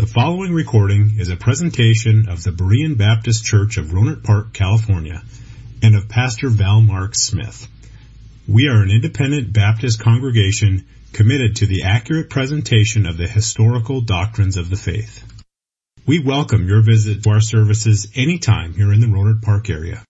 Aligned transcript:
The 0.00 0.06
following 0.06 0.54
recording 0.54 1.16
is 1.18 1.28
a 1.28 1.36
presentation 1.36 2.30
of 2.30 2.42
the 2.42 2.52
Berean 2.52 2.96
Baptist 2.96 3.44
Church 3.44 3.76
of 3.76 3.88
Rohnert 3.88 4.24
Park, 4.24 4.54
California, 4.54 5.22
and 5.82 5.94
of 5.94 6.08
Pastor 6.08 6.48
Val 6.48 6.80
Mark 6.80 7.14
Smith. 7.14 7.68
We 8.48 8.68
are 8.68 8.82
an 8.82 8.90
independent 8.90 9.52
Baptist 9.52 10.00
congregation 10.00 10.86
committed 11.12 11.56
to 11.56 11.66
the 11.66 11.82
accurate 11.82 12.30
presentation 12.30 13.04
of 13.04 13.18
the 13.18 13.28
historical 13.28 14.00
doctrines 14.00 14.56
of 14.56 14.70
the 14.70 14.76
faith. 14.76 15.22
We 16.06 16.18
welcome 16.18 16.66
your 16.66 16.80
visit 16.80 17.22
to 17.24 17.30
our 17.32 17.42
services 17.42 18.08
anytime 18.14 18.72
here 18.72 18.94
in 18.94 19.02
the 19.02 19.06
Rohnert 19.06 19.42
Park 19.42 19.68
area. 19.68 20.02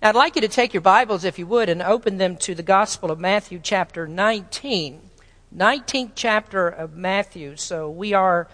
Now, 0.00 0.08
I'd 0.08 0.14
like 0.14 0.36
you 0.36 0.40
to 0.40 0.48
take 0.48 0.72
your 0.72 0.80
Bibles, 0.80 1.24
if 1.24 1.38
you 1.38 1.46
would, 1.48 1.68
and 1.68 1.82
open 1.82 2.16
them 2.16 2.38
to 2.38 2.54
the 2.54 2.62
Gospel 2.62 3.10
of 3.10 3.20
Matthew, 3.20 3.60
chapter 3.62 4.08
19. 4.08 5.10
19th 5.56 6.12
chapter 6.16 6.68
of 6.68 6.96
Matthew. 6.96 7.54
So 7.54 7.88
we 7.88 8.12
are 8.12 8.48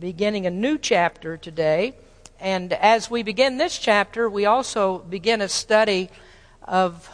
beginning 0.00 0.46
a 0.46 0.50
new 0.50 0.78
chapter 0.78 1.36
today. 1.36 1.94
And 2.40 2.72
as 2.72 3.10
we 3.10 3.22
begin 3.22 3.58
this 3.58 3.78
chapter, 3.78 4.30
we 4.30 4.46
also 4.46 5.00
begin 5.00 5.42
a 5.42 5.50
study 5.50 6.08
of, 6.62 7.10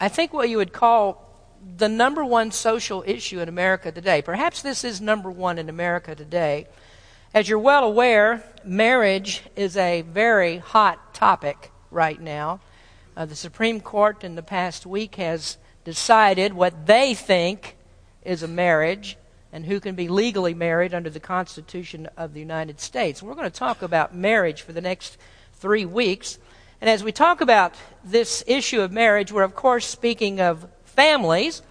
I 0.00 0.08
think, 0.08 0.32
what 0.32 0.48
you 0.48 0.56
would 0.56 0.72
call 0.72 1.28
the 1.76 1.88
number 1.90 2.24
one 2.24 2.50
social 2.50 3.04
issue 3.06 3.40
in 3.40 3.48
America 3.50 3.92
today. 3.92 4.22
Perhaps 4.22 4.62
this 4.62 4.84
is 4.84 5.02
number 5.02 5.30
one 5.30 5.58
in 5.58 5.68
America 5.68 6.14
today. 6.14 6.66
As 7.34 7.46
you're 7.46 7.58
well 7.58 7.84
aware, 7.84 8.42
marriage 8.64 9.42
is 9.54 9.76
a 9.76 10.00
very 10.00 10.56
hot 10.56 11.12
topic 11.12 11.70
right 11.90 12.18
now. 12.18 12.60
Uh, 13.14 13.26
the 13.26 13.36
Supreme 13.36 13.82
Court 13.82 14.24
in 14.24 14.34
the 14.34 14.42
past 14.42 14.86
week 14.86 15.16
has 15.16 15.58
decided 15.84 16.54
what 16.54 16.86
they 16.86 17.12
think 17.12 17.76
is 18.24 18.42
a 18.42 18.48
marriage 18.48 19.16
and 19.52 19.66
who 19.66 19.80
can 19.80 19.94
be 19.94 20.08
legally 20.08 20.54
married 20.54 20.94
under 20.94 21.10
the 21.10 21.20
Constitution 21.20 22.08
of 22.16 22.34
the 22.34 22.40
United 22.40 22.80
States. 22.80 23.22
We're 23.22 23.34
going 23.34 23.50
to 23.50 23.58
talk 23.58 23.82
about 23.82 24.14
marriage 24.14 24.62
for 24.62 24.72
the 24.72 24.80
next 24.80 25.18
three 25.54 25.84
weeks. 25.84 26.38
And 26.80 26.88
as 26.88 27.02
we 27.02 27.12
talk 27.12 27.40
about 27.40 27.74
this 28.04 28.44
issue 28.46 28.80
of 28.80 28.92
marriage, 28.92 29.32
we're 29.32 29.42
of 29.42 29.54
course 29.54 29.86
speaking 29.86 30.40
of 30.40 30.66
families. 30.84 31.62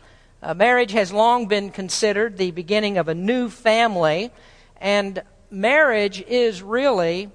Uh, 0.42 0.54
marriage 0.54 0.92
has 0.92 1.12
long 1.12 1.48
been 1.48 1.70
considered 1.70 2.38
the 2.38 2.52
beginning 2.52 2.98
of 2.98 3.08
a 3.08 3.16
new 3.16 3.50
family, 3.50 4.32
and 4.80 5.22
marriage 5.50 6.22
is 6.22 6.62
really, 6.62 7.30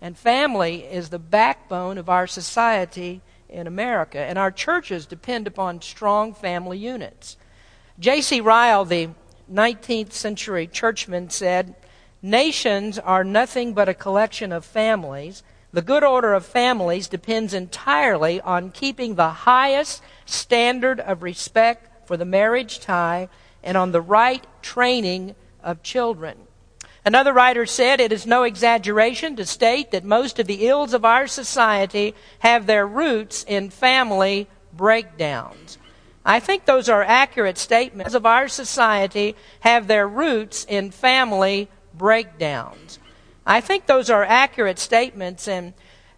and 0.00 0.16
family 0.16 0.84
is 0.84 1.08
the 1.08 1.18
backbone 1.18 1.98
of 1.98 2.08
our 2.08 2.26
society 2.26 3.22
in 3.48 3.66
America. 3.66 4.18
And 4.18 4.38
our 4.38 4.50
churches 4.50 5.06
depend 5.06 5.46
upon 5.46 5.80
strong 5.80 6.34
family 6.34 6.78
units. 6.78 7.36
J.C. 8.00 8.40
Ryle, 8.40 8.86
the 8.86 9.10
19th 9.52 10.12
century 10.12 10.66
churchman, 10.66 11.28
said, 11.28 11.74
Nations 12.22 12.98
are 12.98 13.22
nothing 13.22 13.74
but 13.74 13.90
a 13.90 13.94
collection 13.94 14.52
of 14.52 14.64
families. 14.64 15.42
The 15.74 15.82
good 15.82 16.02
order 16.02 16.32
of 16.32 16.46
families 16.46 17.08
depends 17.08 17.52
entirely 17.52 18.40
on 18.40 18.70
keeping 18.70 19.14
the 19.14 19.28
highest 19.28 20.02
standard 20.24 20.98
of 20.98 21.22
respect 21.22 22.08
for 22.08 22.16
the 22.16 22.24
marriage 22.24 22.80
tie 22.80 23.28
and 23.62 23.76
on 23.76 23.92
the 23.92 24.00
right 24.00 24.46
training 24.62 25.34
of 25.62 25.82
children. 25.82 26.38
Another 27.04 27.34
writer 27.34 27.66
said, 27.66 28.00
It 28.00 28.12
is 28.12 28.26
no 28.26 28.44
exaggeration 28.44 29.36
to 29.36 29.44
state 29.44 29.90
that 29.90 30.04
most 30.04 30.38
of 30.38 30.46
the 30.46 30.66
ills 30.66 30.94
of 30.94 31.04
our 31.04 31.26
society 31.26 32.14
have 32.38 32.64
their 32.64 32.86
roots 32.86 33.44
in 33.44 33.68
family 33.68 34.48
breakdowns. 34.72 35.76
I 36.24 36.40
think 36.40 36.64
those 36.64 36.88
are 36.88 37.02
accurate 37.02 37.58
statements 37.58 38.14
of 38.14 38.26
our 38.26 38.48
society 38.48 39.36
have 39.60 39.86
their 39.86 40.06
roots 40.06 40.64
in 40.68 40.90
family 40.90 41.68
breakdowns. 41.94 42.98
I 43.46 43.60
think 43.60 43.86
those 43.86 44.10
are 44.10 44.22
accurate 44.22 44.78
statements 44.78 45.48
and 45.48 45.72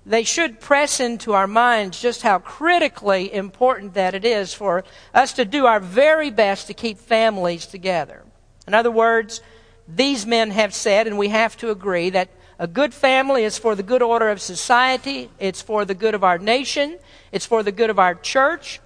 they 0.05 0.25
should 0.25 0.61
press 0.61 0.99
into 0.99 1.33
our 1.33 1.47
minds 1.47 2.01
just 2.01 2.23
how 2.23 2.41
critically 2.41 3.33
important 3.33 3.95
that 3.95 4.15
it 4.15 4.25
is 4.25 4.53
for 4.53 4.85
us 5.15 5.33
to 5.35 5.45
do 5.45 5.67
our 5.67 5.79
very 5.79 6.31
best 6.31 6.67
to 6.67 6.75
keep 6.75 6.99
families 6.99 7.67
together. 7.67 8.25
In 8.67 8.75
other 8.75 8.91
words, 8.91 9.41
these 9.87 10.27
men 10.27 10.51
have 10.51 10.75
said, 10.75 11.07
and 11.07 11.17
we 11.17 11.29
have 11.29 11.57
to 11.59 11.71
agree, 11.71 12.11
that 12.11 12.29
a 12.59 12.67
good 12.67 12.93
family 12.93 13.45
is 13.45 13.59
for 13.59 13.75
the 13.75 13.83
good 13.83 14.03
order 14.03 14.29
of 14.29 14.41
society, 14.41 15.31
it's 15.39 15.63
for 15.63 15.85
the 15.85 15.95
good 15.95 16.15
of 16.15 16.25
our 16.25 16.39
nation, 16.39 16.99
it's 17.31 17.47
for 17.47 17.63
the 17.63 17.73
good 17.73 17.91
of 17.91 17.99
our 17.99 18.15
church, 18.15 18.81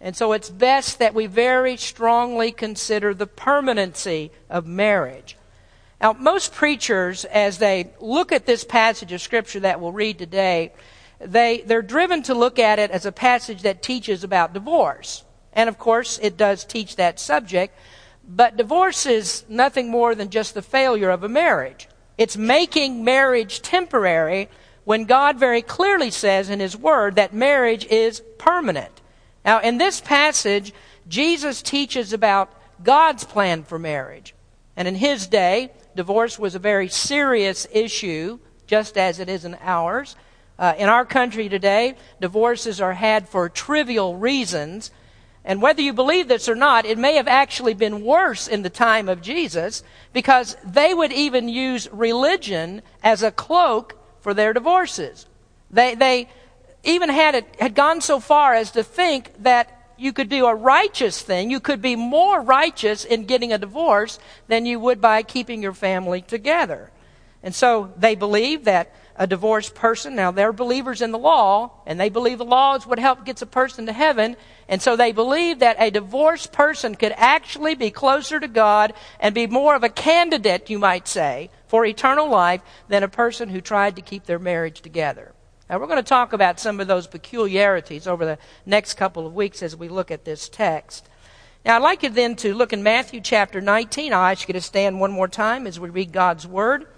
and 0.00 0.16
so 0.16 0.32
it's 0.32 0.48
best 0.48 0.98
that 0.98 1.14
we 1.14 1.26
very 1.26 1.76
strongly 1.76 2.52
consider 2.52 3.12
the 3.12 3.26
permanency 3.26 4.30
of 4.48 4.66
marriage. 4.66 5.36
Now, 6.00 6.14
most 6.14 6.54
preachers, 6.54 7.26
as 7.26 7.58
they 7.58 7.92
look 8.00 8.32
at 8.32 8.46
this 8.46 8.64
passage 8.64 9.12
of 9.12 9.20
Scripture 9.20 9.60
that 9.60 9.80
we'll 9.80 9.92
read 9.92 10.18
today, 10.18 10.72
they, 11.18 11.62
they're 11.66 11.82
driven 11.82 12.22
to 12.22 12.34
look 12.34 12.58
at 12.58 12.78
it 12.78 12.90
as 12.90 13.04
a 13.04 13.12
passage 13.12 13.62
that 13.62 13.82
teaches 13.82 14.24
about 14.24 14.54
divorce. 14.54 15.24
And 15.52 15.68
of 15.68 15.78
course, 15.78 16.18
it 16.22 16.38
does 16.38 16.64
teach 16.64 16.96
that 16.96 17.20
subject. 17.20 17.76
But 18.26 18.56
divorce 18.56 19.04
is 19.04 19.44
nothing 19.48 19.90
more 19.90 20.14
than 20.14 20.30
just 20.30 20.54
the 20.54 20.62
failure 20.62 21.10
of 21.10 21.22
a 21.22 21.28
marriage. 21.28 21.88
It's 22.16 22.36
making 22.36 23.04
marriage 23.04 23.60
temporary 23.60 24.48
when 24.84 25.04
God 25.04 25.38
very 25.38 25.60
clearly 25.60 26.10
says 26.10 26.48
in 26.48 26.60
His 26.60 26.76
Word 26.76 27.16
that 27.16 27.34
marriage 27.34 27.84
is 27.86 28.22
permanent. 28.38 28.99
Now, 29.44 29.60
in 29.60 29.78
this 29.78 30.00
passage, 30.00 30.72
Jesus 31.08 31.62
teaches 31.62 32.12
about 32.12 32.52
God's 32.82 33.24
plan 33.24 33.64
for 33.64 33.78
marriage. 33.78 34.34
And 34.76 34.86
in 34.86 34.94
his 34.94 35.26
day, 35.26 35.70
divorce 35.96 36.38
was 36.38 36.54
a 36.54 36.60
very 36.60 36.88
serious 36.88 37.66
issue, 37.72 38.38
just 38.66 38.96
as 38.96 39.18
it 39.18 39.28
is 39.28 39.44
in 39.44 39.56
ours. 39.60 40.16
Uh, 40.58 40.74
in 40.78 40.88
our 40.88 41.04
country 41.04 41.48
today, 41.48 41.96
divorces 42.20 42.80
are 42.80 42.92
had 42.92 43.28
for 43.28 43.48
trivial 43.48 44.16
reasons. 44.16 44.90
And 45.44 45.62
whether 45.62 45.80
you 45.80 45.92
believe 45.92 46.28
this 46.28 46.48
or 46.48 46.54
not, 46.54 46.84
it 46.84 46.98
may 46.98 47.14
have 47.14 47.28
actually 47.28 47.74
been 47.74 48.04
worse 48.04 48.46
in 48.46 48.62
the 48.62 48.70
time 48.70 49.08
of 49.08 49.22
Jesus 49.22 49.82
because 50.12 50.56
they 50.64 50.92
would 50.92 51.12
even 51.12 51.48
use 51.48 51.88
religion 51.90 52.82
as 53.02 53.22
a 53.22 53.30
cloak 53.30 53.96
for 54.20 54.34
their 54.34 54.52
divorces. 54.52 55.26
They, 55.70 55.94
they, 55.94 56.28
even 56.82 57.08
had 57.08 57.34
it 57.34 57.56
had 57.58 57.74
gone 57.74 58.00
so 58.00 58.20
far 58.20 58.54
as 58.54 58.70
to 58.72 58.82
think 58.82 59.32
that 59.42 59.76
you 59.98 60.12
could 60.12 60.30
do 60.30 60.46
a 60.46 60.54
righteous 60.54 61.20
thing. 61.20 61.50
You 61.50 61.60
could 61.60 61.82
be 61.82 61.94
more 61.94 62.40
righteous 62.40 63.04
in 63.04 63.26
getting 63.26 63.52
a 63.52 63.58
divorce 63.58 64.18
than 64.48 64.64
you 64.64 64.80
would 64.80 65.00
by 65.00 65.22
keeping 65.22 65.62
your 65.62 65.74
family 65.74 66.22
together. 66.22 66.90
And 67.42 67.54
so 67.54 67.92
they 67.96 68.14
believe 68.14 68.64
that 68.64 68.94
a 69.16 69.26
divorced 69.26 69.74
person, 69.74 70.14
now 70.14 70.30
they're 70.30 70.52
believers 70.52 71.02
in 71.02 71.12
the 71.12 71.18
law, 71.18 71.72
and 71.84 72.00
they 72.00 72.08
believe 72.08 72.38
the 72.38 72.44
law 72.44 72.76
is 72.76 72.86
what 72.86 72.98
helps 72.98 73.24
gets 73.24 73.42
a 73.42 73.46
person 73.46 73.84
to 73.84 73.92
heaven. 73.92 74.34
And 74.66 74.80
so 74.80 74.96
they 74.96 75.12
believe 75.12 75.58
that 75.58 75.76
a 75.78 75.90
divorced 75.90 76.52
person 76.52 76.94
could 76.94 77.12
actually 77.16 77.74
be 77.74 77.90
closer 77.90 78.40
to 78.40 78.48
God 78.48 78.94
and 79.18 79.34
be 79.34 79.46
more 79.46 79.74
of 79.74 79.84
a 79.84 79.90
candidate, 79.90 80.70
you 80.70 80.78
might 80.78 81.06
say, 81.06 81.50
for 81.66 81.84
eternal 81.84 82.30
life 82.30 82.62
than 82.88 83.02
a 83.02 83.08
person 83.08 83.50
who 83.50 83.60
tried 83.60 83.96
to 83.96 84.02
keep 84.02 84.24
their 84.24 84.38
marriage 84.38 84.80
together. 84.80 85.34
Now, 85.70 85.78
we're 85.78 85.86
going 85.86 86.02
to 86.02 86.02
talk 86.02 86.32
about 86.32 86.58
some 86.58 86.80
of 86.80 86.88
those 86.88 87.06
peculiarities 87.06 88.08
over 88.08 88.26
the 88.26 88.38
next 88.66 88.94
couple 88.94 89.24
of 89.24 89.36
weeks 89.36 89.62
as 89.62 89.76
we 89.76 89.88
look 89.88 90.10
at 90.10 90.24
this 90.24 90.48
text. 90.48 91.08
Now, 91.64 91.76
I'd 91.76 91.82
like 91.82 92.02
you 92.02 92.08
then 92.08 92.34
to 92.36 92.54
look 92.54 92.72
in 92.72 92.82
Matthew 92.82 93.20
chapter 93.20 93.60
19. 93.60 94.12
I'll 94.12 94.32
ask 94.32 94.48
you 94.48 94.52
to 94.54 94.60
stand 94.60 94.98
one 94.98 95.12
more 95.12 95.28
time 95.28 95.68
as 95.68 95.78
we 95.78 95.88
read 95.88 96.10
God's 96.10 96.44
Word. 96.44 96.88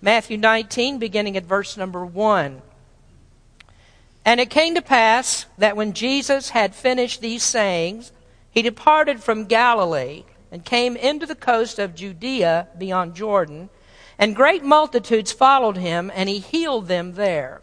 Matthew 0.00 0.38
19, 0.38 1.00
beginning 1.00 1.36
at 1.36 1.44
verse 1.44 1.76
number 1.76 2.06
1. 2.06 2.62
And 4.24 4.38
it 4.40 4.48
came 4.48 4.76
to 4.76 4.82
pass 4.82 5.46
that 5.58 5.76
when 5.76 5.92
Jesus 5.92 6.50
had 6.50 6.72
finished 6.72 7.20
these 7.20 7.42
sayings, 7.42 8.12
he 8.48 8.62
departed 8.62 9.20
from 9.20 9.46
Galilee 9.46 10.22
and 10.52 10.64
came 10.64 10.94
into 10.94 11.26
the 11.26 11.34
coast 11.34 11.80
of 11.80 11.96
Judea 11.96 12.68
beyond 12.78 13.16
Jordan, 13.16 13.70
and 14.20 14.36
great 14.36 14.62
multitudes 14.62 15.32
followed 15.32 15.78
him, 15.78 16.12
and 16.14 16.28
he 16.28 16.38
healed 16.38 16.86
them 16.86 17.14
there. 17.14 17.60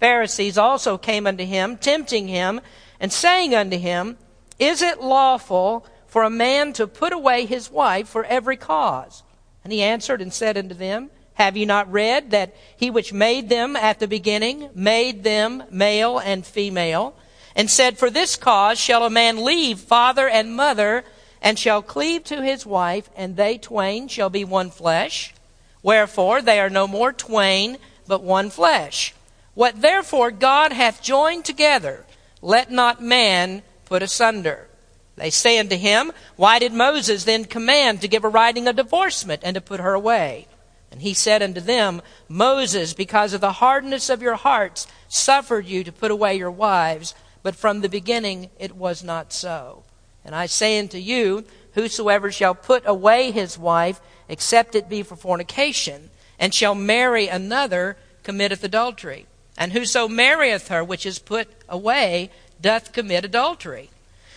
Pharisees 0.00 0.58
also 0.58 0.98
came 0.98 1.26
unto 1.26 1.44
him, 1.44 1.76
tempting 1.76 2.28
him, 2.28 2.60
and 3.00 3.12
saying 3.12 3.54
unto 3.54 3.78
him, 3.78 4.16
Is 4.58 4.82
it 4.82 5.00
lawful 5.00 5.86
for 6.06 6.22
a 6.22 6.30
man 6.30 6.72
to 6.74 6.86
put 6.86 7.12
away 7.12 7.46
his 7.46 7.70
wife 7.70 8.08
for 8.08 8.24
every 8.24 8.56
cause? 8.56 9.22
And 9.62 9.72
he 9.72 9.82
answered 9.82 10.20
and 10.20 10.32
said 10.32 10.56
unto 10.56 10.74
them, 10.74 11.10
Have 11.34 11.56
ye 11.56 11.64
not 11.64 11.90
read 11.90 12.30
that 12.30 12.54
he 12.76 12.90
which 12.90 13.12
made 13.12 13.48
them 13.48 13.76
at 13.76 13.98
the 13.98 14.08
beginning 14.08 14.70
made 14.74 15.24
them 15.24 15.62
male 15.70 16.18
and 16.18 16.44
female, 16.44 17.14
and 17.56 17.70
said, 17.70 17.98
For 17.98 18.10
this 18.10 18.36
cause 18.36 18.78
shall 18.78 19.04
a 19.04 19.10
man 19.10 19.44
leave 19.44 19.78
father 19.78 20.28
and 20.28 20.54
mother, 20.54 21.04
and 21.40 21.58
shall 21.58 21.82
cleave 21.82 22.24
to 22.24 22.42
his 22.42 22.66
wife, 22.66 23.08
and 23.16 23.36
they 23.36 23.58
twain 23.58 24.08
shall 24.08 24.30
be 24.30 24.44
one 24.44 24.70
flesh? 24.70 25.34
Wherefore 25.82 26.40
they 26.40 26.58
are 26.60 26.70
no 26.70 26.86
more 26.86 27.12
twain, 27.12 27.78
but 28.06 28.22
one 28.22 28.50
flesh. 28.50 29.14
What 29.54 29.80
therefore 29.80 30.30
God 30.30 30.72
hath 30.72 31.02
joined 31.02 31.44
together, 31.44 32.04
let 32.42 32.70
not 32.70 33.02
man 33.02 33.62
put 33.84 34.02
asunder. 34.02 34.68
They 35.16 35.30
say 35.30 35.58
unto 35.58 35.76
him, 35.76 36.12
Why 36.36 36.58
did 36.58 36.72
Moses 36.72 37.24
then 37.24 37.44
command 37.44 38.00
to 38.00 38.08
give 38.08 38.24
a 38.24 38.28
writing 38.28 38.66
of 38.66 38.76
divorcement 38.76 39.42
and 39.44 39.54
to 39.54 39.60
put 39.60 39.80
her 39.80 39.94
away? 39.94 40.48
And 40.90 41.02
he 41.02 41.14
said 41.14 41.42
unto 41.42 41.60
them, 41.60 42.02
Moses, 42.28 42.94
because 42.94 43.32
of 43.32 43.40
the 43.40 43.52
hardness 43.52 44.10
of 44.10 44.22
your 44.22 44.34
hearts, 44.34 44.86
suffered 45.08 45.66
you 45.66 45.84
to 45.84 45.92
put 45.92 46.10
away 46.10 46.36
your 46.36 46.50
wives, 46.50 47.14
but 47.42 47.56
from 47.56 47.80
the 47.80 47.88
beginning 47.88 48.50
it 48.58 48.76
was 48.76 49.04
not 49.04 49.32
so. 49.32 49.84
And 50.24 50.34
I 50.34 50.46
say 50.46 50.78
unto 50.78 50.98
you, 50.98 51.44
Whosoever 51.74 52.30
shall 52.30 52.54
put 52.54 52.84
away 52.86 53.32
his 53.32 53.58
wife, 53.58 54.00
except 54.28 54.76
it 54.76 54.88
be 54.88 55.02
for 55.02 55.16
fornication, 55.16 56.10
and 56.38 56.54
shall 56.54 56.74
marry 56.74 57.26
another, 57.26 57.96
committeth 58.22 58.62
adultery. 58.62 59.26
And 59.56 59.72
whoso 59.72 60.08
marrieth 60.08 60.68
her 60.68 60.82
which 60.82 61.06
is 61.06 61.18
put 61.18 61.48
away, 61.68 62.30
doth 62.60 62.92
commit 62.92 63.24
adultery. 63.24 63.90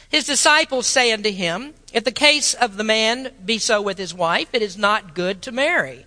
His 0.09 0.25
disciples 0.25 0.87
say 0.87 1.11
unto 1.11 1.31
him, 1.31 1.73
If 1.91 2.03
the 2.03 2.11
case 2.11 2.53
of 2.53 2.77
the 2.77 2.83
man 2.83 3.31
be 3.45 3.57
so 3.57 3.81
with 3.81 3.97
his 3.97 4.13
wife, 4.13 4.47
it 4.53 4.61
is 4.61 4.77
not 4.77 5.15
good 5.15 5.41
to 5.43 5.51
marry. 5.51 6.05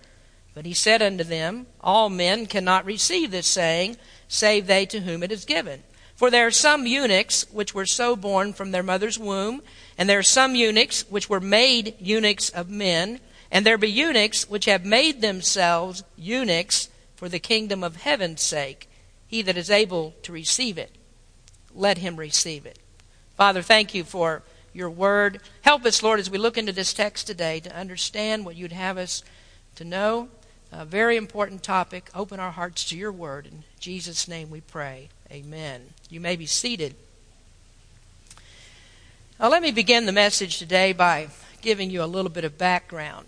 But 0.53 0.65
he 0.65 0.73
said 0.73 1.01
unto 1.01 1.23
them, 1.23 1.67
All 1.81 2.09
men 2.09 2.45
cannot 2.45 2.85
receive 2.85 3.31
this 3.31 3.47
saying, 3.47 3.97
save 4.27 4.67
they 4.67 4.85
to 4.87 5.01
whom 5.01 5.23
it 5.23 5.31
is 5.31 5.45
given. 5.45 5.83
For 6.15 6.29
there 6.29 6.47
are 6.47 6.51
some 6.51 6.85
eunuchs 6.85 7.45
which 7.51 7.73
were 7.73 7.85
so 7.85 8.15
born 8.15 8.53
from 8.53 8.71
their 8.71 8.83
mother's 8.83 9.17
womb, 9.17 9.61
and 9.97 10.09
there 10.09 10.19
are 10.19 10.23
some 10.23 10.55
eunuchs 10.55 11.01
which 11.09 11.29
were 11.29 11.39
made 11.39 11.95
eunuchs 11.99 12.49
of 12.49 12.69
men, 12.69 13.19
and 13.49 13.65
there 13.65 13.77
be 13.77 13.89
eunuchs 13.89 14.49
which 14.49 14.65
have 14.65 14.85
made 14.85 15.21
themselves 15.21 16.03
eunuchs 16.17 16.89
for 17.15 17.27
the 17.27 17.39
kingdom 17.39 17.83
of 17.83 17.97
heaven's 17.97 18.41
sake. 18.41 18.87
He 19.31 19.41
that 19.43 19.55
is 19.55 19.71
able 19.71 20.13
to 20.23 20.33
receive 20.33 20.77
it, 20.77 20.91
let 21.73 21.99
him 21.99 22.17
receive 22.17 22.65
it. 22.65 22.77
Father, 23.37 23.61
thank 23.61 23.95
you 23.95 24.03
for 24.03 24.43
your 24.73 24.89
word. 24.89 25.39
Help 25.61 25.85
us, 25.85 26.03
Lord, 26.03 26.19
as 26.19 26.29
we 26.29 26.37
look 26.37 26.57
into 26.57 26.73
this 26.73 26.93
text 26.93 27.27
today 27.27 27.61
to 27.61 27.73
understand 27.73 28.43
what 28.43 28.57
you'd 28.57 28.73
have 28.73 28.97
us 28.97 29.23
to 29.75 29.85
know 29.85 30.27
a 30.69 30.83
very 30.83 31.15
important 31.15 31.63
topic. 31.63 32.09
Open 32.13 32.41
our 32.41 32.51
hearts 32.51 32.83
to 32.89 32.97
your 32.97 33.11
word. 33.13 33.45
In 33.45 33.63
Jesus' 33.79 34.27
name 34.27 34.49
we 34.49 34.59
pray. 34.59 35.07
Amen. 35.31 35.93
You 36.09 36.19
may 36.19 36.35
be 36.35 36.45
seated. 36.45 36.95
Now, 39.39 39.47
let 39.47 39.61
me 39.61 39.71
begin 39.71 40.07
the 40.07 40.11
message 40.11 40.57
today 40.59 40.91
by 40.91 41.29
giving 41.61 41.89
you 41.89 42.03
a 42.03 42.05
little 42.05 42.29
bit 42.29 42.43
of 42.43 42.57
background. 42.57 43.27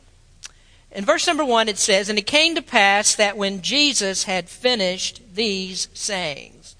In 0.93 1.05
verse 1.05 1.25
number 1.25 1.43
one, 1.43 1.67
it 1.67 1.79
says, 1.79 2.07
And 2.07 2.19
it 2.19 2.27
came 2.27 2.53
to 2.53 2.61
pass 2.61 3.15
that 3.15 3.35
when 3.35 3.63
Jesus 3.63 4.23
had 4.23 4.47
finished 4.47 5.21
these 5.33 5.87
sayings. 5.93 6.75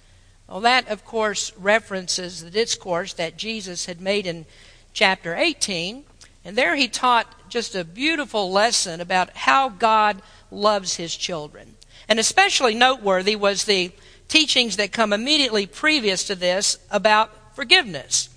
Well, 0.47 0.61
that, 0.61 0.87
of 0.87 1.03
course, 1.03 1.51
references 1.57 2.43
the 2.43 2.51
discourse 2.51 3.13
that 3.13 3.37
Jesus 3.37 3.87
had 3.87 3.99
made 3.99 4.27
in 4.27 4.45
chapter 4.93 5.35
18. 5.35 6.03
And 6.45 6.55
there 6.55 6.75
he 6.75 6.87
taught 6.87 7.49
just 7.49 7.73
a 7.73 7.83
beautiful 7.83 8.51
lesson 8.51 9.01
about 9.01 9.35
how 9.35 9.69
God 9.69 10.21
loves 10.51 10.95
his 10.95 11.15
children. 11.15 11.75
And 12.07 12.19
especially 12.19 12.75
noteworthy 12.75 13.35
was 13.35 13.63
the 13.63 13.91
teachings 14.27 14.77
that 14.77 14.91
come 14.91 15.11
immediately 15.11 15.65
previous 15.65 16.23
to 16.25 16.35
this 16.35 16.77
about 16.91 17.55
forgiveness. 17.55 18.29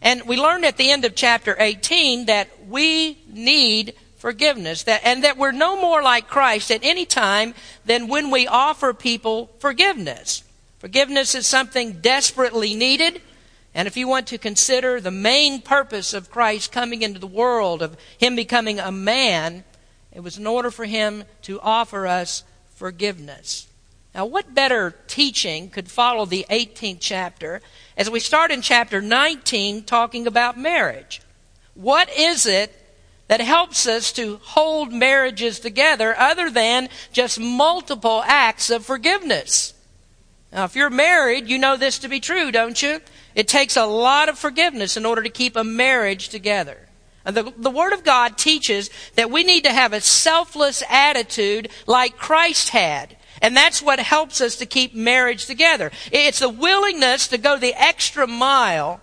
And 0.00 0.22
we 0.22 0.38
learned 0.38 0.64
at 0.64 0.78
the 0.78 0.90
end 0.90 1.04
of 1.04 1.14
chapter 1.14 1.54
18 1.58 2.26
that 2.26 2.48
we 2.66 3.18
need 3.28 3.94
forgiveness 4.18 4.82
that, 4.84 5.00
and 5.04 5.24
that 5.24 5.38
we're 5.38 5.52
no 5.52 5.80
more 5.80 6.02
like 6.02 6.28
Christ 6.28 6.70
at 6.70 6.84
any 6.84 7.06
time 7.06 7.54
than 7.84 8.08
when 8.08 8.30
we 8.30 8.46
offer 8.46 8.92
people 8.92 9.50
forgiveness. 9.58 10.42
Forgiveness 10.78 11.34
is 11.34 11.46
something 11.46 12.00
desperately 12.00 12.74
needed. 12.74 13.20
And 13.74 13.86
if 13.86 13.96
you 13.96 14.08
want 14.08 14.26
to 14.28 14.38
consider 14.38 15.00
the 15.00 15.10
main 15.10 15.62
purpose 15.62 16.12
of 16.12 16.30
Christ 16.30 16.72
coming 16.72 17.02
into 17.02 17.20
the 17.20 17.26
world, 17.26 17.82
of 17.82 17.96
Him 18.18 18.34
becoming 18.36 18.78
a 18.78 18.90
man, 18.90 19.64
it 20.12 20.20
was 20.20 20.38
in 20.38 20.46
order 20.46 20.70
for 20.70 20.84
him 20.84 21.24
to 21.42 21.60
offer 21.60 22.06
us 22.06 22.42
forgiveness. 22.74 23.66
Now, 24.14 24.26
what 24.26 24.54
better 24.54 24.94
teaching 25.06 25.70
could 25.70 25.88
follow 25.88 26.24
the 26.24 26.46
18th 26.50 26.98
chapter 27.00 27.60
as 27.96 28.10
we 28.10 28.18
start 28.18 28.50
in 28.50 28.62
chapter 28.62 29.00
19 29.00 29.84
talking 29.84 30.26
about 30.26 30.58
marriage? 30.58 31.20
What 31.74 32.10
is 32.16 32.46
it 32.46 32.74
that 33.28 33.40
helps 33.40 33.86
us 33.86 34.12
to 34.12 34.40
hold 34.42 34.92
marriages 34.92 35.60
together 35.60 36.18
other 36.18 36.50
than 36.50 36.88
just 37.12 37.38
multiple 37.38 38.22
acts 38.26 38.70
of 38.70 38.84
forgiveness? 38.84 39.74
Now, 40.52 40.64
if 40.64 40.74
you're 40.74 40.90
married, 40.90 41.48
you 41.48 41.58
know 41.58 41.76
this 41.76 41.98
to 42.00 42.08
be 42.08 42.20
true, 42.20 42.50
don't 42.50 42.80
you? 42.82 43.00
It 43.34 43.46
takes 43.46 43.76
a 43.76 43.84
lot 43.84 44.28
of 44.28 44.38
forgiveness 44.38 44.96
in 44.96 45.06
order 45.06 45.22
to 45.22 45.28
keep 45.28 45.56
a 45.56 45.64
marriage 45.64 46.30
together. 46.30 46.88
The, 47.24 47.52
the 47.56 47.70
Word 47.70 47.92
of 47.92 48.04
God 48.04 48.38
teaches 48.38 48.88
that 49.14 49.30
we 49.30 49.44
need 49.44 49.64
to 49.64 49.72
have 49.72 49.92
a 49.92 50.00
selfless 50.00 50.82
attitude 50.88 51.68
like 51.86 52.16
Christ 52.16 52.70
had. 52.70 53.16
And 53.42 53.54
that's 53.56 53.82
what 53.82 54.00
helps 54.00 54.40
us 54.40 54.56
to 54.56 54.66
keep 54.66 54.94
marriage 54.94 55.44
together. 55.46 55.92
It's 56.10 56.38
the 56.38 56.48
willingness 56.48 57.28
to 57.28 57.38
go 57.38 57.58
the 57.58 57.74
extra 57.74 58.26
mile 58.26 59.00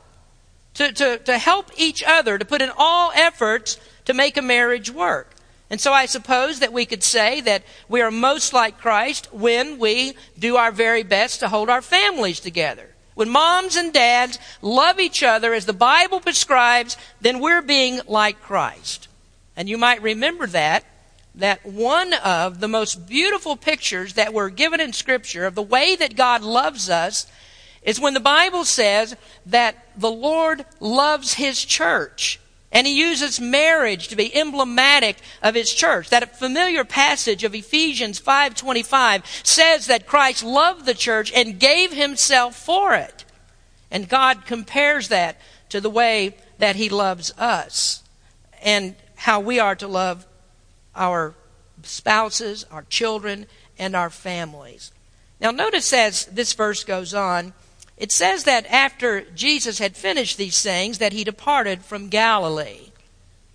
to, 0.73 0.91
to, 0.91 1.17
to 1.19 1.37
help 1.37 1.71
each 1.77 2.03
other, 2.03 2.37
to 2.37 2.45
put 2.45 2.61
in 2.61 2.71
all 2.75 3.11
efforts 3.15 3.79
to 4.05 4.13
make 4.13 4.37
a 4.37 4.41
marriage 4.41 4.89
work. 4.91 5.35
And 5.69 5.81
so 5.81 5.91
I 5.91 6.05
suppose 6.05 6.59
that 6.59 6.73
we 6.73 6.85
could 6.85 7.03
say 7.03 7.41
that 7.41 7.63
we 7.89 8.01
are 8.01 8.11
most 8.11 8.53
like 8.53 8.79
Christ 8.79 9.33
when 9.33 9.79
we 9.79 10.13
do 10.37 10.57
our 10.57 10.71
very 10.71 11.03
best 11.03 11.39
to 11.39 11.49
hold 11.49 11.69
our 11.69 11.81
families 11.81 12.39
together. 12.39 12.89
When 13.15 13.29
moms 13.29 13.75
and 13.75 13.91
dads 13.91 14.37
love 14.61 14.99
each 14.99 15.23
other 15.23 15.53
as 15.53 15.65
the 15.65 15.73
Bible 15.73 16.19
prescribes, 16.19 16.97
then 17.21 17.39
we're 17.39 17.61
being 17.61 18.01
like 18.07 18.41
Christ. 18.41 19.07
And 19.55 19.69
you 19.69 19.77
might 19.77 20.01
remember 20.01 20.47
that, 20.47 20.83
that 21.35 21.65
one 21.65 22.13
of 22.13 22.59
the 22.59 22.67
most 22.67 23.07
beautiful 23.07 23.55
pictures 23.55 24.13
that 24.13 24.33
were 24.33 24.49
given 24.49 24.81
in 24.81 24.93
Scripture 24.93 25.45
of 25.45 25.55
the 25.55 25.63
way 25.63 25.95
that 25.95 26.15
God 26.15 26.43
loves 26.43 26.89
us 26.89 27.25
is 27.81 27.99
when 27.99 28.13
the 28.13 28.19
Bible 28.19 28.65
says 28.65 29.15
that 29.45 29.87
the 29.97 30.11
Lord 30.11 30.65
loves 30.79 31.35
His 31.35 31.63
church. 31.63 32.39
And 32.71 32.85
he 32.85 32.93
uses 32.93 33.39
marriage 33.39 34.09
to 34.09 34.15
be 34.15 34.35
emblematic 34.35 35.17
of 35.41 35.55
his 35.55 35.73
church. 35.73 36.09
That 36.09 36.37
familiar 36.37 36.83
passage 36.83 37.43
of 37.43 37.55
Ephesians 37.55 38.19
5:25 38.19 39.23
says 39.43 39.87
that 39.87 40.07
Christ 40.07 40.43
loved 40.43 40.85
the 40.85 40.93
church 40.93 41.31
and 41.33 41.59
gave 41.59 41.93
himself 41.93 42.55
for 42.55 42.93
it. 42.93 43.23
And 43.89 44.09
God 44.09 44.45
compares 44.45 45.07
that 45.07 45.39
to 45.69 45.79
the 45.79 45.89
way 45.89 46.35
that 46.57 46.75
he 46.75 46.89
loves 46.89 47.31
us 47.37 48.01
and 48.61 48.95
how 49.15 49.39
we 49.39 49.59
are 49.59 49.75
to 49.75 49.87
love 49.87 50.25
our 50.95 51.33
spouses, 51.83 52.65
our 52.71 52.83
children, 52.83 53.45
and 53.77 53.95
our 53.95 54.09
families. 54.09 54.91
Now 55.39 55.51
notice 55.51 55.93
as 55.93 56.25
this 56.25 56.53
verse 56.53 56.83
goes 56.83 57.13
on, 57.13 57.53
it 57.97 58.11
says 58.11 58.43
that 58.43 58.65
after 58.67 59.21
Jesus 59.21 59.79
had 59.79 59.95
finished 59.95 60.37
these 60.37 60.55
sayings, 60.55 60.97
that 60.97 61.13
he 61.13 61.23
departed 61.23 61.83
from 61.83 62.09
Galilee. 62.09 62.91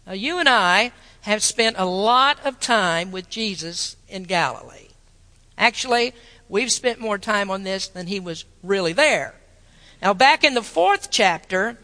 Now, 0.07 0.15
you 0.15 0.39
and 0.39 0.49
I 0.49 0.93
have 1.23 1.43
spent 1.43 1.77
a 1.79 1.85
lot 1.85 2.39
of 2.45 2.59
time 2.59 3.13
with 3.13 3.29
Jesus 3.29 3.97
in 4.09 4.23
Galilee. 4.23 4.89
Actually, 5.59 6.15
we've 6.49 6.73
spent 6.73 6.99
more 6.99 7.19
time 7.19 7.51
on 7.51 7.65
this 7.65 7.87
than 7.87 8.07
he 8.07 8.19
was 8.19 8.47
really 8.63 8.95
there. 8.95 9.35
Now, 10.01 10.15
back 10.15 10.43
in 10.43 10.55
the 10.55 10.63
fourth 10.63 11.11
chapter, 11.11 11.77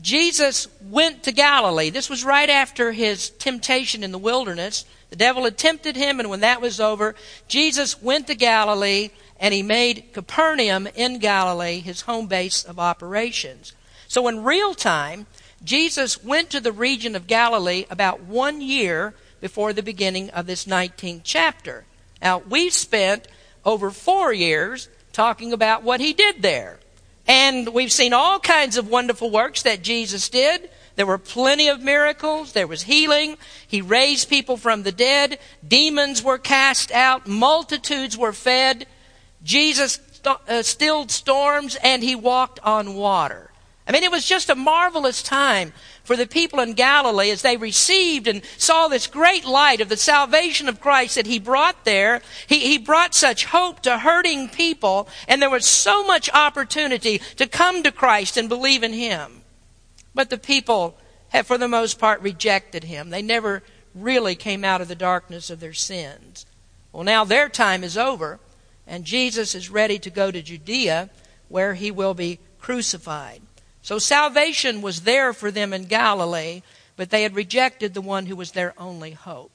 Jesus 0.00 0.68
went 0.80 1.24
to 1.24 1.32
Galilee. 1.32 1.90
This 1.90 2.08
was 2.08 2.24
right 2.24 2.48
after 2.48 2.92
his 2.92 3.28
temptation 3.30 4.02
in 4.02 4.12
the 4.12 4.18
wilderness. 4.18 4.86
The 5.10 5.16
devil 5.16 5.44
had 5.44 5.58
tempted 5.58 5.96
him, 5.96 6.20
and 6.20 6.30
when 6.30 6.40
that 6.40 6.62
was 6.62 6.80
over, 6.80 7.14
Jesus 7.48 8.00
went 8.00 8.26
to 8.28 8.34
Galilee 8.34 9.10
and 9.38 9.54
he 9.54 9.62
made 9.62 10.12
Capernaum 10.12 10.88
in 10.94 11.18
Galilee 11.18 11.80
his 11.80 12.02
home 12.02 12.26
base 12.26 12.64
of 12.64 12.78
operations. 12.78 13.72
So, 14.08 14.26
in 14.28 14.44
real 14.44 14.74
time, 14.74 15.26
Jesus 15.62 16.22
went 16.22 16.50
to 16.50 16.60
the 16.60 16.72
region 16.72 17.14
of 17.14 17.26
Galilee 17.26 17.84
about 17.90 18.22
one 18.22 18.60
year 18.60 19.14
before 19.40 19.72
the 19.72 19.82
beginning 19.82 20.30
of 20.30 20.46
this 20.46 20.64
19th 20.64 21.20
chapter. 21.24 21.84
Now, 22.22 22.38
we've 22.38 22.72
spent 22.72 23.28
over 23.64 23.90
four 23.90 24.32
years 24.32 24.88
talking 25.12 25.52
about 25.52 25.82
what 25.82 26.00
he 26.00 26.12
did 26.12 26.42
there. 26.42 26.78
And 27.26 27.68
we've 27.74 27.92
seen 27.92 28.12
all 28.12 28.40
kinds 28.40 28.76
of 28.76 28.88
wonderful 28.88 29.30
works 29.30 29.62
that 29.62 29.82
Jesus 29.82 30.28
did. 30.28 30.70
There 30.96 31.06
were 31.06 31.18
plenty 31.18 31.68
of 31.68 31.82
miracles. 31.82 32.52
There 32.52 32.66
was 32.66 32.82
healing. 32.82 33.36
He 33.66 33.82
raised 33.82 34.30
people 34.30 34.56
from 34.56 34.82
the 34.82 34.92
dead. 34.92 35.38
Demons 35.66 36.22
were 36.22 36.38
cast 36.38 36.90
out. 36.90 37.26
Multitudes 37.26 38.16
were 38.16 38.32
fed. 38.32 38.86
Jesus 39.42 40.00
uh, 40.24 40.62
stilled 40.62 41.10
storms 41.10 41.76
and 41.82 42.02
he 42.02 42.14
walked 42.14 42.60
on 42.60 42.94
water. 42.94 43.50
I 43.86 43.92
mean, 43.92 44.02
it 44.02 44.10
was 44.10 44.26
just 44.26 44.50
a 44.50 44.54
marvelous 44.54 45.22
time 45.22 45.72
for 46.04 46.14
the 46.14 46.26
people 46.26 46.60
in 46.60 46.74
Galilee 46.74 47.30
as 47.30 47.40
they 47.40 47.56
received 47.56 48.28
and 48.28 48.42
saw 48.58 48.86
this 48.86 49.06
great 49.06 49.46
light 49.46 49.80
of 49.80 49.88
the 49.88 49.96
salvation 49.96 50.68
of 50.68 50.80
Christ 50.80 51.14
that 51.14 51.26
he 51.26 51.38
brought 51.38 51.86
there. 51.86 52.20
He, 52.46 52.60
he 52.60 52.76
brought 52.76 53.14
such 53.14 53.46
hope 53.46 53.80
to 53.80 53.98
hurting 53.98 54.50
people, 54.50 55.08
and 55.26 55.40
there 55.40 55.48
was 55.48 55.64
so 55.64 56.04
much 56.04 56.28
opportunity 56.34 57.18
to 57.36 57.46
come 57.46 57.82
to 57.82 57.90
Christ 57.90 58.36
and 58.36 58.46
believe 58.46 58.82
in 58.82 58.92
him. 58.92 59.40
But 60.14 60.28
the 60.28 60.38
people 60.38 60.98
have, 61.30 61.46
for 61.46 61.56
the 61.56 61.68
most 61.68 61.98
part, 61.98 62.20
rejected 62.20 62.84
him. 62.84 63.08
They 63.08 63.22
never 63.22 63.62
really 63.94 64.34
came 64.34 64.64
out 64.64 64.82
of 64.82 64.88
the 64.88 64.94
darkness 64.94 65.48
of 65.48 65.60
their 65.60 65.72
sins. 65.72 66.44
Well, 66.92 67.04
now 67.04 67.24
their 67.24 67.48
time 67.48 67.82
is 67.82 67.96
over, 67.96 68.38
and 68.88 69.04
Jesus 69.04 69.54
is 69.54 69.70
ready 69.70 69.98
to 70.00 70.10
go 70.10 70.30
to 70.30 70.42
Judea 70.42 71.10
where 71.48 71.74
he 71.74 71.90
will 71.90 72.14
be 72.14 72.40
crucified. 72.58 73.42
So 73.82 73.98
salvation 73.98 74.82
was 74.82 75.02
there 75.02 75.32
for 75.32 75.50
them 75.50 75.72
in 75.72 75.84
Galilee, 75.84 76.62
but 76.96 77.10
they 77.10 77.22
had 77.22 77.36
rejected 77.36 77.94
the 77.94 78.00
one 78.00 78.26
who 78.26 78.34
was 78.34 78.52
their 78.52 78.74
only 78.78 79.12
hope. 79.12 79.52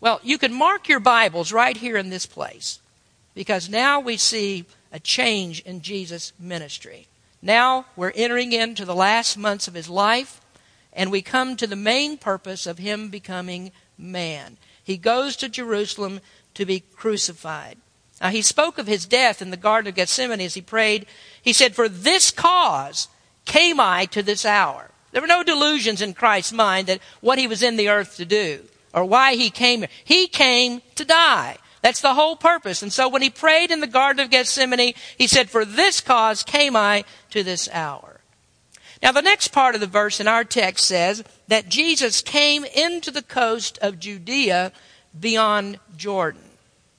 Well, 0.00 0.20
you 0.22 0.38
can 0.38 0.52
mark 0.52 0.88
your 0.88 1.00
Bibles 1.00 1.52
right 1.52 1.76
here 1.76 1.96
in 1.96 2.10
this 2.10 2.26
place 2.26 2.80
because 3.34 3.68
now 3.68 4.00
we 4.00 4.16
see 4.16 4.66
a 4.92 5.00
change 5.00 5.60
in 5.60 5.80
Jesus' 5.80 6.32
ministry. 6.38 7.06
Now 7.40 7.86
we're 7.96 8.12
entering 8.14 8.52
into 8.52 8.84
the 8.84 8.94
last 8.94 9.36
months 9.36 9.68
of 9.68 9.74
his 9.74 9.88
life, 9.88 10.40
and 10.92 11.10
we 11.10 11.22
come 11.22 11.56
to 11.56 11.66
the 11.66 11.76
main 11.76 12.16
purpose 12.16 12.66
of 12.66 12.78
him 12.78 13.08
becoming 13.08 13.72
man. 13.96 14.56
He 14.82 14.96
goes 14.96 15.36
to 15.36 15.48
Jerusalem 15.48 16.20
to 16.54 16.64
be 16.64 16.80
crucified. 16.80 17.78
Now, 18.20 18.30
he 18.30 18.42
spoke 18.42 18.78
of 18.78 18.86
his 18.86 19.06
death 19.06 19.40
in 19.40 19.50
the 19.50 19.56
Garden 19.56 19.88
of 19.88 19.94
Gethsemane 19.94 20.40
as 20.40 20.54
he 20.54 20.60
prayed. 20.60 21.06
He 21.40 21.52
said, 21.52 21.74
For 21.74 21.88
this 21.88 22.30
cause 22.30 23.08
came 23.44 23.78
I 23.78 24.06
to 24.06 24.22
this 24.22 24.44
hour. 24.44 24.90
There 25.12 25.22
were 25.22 25.28
no 25.28 25.42
delusions 25.42 26.02
in 26.02 26.14
Christ's 26.14 26.52
mind 26.52 26.88
that 26.88 27.00
what 27.20 27.38
he 27.38 27.46
was 27.46 27.62
in 27.62 27.76
the 27.76 27.88
earth 27.88 28.16
to 28.16 28.24
do 28.24 28.64
or 28.92 29.04
why 29.04 29.34
he 29.34 29.50
came. 29.50 29.86
He 30.04 30.26
came 30.26 30.82
to 30.96 31.04
die. 31.04 31.58
That's 31.80 32.00
the 32.00 32.14
whole 32.14 32.36
purpose. 32.36 32.82
And 32.82 32.92
so 32.92 33.08
when 33.08 33.22
he 33.22 33.30
prayed 33.30 33.70
in 33.70 33.80
the 33.80 33.86
Garden 33.86 34.24
of 34.24 34.30
Gethsemane, 34.30 34.94
he 35.16 35.26
said, 35.26 35.48
For 35.48 35.64
this 35.64 36.00
cause 36.00 36.42
came 36.42 36.74
I 36.74 37.04
to 37.30 37.42
this 37.42 37.68
hour. 37.72 38.20
Now, 39.00 39.12
the 39.12 39.22
next 39.22 39.48
part 39.48 39.76
of 39.76 39.80
the 39.80 39.86
verse 39.86 40.18
in 40.18 40.26
our 40.26 40.42
text 40.42 40.84
says 40.84 41.22
that 41.46 41.68
Jesus 41.68 42.20
came 42.20 42.64
into 42.64 43.12
the 43.12 43.22
coast 43.22 43.78
of 43.80 44.00
Judea 44.00 44.72
beyond 45.18 45.78
Jordan. 45.96 46.47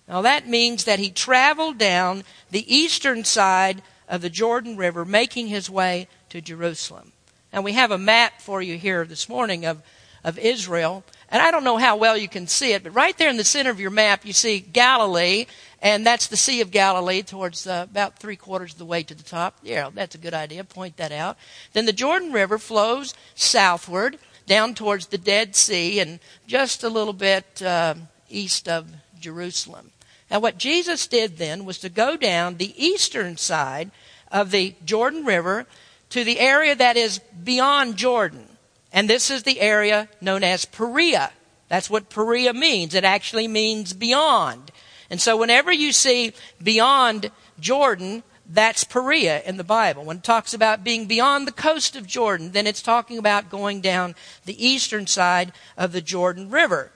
Now, 0.09 0.23
that 0.23 0.47
means 0.47 0.85
that 0.85 0.97
he 0.97 1.11
traveled 1.11 1.77
down 1.77 2.23
the 2.49 2.75
eastern 2.75 3.23
side 3.23 3.83
of 4.07 4.21
the 4.21 4.29
Jordan 4.29 4.75
River, 4.75 5.05
making 5.05 5.47
his 5.47 5.69
way 5.69 6.07
to 6.29 6.41
Jerusalem. 6.41 7.11
And 7.53 7.63
we 7.63 7.73
have 7.73 7.91
a 7.91 7.97
map 7.99 8.41
for 8.41 8.59
you 8.59 8.75
here 8.77 9.05
this 9.05 9.29
morning 9.29 9.65
of, 9.65 9.83
of 10.23 10.39
Israel. 10.39 11.03
And 11.29 11.43
I 11.43 11.51
don't 11.51 11.63
know 11.63 11.77
how 11.77 11.95
well 11.95 12.17
you 12.17 12.27
can 12.27 12.47
see 12.47 12.73
it, 12.73 12.83
but 12.83 12.95
right 12.95 13.15
there 13.19 13.29
in 13.29 13.37
the 13.37 13.43
center 13.43 13.69
of 13.69 13.79
your 13.79 13.91
map, 13.91 14.25
you 14.25 14.33
see 14.33 14.59
Galilee, 14.59 15.45
and 15.79 16.03
that's 16.03 16.25
the 16.25 16.37
Sea 16.37 16.61
of 16.61 16.71
Galilee 16.71 17.21
towards 17.21 17.67
uh, 17.67 17.85
about 17.89 18.17
three 18.17 18.35
quarters 18.35 18.73
of 18.73 18.79
the 18.79 18.85
way 18.85 19.03
to 19.03 19.13
the 19.13 19.23
top. 19.23 19.59
Yeah, 19.61 19.91
that's 19.93 20.15
a 20.15 20.19
good 20.19 20.33
idea. 20.33 20.63
Point 20.63 20.97
that 20.97 21.11
out. 21.11 21.37
Then 21.73 21.85
the 21.85 21.93
Jordan 21.93 22.31
River 22.31 22.57
flows 22.57 23.13
southward 23.35 24.17
down 24.47 24.73
towards 24.73 25.07
the 25.07 25.19
Dead 25.19 25.55
Sea 25.55 25.99
and 25.99 26.19
just 26.47 26.83
a 26.83 26.89
little 26.89 27.13
bit 27.13 27.61
uh, 27.61 27.93
east 28.27 28.67
of 28.67 28.87
Jerusalem. 29.19 29.91
Now, 30.29 30.39
what 30.39 30.57
Jesus 30.57 31.07
did 31.07 31.37
then 31.37 31.65
was 31.65 31.79
to 31.79 31.89
go 31.89 32.15
down 32.15 32.57
the 32.57 32.73
eastern 32.83 33.37
side 33.37 33.91
of 34.31 34.51
the 34.51 34.75
Jordan 34.85 35.25
River 35.25 35.65
to 36.09 36.23
the 36.23 36.39
area 36.39 36.75
that 36.75 36.97
is 36.97 37.19
beyond 37.43 37.97
Jordan. 37.97 38.47
And 38.91 39.09
this 39.09 39.29
is 39.29 39.43
the 39.43 39.59
area 39.59 40.09
known 40.21 40.43
as 40.43 40.65
Perea. 40.65 41.31
That's 41.67 41.89
what 41.89 42.09
Perea 42.09 42.53
means. 42.53 42.95
It 42.95 43.03
actually 43.03 43.47
means 43.47 43.93
beyond. 43.93 44.71
And 45.09 45.21
so 45.21 45.37
whenever 45.37 45.71
you 45.71 45.91
see 45.91 46.33
beyond 46.61 47.31
Jordan, 47.59 48.23
that's 48.47 48.83
Perea 48.83 49.41
in 49.43 49.57
the 49.57 49.63
Bible. 49.63 50.03
When 50.03 50.17
it 50.17 50.23
talks 50.23 50.53
about 50.53 50.83
being 50.83 51.05
beyond 51.05 51.47
the 51.47 51.51
coast 51.51 51.95
of 51.95 52.07
Jordan, 52.07 52.51
then 52.51 52.65
it's 52.65 52.81
talking 52.81 53.19
about 53.19 53.51
going 53.51 53.81
down 53.81 54.15
the 54.45 54.65
eastern 54.65 55.05
side 55.05 55.51
of 55.77 55.91
the 55.91 56.01
Jordan 56.01 56.49
River. 56.49 56.91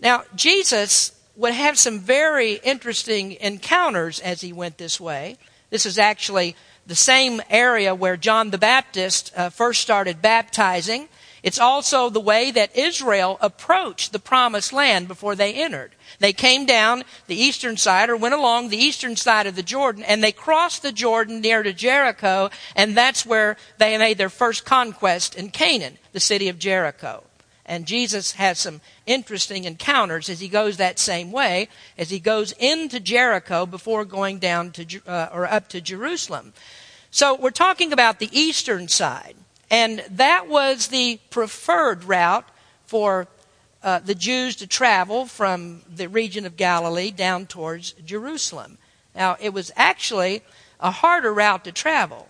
Now, 0.00 0.24
Jesus 0.34 1.12
would 1.38 1.54
have 1.54 1.78
some 1.78 2.00
very 2.00 2.54
interesting 2.64 3.36
encounters 3.40 4.18
as 4.20 4.40
he 4.40 4.52
went 4.52 4.76
this 4.76 5.00
way. 5.00 5.38
This 5.70 5.86
is 5.86 5.96
actually 5.96 6.56
the 6.84 6.96
same 6.96 7.40
area 7.48 7.94
where 7.94 8.16
John 8.16 8.50
the 8.50 8.58
Baptist 8.58 9.32
uh, 9.36 9.48
first 9.48 9.80
started 9.80 10.20
baptizing. 10.20 11.08
It's 11.44 11.60
also 11.60 12.10
the 12.10 12.18
way 12.18 12.50
that 12.50 12.76
Israel 12.76 13.38
approached 13.40 14.10
the 14.10 14.18
promised 14.18 14.72
land 14.72 15.06
before 15.06 15.36
they 15.36 15.54
entered. 15.54 15.92
They 16.18 16.32
came 16.32 16.66
down 16.66 17.04
the 17.28 17.40
eastern 17.40 17.76
side 17.76 18.10
or 18.10 18.16
went 18.16 18.34
along 18.34 18.68
the 18.68 18.76
eastern 18.76 19.14
side 19.14 19.46
of 19.46 19.54
the 19.54 19.62
Jordan 19.62 20.02
and 20.02 20.24
they 20.24 20.32
crossed 20.32 20.82
the 20.82 20.90
Jordan 20.90 21.40
near 21.40 21.62
to 21.62 21.72
Jericho 21.72 22.50
and 22.74 22.96
that's 22.96 23.24
where 23.24 23.56
they 23.78 23.96
made 23.96 24.18
their 24.18 24.28
first 24.28 24.64
conquest 24.64 25.36
in 25.36 25.50
Canaan, 25.50 25.98
the 26.12 26.18
city 26.18 26.48
of 26.48 26.58
Jericho. 26.58 27.22
And 27.68 27.86
Jesus 27.86 28.32
has 28.32 28.58
some 28.58 28.80
interesting 29.04 29.64
encounters 29.64 30.30
as 30.30 30.40
he 30.40 30.48
goes 30.48 30.78
that 30.78 30.98
same 30.98 31.30
way, 31.30 31.68
as 31.98 32.08
he 32.08 32.18
goes 32.18 32.52
into 32.52 32.98
Jericho 32.98 33.66
before 33.66 34.06
going 34.06 34.38
down 34.38 34.70
to, 34.72 35.00
uh, 35.06 35.28
or 35.32 35.46
up 35.46 35.68
to 35.68 35.80
Jerusalem. 35.82 36.54
So 37.10 37.34
we're 37.34 37.50
talking 37.50 37.92
about 37.92 38.18
the 38.18 38.30
eastern 38.32 38.88
side. 38.88 39.36
And 39.70 40.02
that 40.10 40.48
was 40.48 40.88
the 40.88 41.20
preferred 41.28 42.04
route 42.04 42.48
for 42.86 43.28
uh, 43.82 43.98
the 43.98 44.14
Jews 44.14 44.56
to 44.56 44.66
travel 44.66 45.26
from 45.26 45.82
the 45.94 46.08
region 46.08 46.46
of 46.46 46.56
Galilee 46.56 47.10
down 47.10 47.46
towards 47.46 47.92
Jerusalem. 47.92 48.78
Now, 49.14 49.36
it 49.40 49.52
was 49.52 49.70
actually 49.76 50.42
a 50.80 50.90
harder 50.90 51.34
route 51.34 51.64
to 51.64 51.72
travel. 51.72 52.28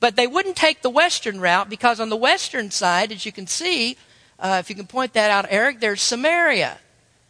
But 0.00 0.16
they 0.16 0.26
wouldn't 0.26 0.56
take 0.56 0.82
the 0.82 0.90
western 0.90 1.40
route 1.40 1.70
because 1.70 1.98
on 1.98 2.10
the 2.10 2.16
western 2.16 2.70
side, 2.70 3.10
as 3.10 3.24
you 3.24 3.32
can 3.32 3.46
see, 3.46 3.96
uh, 4.38 4.58
if 4.60 4.68
you 4.70 4.76
can 4.76 4.86
point 4.86 5.14
that 5.14 5.30
out, 5.30 5.46
Eric, 5.50 5.80
there's 5.80 6.02
Samaria. 6.02 6.78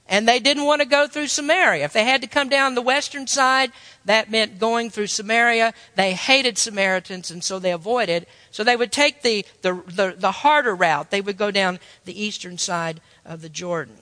And 0.08 0.28
they 0.28 0.38
didn't 0.38 0.64
want 0.64 0.82
to 0.82 0.88
go 0.88 1.08
through 1.08 1.26
Samaria. 1.26 1.84
If 1.84 1.92
they 1.92 2.04
had 2.04 2.22
to 2.22 2.28
come 2.28 2.48
down 2.48 2.74
the 2.74 2.82
western 2.82 3.26
side, 3.26 3.72
that 4.04 4.30
meant 4.30 4.60
going 4.60 4.88
through 4.90 5.08
Samaria. 5.08 5.74
They 5.96 6.12
hated 6.12 6.58
Samaritans, 6.58 7.32
and 7.32 7.42
so 7.42 7.58
they 7.58 7.72
avoided. 7.72 8.26
So 8.52 8.62
they 8.62 8.76
would 8.76 8.92
take 8.92 9.22
the, 9.22 9.44
the, 9.62 9.74
the, 9.74 10.14
the 10.16 10.30
harder 10.30 10.76
route. 10.76 11.10
They 11.10 11.20
would 11.20 11.36
go 11.36 11.50
down 11.50 11.80
the 12.04 12.20
eastern 12.20 12.56
side 12.56 13.00
of 13.24 13.42
the 13.42 13.48
Jordan. 13.48 13.96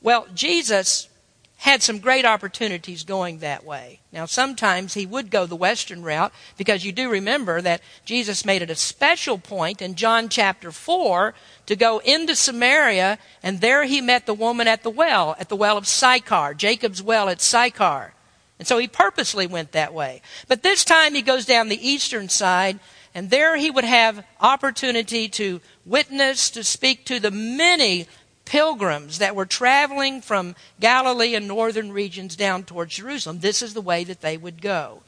Well, 0.00 0.28
Jesus 0.34 1.08
had 1.60 1.82
some 1.82 1.98
great 1.98 2.24
opportunities 2.24 3.04
going 3.04 3.40
that 3.40 3.64
way. 3.64 4.00
Now, 4.12 4.24
sometimes 4.24 4.94
he 4.94 5.04
would 5.04 5.30
go 5.30 5.44
the 5.44 5.56
western 5.56 6.02
route 6.02 6.32
because 6.56 6.86
you 6.86 6.92
do 6.92 7.10
remember 7.10 7.60
that 7.60 7.82
Jesus 8.06 8.46
made 8.46 8.62
it 8.62 8.70
a 8.70 8.74
special 8.74 9.36
point 9.36 9.82
in 9.82 9.94
John 9.94 10.30
chapter 10.30 10.72
4 10.72 11.34
to 11.70 11.76
go 11.76 12.00
into 12.00 12.34
Samaria, 12.34 13.16
and 13.44 13.60
there 13.60 13.84
he 13.84 14.00
met 14.00 14.26
the 14.26 14.34
woman 14.34 14.66
at 14.66 14.82
the 14.82 14.90
well, 14.90 15.36
at 15.38 15.48
the 15.48 15.54
well 15.54 15.78
of 15.78 15.86
Sychar, 15.86 16.52
Jacob's 16.52 17.00
well 17.00 17.28
at 17.28 17.40
Sychar. 17.40 18.12
And 18.58 18.66
so 18.66 18.76
he 18.76 18.88
purposely 18.88 19.46
went 19.46 19.70
that 19.70 19.94
way. 19.94 20.20
But 20.48 20.64
this 20.64 20.84
time 20.84 21.14
he 21.14 21.22
goes 21.22 21.46
down 21.46 21.68
the 21.68 21.88
eastern 21.88 22.28
side, 22.28 22.80
and 23.14 23.30
there 23.30 23.56
he 23.56 23.70
would 23.70 23.84
have 23.84 24.26
opportunity 24.40 25.28
to 25.28 25.60
witness, 25.86 26.50
to 26.50 26.64
speak 26.64 27.04
to 27.04 27.20
the 27.20 27.30
many 27.30 28.08
pilgrims 28.46 29.18
that 29.18 29.36
were 29.36 29.46
traveling 29.46 30.22
from 30.22 30.56
Galilee 30.80 31.36
and 31.36 31.46
northern 31.46 31.92
regions 31.92 32.34
down 32.34 32.64
towards 32.64 32.96
Jerusalem. 32.96 33.38
This 33.38 33.62
is 33.62 33.74
the 33.74 33.80
way 33.80 34.02
that 34.02 34.22
they 34.22 34.36
would 34.36 34.60
go. 34.60 35.02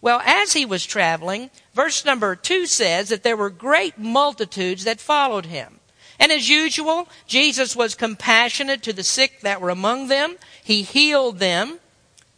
Well, 0.00 0.22
as 0.24 0.54
he 0.54 0.64
was 0.64 0.86
traveling, 0.86 1.50
verse 1.74 2.02
number 2.06 2.34
2 2.34 2.64
says 2.64 3.10
that 3.10 3.24
there 3.24 3.36
were 3.36 3.50
great 3.50 3.98
multitudes 3.98 4.84
that 4.84 5.00
followed 5.00 5.44
him. 5.44 5.77
And 6.18 6.32
as 6.32 6.48
usual, 6.48 7.08
Jesus 7.26 7.76
was 7.76 7.94
compassionate 7.94 8.82
to 8.82 8.92
the 8.92 9.04
sick 9.04 9.40
that 9.42 9.60
were 9.60 9.70
among 9.70 10.08
them. 10.08 10.36
He 10.62 10.82
healed 10.82 11.38
them. 11.38 11.78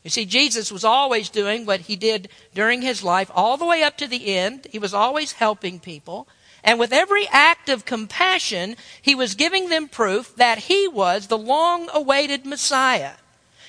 You 0.03 0.11
see, 0.11 0.25
Jesus 0.25 0.73
was 0.73 0.85
always 0.85 1.29
doing 1.29 1.67
what 1.67 1.81
he 1.81 1.97
did 1.97 2.29
during 2.55 2.83
his 2.83 3.03
life, 3.03 3.31
all 3.35 3.57
the 3.57 3.67
way 3.67 3.83
up 3.83 3.97
to 3.99 4.07
the 4.07 4.35
end. 4.35 4.67
He 4.71 4.79
was 4.79 4.95
always 4.95 5.33
helping 5.33 5.79
people. 5.79 6.27
And 6.63 6.79
with 6.79 6.93
every 6.93 7.27
act 7.29 7.69
of 7.69 7.85
compassion, 7.85 8.77
he 9.01 9.15
was 9.15 9.35
giving 9.35 9.69
them 9.69 9.89
proof 9.89 10.35
that 10.37 10.59
he 10.59 10.89
was 10.89 11.27
the 11.27 11.39
long 11.39 11.89
awaited 11.93 12.45
Messiah. 12.45 13.13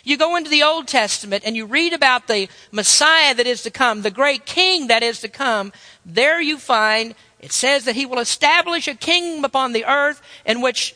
You 0.04 0.18
go 0.18 0.36
into 0.36 0.50
the 0.50 0.64
Old 0.64 0.88
Testament 0.88 1.44
and 1.46 1.56
you 1.56 1.66
read 1.66 1.94
about 1.94 2.28
the 2.28 2.50
Messiah 2.72 3.36
that 3.36 3.48
is 3.48 3.64
to 3.64 3.72
come, 3.72 4.02
the 4.02 4.12
great 4.12 4.46
king 4.46 4.88
that 4.88 5.04
is 5.04 5.20
to 5.22 5.28
come. 5.28 5.72
There 6.06 6.42
you 6.42 6.58
find 6.58 7.16
it 7.40 7.52
says 7.52 7.86
that 7.86 7.96
he 7.96 8.06
will 8.06 8.20
establish 8.20 8.88
a 8.88 8.94
kingdom 8.94 9.44
upon 9.44 9.74
the 9.74 9.86
earth 9.86 10.22
in 10.46 10.62
which 10.62 10.96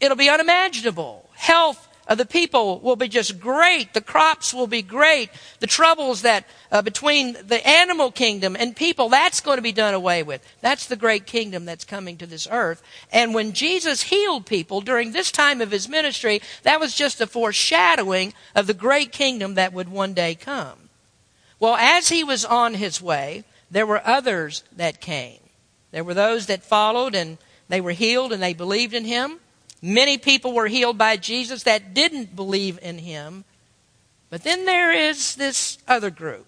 it'll 0.00 0.16
be 0.16 0.30
unimaginable. 0.30 1.28
Health, 1.34 1.88
the 2.14 2.26
people 2.26 2.80
will 2.80 2.96
be 2.96 3.08
just 3.08 3.38
great. 3.38 3.94
The 3.94 4.00
crops 4.00 4.52
will 4.52 4.66
be 4.66 4.82
great. 4.82 5.30
The 5.60 5.66
troubles 5.66 6.22
that 6.22 6.44
uh, 6.70 6.82
between 6.82 7.36
the 7.46 7.66
animal 7.66 8.10
kingdom 8.10 8.56
and 8.58 8.74
people, 8.74 9.08
that's 9.08 9.40
going 9.40 9.58
to 9.58 9.62
be 9.62 9.72
done 9.72 9.94
away 9.94 10.22
with. 10.22 10.46
That's 10.60 10.86
the 10.86 10.96
great 10.96 11.26
kingdom 11.26 11.64
that's 11.64 11.84
coming 11.84 12.16
to 12.18 12.26
this 12.26 12.48
earth. 12.50 12.82
And 13.12 13.34
when 13.34 13.52
Jesus 13.52 14.02
healed 14.02 14.46
people 14.46 14.80
during 14.80 15.12
this 15.12 15.30
time 15.30 15.60
of 15.60 15.70
his 15.70 15.88
ministry, 15.88 16.42
that 16.64 16.80
was 16.80 16.94
just 16.94 17.20
a 17.20 17.26
foreshadowing 17.26 18.34
of 18.54 18.66
the 18.66 18.74
great 18.74 19.12
kingdom 19.12 19.54
that 19.54 19.72
would 19.72 19.88
one 19.88 20.14
day 20.14 20.34
come. 20.34 20.88
Well, 21.60 21.76
as 21.76 22.08
he 22.08 22.24
was 22.24 22.44
on 22.44 22.74
his 22.74 23.00
way, 23.00 23.44
there 23.70 23.86
were 23.86 24.04
others 24.04 24.64
that 24.72 25.00
came. 25.00 25.38
There 25.92 26.04
were 26.04 26.14
those 26.14 26.46
that 26.46 26.64
followed 26.64 27.14
and 27.14 27.38
they 27.68 27.80
were 27.80 27.92
healed 27.92 28.32
and 28.32 28.42
they 28.42 28.54
believed 28.54 28.94
in 28.94 29.04
him. 29.04 29.38
Many 29.82 30.16
people 30.16 30.52
were 30.52 30.68
healed 30.68 30.96
by 30.96 31.16
Jesus 31.16 31.64
that 31.64 31.92
didn't 31.92 32.36
believe 32.36 32.78
in 32.80 32.98
him. 32.98 33.44
But 34.30 34.44
then 34.44 34.64
there 34.64 34.92
is 34.92 35.34
this 35.34 35.76
other 35.88 36.08
group, 36.08 36.46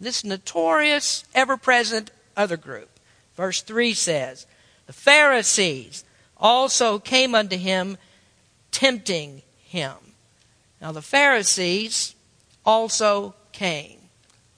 this 0.00 0.24
notorious, 0.24 1.24
ever 1.32 1.56
present 1.56 2.10
other 2.36 2.56
group. 2.56 2.90
Verse 3.36 3.62
3 3.62 3.94
says, 3.94 4.46
The 4.86 4.92
Pharisees 4.92 6.04
also 6.36 6.98
came 6.98 7.34
unto 7.36 7.56
him, 7.56 7.96
tempting 8.72 9.42
him. 9.64 9.94
Now, 10.80 10.90
the 10.90 11.00
Pharisees 11.00 12.16
also 12.66 13.34
came. 13.52 13.98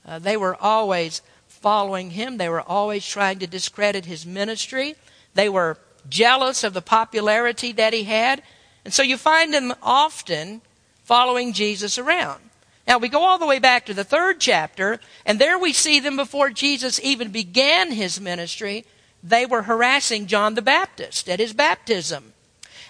Uh, 0.06 0.18
they 0.18 0.36
were 0.36 0.56
always 0.60 1.20
following 1.46 2.10
him, 2.10 2.38
they 2.38 2.48
were 2.48 2.60
always 2.60 3.06
trying 3.06 3.38
to 3.38 3.46
discredit 3.46 4.04
his 4.06 4.26
ministry. 4.26 4.96
They 5.34 5.48
were 5.48 5.78
jealous 6.08 6.64
of 6.64 6.74
the 6.74 6.82
popularity 6.82 7.72
that 7.72 7.92
he 7.92 8.04
had. 8.04 8.42
And 8.84 8.92
so 8.92 9.02
you 9.02 9.16
find 9.16 9.52
them 9.52 9.74
often 9.82 10.60
following 11.04 11.52
Jesus 11.52 11.98
around. 11.98 12.40
Now 12.86 12.98
we 12.98 13.08
go 13.08 13.22
all 13.22 13.38
the 13.38 13.46
way 13.46 13.58
back 13.58 13.86
to 13.86 13.94
the 13.94 14.04
third 14.04 14.40
chapter, 14.40 15.00
and 15.24 15.38
there 15.38 15.58
we 15.58 15.72
see 15.72 16.00
them 16.00 16.16
before 16.16 16.50
Jesus 16.50 17.00
even 17.02 17.30
began 17.30 17.92
his 17.92 18.20
ministry. 18.20 18.84
They 19.22 19.46
were 19.46 19.62
harassing 19.62 20.26
John 20.26 20.54
the 20.54 20.62
Baptist 20.62 21.28
at 21.28 21.40
his 21.40 21.54
baptism. 21.54 22.34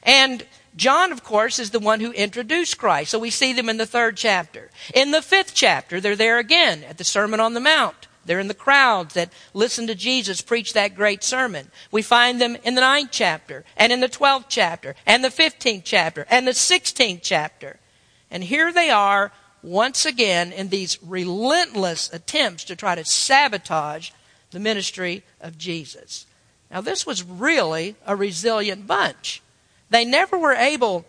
And 0.03 0.45
John, 0.77 1.13
of 1.13 1.23
course, 1.23 1.61
is 1.61 1.71
the 1.71 1.79
one 1.79 2.01
who 2.01 2.11
introduced 2.11 2.79
Christ. 2.79 3.13
So 3.13 3.19
we 3.21 3.31
see 3.31 3.53
them 3.53 3.69
in 3.69 3.77
the 3.77 3.87
third 3.87 4.17
chapter. 4.17 4.71
In 4.93 5.13
the 5.13 5.23
fifth 5.23 5.55
chapter, 5.55 6.01
they're 6.01 6.17
there 6.17 6.39
again 6.39 6.83
at 6.85 6.99
the 6.99 7.05
Sermon 7.05 7.39
on 7.39 7.55
the 7.55 7.61
Mount. 7.61 8.09
They're 8.25 8.41
in 8.41 8.49
the 8.49 8.55
crowds 8.55 9.15
that 9.15 9.33
listen 9.53 9.87
to 9.87 9.95
Jesus 9.95 10.41
preach 10.41 10.73
that 10.73 10.95
great 10.95 11.23
sermon. 11.23 11.71
We 11.91 12.03
find 12.03 12.41
them 12.41 12.57
in 12.65 12.75
the 12.75 12.81
ninth 12.81 13.11
chapter, 13.13 13.65
and 13.77 13.93
in 13.93 14.01
the 14.01 14.09
twelfth 14.09 14.47
chapter, 14.49 14.95
and 15.07 15.23
the 15.23 15.31
fifteenth 15.31 15.85
chapter, 15.85 16.27
and 16.31 16.47
the 16.47 16.55
sixteenth 16.55 17.21
chapter. 17.23 17.79
And 18.31 18.45
here 18.45 18.73
they 18.73 18.91
are 18.91 19.33
once 19.63 20.05
again 20.05 20.53
in 20.53 20.69
these 20.69 20.99
relentless 21.03 22.13
attempts 22.13 22.65
to 22.65 22.77
try 22.77 22.95
to 22.95 23.05
sabotage 23.05 24.11
the 24.51 24.61
ministry 24.61 25.23
of 25.41 25.57
Jesus. 25.57 26.27
Now, 26.71 26.81
this 26.81 27.07
was 27.07 27.23
really 27.23 27.97
a 28.07 28.17
resilient 28.17 28.87
bunch. 28.87 29.43
They 29.91 30.05
never 30.05 30.37
were 30.37 30.55
able 30.55 31.05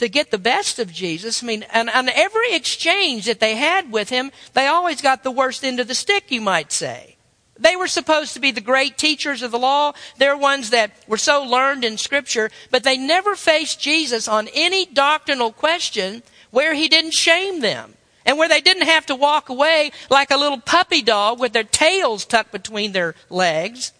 to 0.00 0.08
get 0.08 0.30
the 0.30 0.38
best 0.38 0.78
of 0.78 0.90
Jesus. 0.90 1.42
I 1.42 1.46
mean, 1.46 1.62
and 1.74 1.90
on 1.90 2.08
every 2.08 2.54
exchange 2.54 3.26
that 3.26 3.38
they 3.38 3.54
had 3.54 3.92
with 3.92 4.08
him, 4.08 4.32
they 4.54 4.66
always 4.66 5.02
got 5.02 5.22
the 5.22 5.30
worst 5.30 5.62
end 5.62 5.78
of 5.78 5.88
the 5.88 5.94
stick, 5.94 6.30
you 6.30 6.40
might 6.40 6.72
say. 6.72 7.16
They 7.58 7.76
were 7.76 7.86
supposed 7.86 8.32
to 8.32 8.40
be 8.40 8.50
the 8.50 8.62
great 8.62 8.96
teachers 8.96 9.42
of 9.42 9.50
the 9.50 9.58
law. 9.58 9.92
They're 10.16 10.38
ones 10.38 10.70
that 10.70 10.92
were 11.06 11.18
so 11.18 11.42
learned 11.42 11.84
in 11.84 11.98
Scripture, 11.98 12.50
but 12.70 12.82
they 12.82 12.96
never 12.96 13.36
faced 13.36 13.78
Jesus 13.78 14.26
on 14.26 14.48
any 14.54 14.86
doctrinal 14.86 15.52
question 15.52 16.22
where 16.50 16.72
he 16.72 16.88
didn't 16.88 17.12
shame 17.12 17.60
them 17.60 17.92
and 18.24 18.38
where 18.38 18.48
they 18.48 18.62
didn't 18.62 18.86
have 18.86 19.04
to 19.04 19.14
walk 19.14 19.50
away 19.50 19.92
like 20.08 20.30
a 20.30 20.38
little 20.38 20.60
puppy 20.60 21.02
dog 21.02 21.38
with 21.38 21.52
their 21.52 21.62
tails 21.62 22.24
tucked 22.24 22.52
between 22.52 22.92
their 22.92 23.14
legs 23.28 23.92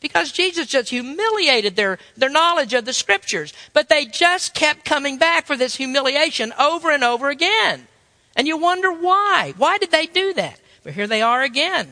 because 0.00 0.32
Jesus 0.32 0.66
just 0.66 0.90
humiliated 0.90 1.76
their, 1.76 1.98
their 2.16 2.30
knowledge 2.30 2.74
of 2.74 2.84
the 2.84 2.92
scriptures. 2.92 3.52
But 3.72 3.88
they 3.88 4.06
just 4.06 4.54
kept 4.54 4.84
coming 4.84 5.18
back 5.18 5.46
for 5.46 5.56
this 5.56 5.76
humiliation 5.76 6.52
over 6.58 6.90
and 6.90 7.04
over 7.04 7.28
again. 7.28 7.86
And 8.34 8.46
you 8.46 8.56
wonder 8.56 8.92
why. 8.92 9.54
Why 9.56 9.78
did 9.78 9.90
they 9.90 10.06
do 10.06 10.32
that? 10.34 10.58
But 10.82 10.94
here 10.94 11.06
they 11.06 11.20
are 11.20 11.42
again. 11.42 11.88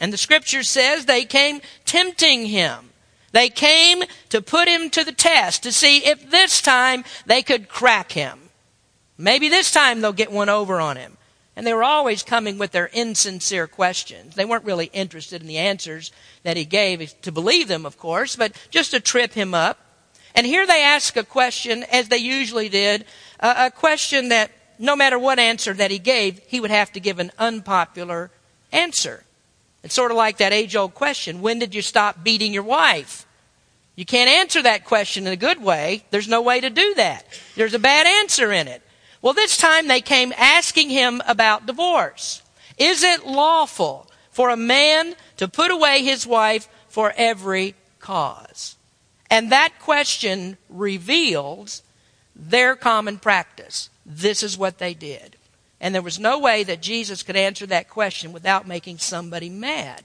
And 0.00 0.12
the 0.12 0.18
scripture 0.18 0.62
says 0.62 1.04
they 1.04 1.24
came 1.24 1.60
tempting 1.84 2.46
him. 2.46 2.90
They 3.32 3.50
came 3.50 4.02
to 4.30 4.40
put 4.40 4.68
him 4.68 4.90
to 4.90 5.04
the 5.04 5.12
test 5.12 5.62
to 5.62 5.72
see 5.72 5.98
if 5.98 6.30
this 6.30 6.62
time 6.62 7.04
they 7.26 7.42
could 7.42 7.68
crack 7.68 8.12
him. 8.12 8.38
Maybe 9.18 9.48
this 9.48 9.70
time 9.70 10.00
they'll 10.00 10.12
get 10.12 10.32
one 10.32 10.48
over 10.48 10.80
on 10.80 10.96
him. 10.96 11.17
And 11.58 11.66
they 11.66 11.74
were 11.74 11.82
always 11.82 12.22
coming 12.22 12.56
with 12.56 12.70
their 12.70 12.88
insincere 12.92 13.66
questions. 13.66 14.36
They 14.36 14.44
weren't 14.44 14.64
really 14.64 14.90
interested 14.92 15.42
in 15.42 15.48
the 15.48 15.58
answers 15.58 16.12
that 16.44 16.56
he 16.56 16.64
gave, 16.64 17.20
to 17.22 17.32
believe 17.32 17.66
them, 17.66 17.84
of 17.84 17.98
course, 17.98 18.36
but 18.36 18.52
just 18.70 18.92
to 18.92 19.00
trip 19.00 19.32
him 19.32 19.54
up. 19.54 19.76
And 20.36 20.46
here 20.46 20.68
they 20.68 20.84
ask 20.84 21.16
a 21.16 21.24
question, 21.24 21.82
as 21.90 22.06
they 22.06 22.18
usually 22.18 22.68
did, 22.68 23.06
a 23.40 23.72
question 23.72 24.28
that 24.28 24.52
no 24.78 24.94
matter 24.94 25.18
what 25.18 25.40
answer 25.40 25.74
that 25.74 25.90
he 25.90 25.98
gave, 25.98 26.38
he 26.46 26.60
would 26.60 26.70
have 26.70 26.92
to 26.92 27.00
give 27.00 27.18
an 27.18 27.32
unpopular 27.40 28.30
answer. 28.70 29.24
It's 29.82 29.96
sort 29.96 30.12
of 30.12 30.16
like 30.16 30.38
that 30.38 30.52
age 30.52 30.76
old 30.76 30.94
question 30.94 31.40
when 31.40 31.58
did 31.58 31.74
you 31.74 31.82
stop 31.82 32.22
beating 32.22 32.54
your 32.54 32.62
wife? 32.62 33.26
You 33.96 34.04
can't 34.04 34.30
answer 34.30 34.62
that 34.62 34.84
question 34.84 35.26
in 35.26 35.32
a 35.32 35.36
good 35.36 35.60
way. 35.60 36.04
There's 36.10 36.28
no 36.28 36.40
way 36.40 36.60
to 36.60 36.70
do 36.70 36.94
that. 36.94 37.26
There's 37.56 37.74
a 37.74 37.80
bad 37.80 38.06
answer 38.06 38.52
in 38.52 38.68
it. 38.68 38.80
Well, 39.20 39.34
this 39.34 39.56
time 39.56 39.88
they 39.88 40.00
came 40.00 40.32
asking 40.36 40.90
him 40.90 41.20
about 41.26 41.66
divorce. 41.66 42.42
Is 42.76 43.02
it 43.02 43.26
lawful 43.26 44.08
for 44.30 44.50
a 44.50 44.56
man 44.56 45.16
to 45.36 45.48
put 45.48 45.70
away 45.70 46.02
his 46.02 46.26
wife 46.26 46.68
for 46.88 47.12
every 47.16 47.74
cause? 47.98 48.76
And 49.30 49.50
that 49.52 49.78
question 49.80 50.56
reveals 50.68 51.82
their 52.34 52.76
common 52.76 53.18
practice. 53.18 53.90
This 54.06 54.42
is 54.42 54.56
what 54.56 54.78
they 54.78 54.94
did. 54.94 55.36
And 55.80 55.94
there 55.94 56.02
was 56.02 56.18
no 56.18 56.38
way 56.38 56.64
that 56.64 56.80
Jesus 56.80 57.22
could 57.22 57.36
answer 57.36 57.66
that 57.66 57.90
question 57.90 58.32
without 58.32 58.66
making 58.66 58.98
somebody 58.98 59.48
mad. 59.48 60.04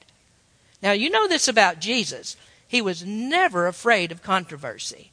Now, 0.81 0.91
you 0.91 1.09
know 1.09 1.27
this 1.27 1.47
about 1.47 1.79
Jesus. 1.79 2.35
He 2.67 2.81
was 2.81 3.05
never 3.05 3.67
afraid 3.67 4.11
of 4.11 4.23
controversy. 4.23 5.11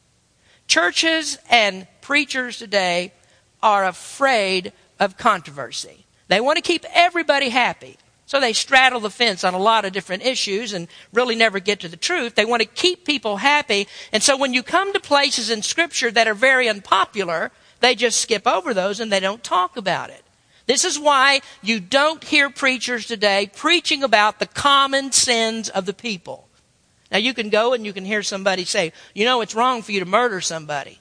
Churches 0.66 1.38
and 1.48 1.86
preachers 2.00 2.58
today 2.58 3.12
are 3.62 3.86
afraid 3.86 4.72
of 4.98 5.16
controversy. 5.16 6.06
They 6.28 6.40
want 6.40 6.56
to 6.56 6.62
keep 6.62 6.84
everybody 6.92 7.48
happy. 7.48 7.96
So 8.26 8.38
they 8.38 8.52
straddle 8.52 9.00
the 9.00 9.10
fence 9.10 9.42
on 9.42 9.54
a 9.54 9.58
lot 9.58 9.84
of 9.84 9.92
different 9.92 10.24
issues 10.24 10.72
and 10.72 10.86
really 11.12 11.34
never 11.34 11.58
get 11.58 11.80
to 11.80 11.88
the 11.88 11.96
truth. 11.96 12.36
They 12.36 12.44
want 12.44 12.62
to 12.62 12.68
keep 12.68 13.04
people 13.04 13.38
happy. 13.38 13.88
And 14.12 14.22
so 14.22 14.36
when 14.36 14.54
you 14.54 14.62
come 14.62 14.92
to 14.92 15.00
places 15.00 15.50
in 15.50 15.62
Scripture 15.62 16.12
that 16.12 16.28
are 16.28 16.34
very 16.34 16.68
unpopular, 16.68 17.50
they 17.80 17.96
just 17.96 18.20
skip 18.20 18.46
over 18.46 18.72
those 18.72 19.00
and 19.00 19.10
they 19.10 19.18
don't 19.18 19.42
talk 19.42 19.76
about 19.76 20.10
it. 20.10 20.22
This 20.66 20.84
is 20.84 20.96
why 20.96 21.40
you 21.60 21.80
don't 21.80 22.22
hear 22.22 22.48
preachers 22.50 23.06
today 23.06 23.50
preaching 23.56 24.04
about 24.04 24.38
the 24.38 24.46
common 24.46 25.10
sins 25.10 25.68
of 25.68 25.84
the 25.84 25.92
people. 25.92 26.46
Now 27.10 27.18
you 27.18 27.34
can 27.34 27.50
go 27.50 27.72
and 27.72 27.84
you 27.84 27.92
can 27.92 28.04
hear 28.04 28.22
somebody 28.22 28.64
say, 28.64 28.92
you 29.12 29.24
know, 29.24 29.40
it's 29.40 29.56
wrong 29.56 29.82
for 29.82 29.90
you 29.90 29.98
to 29.98 30.06
murder 30.06 30.40
somebody. 30.40 31.00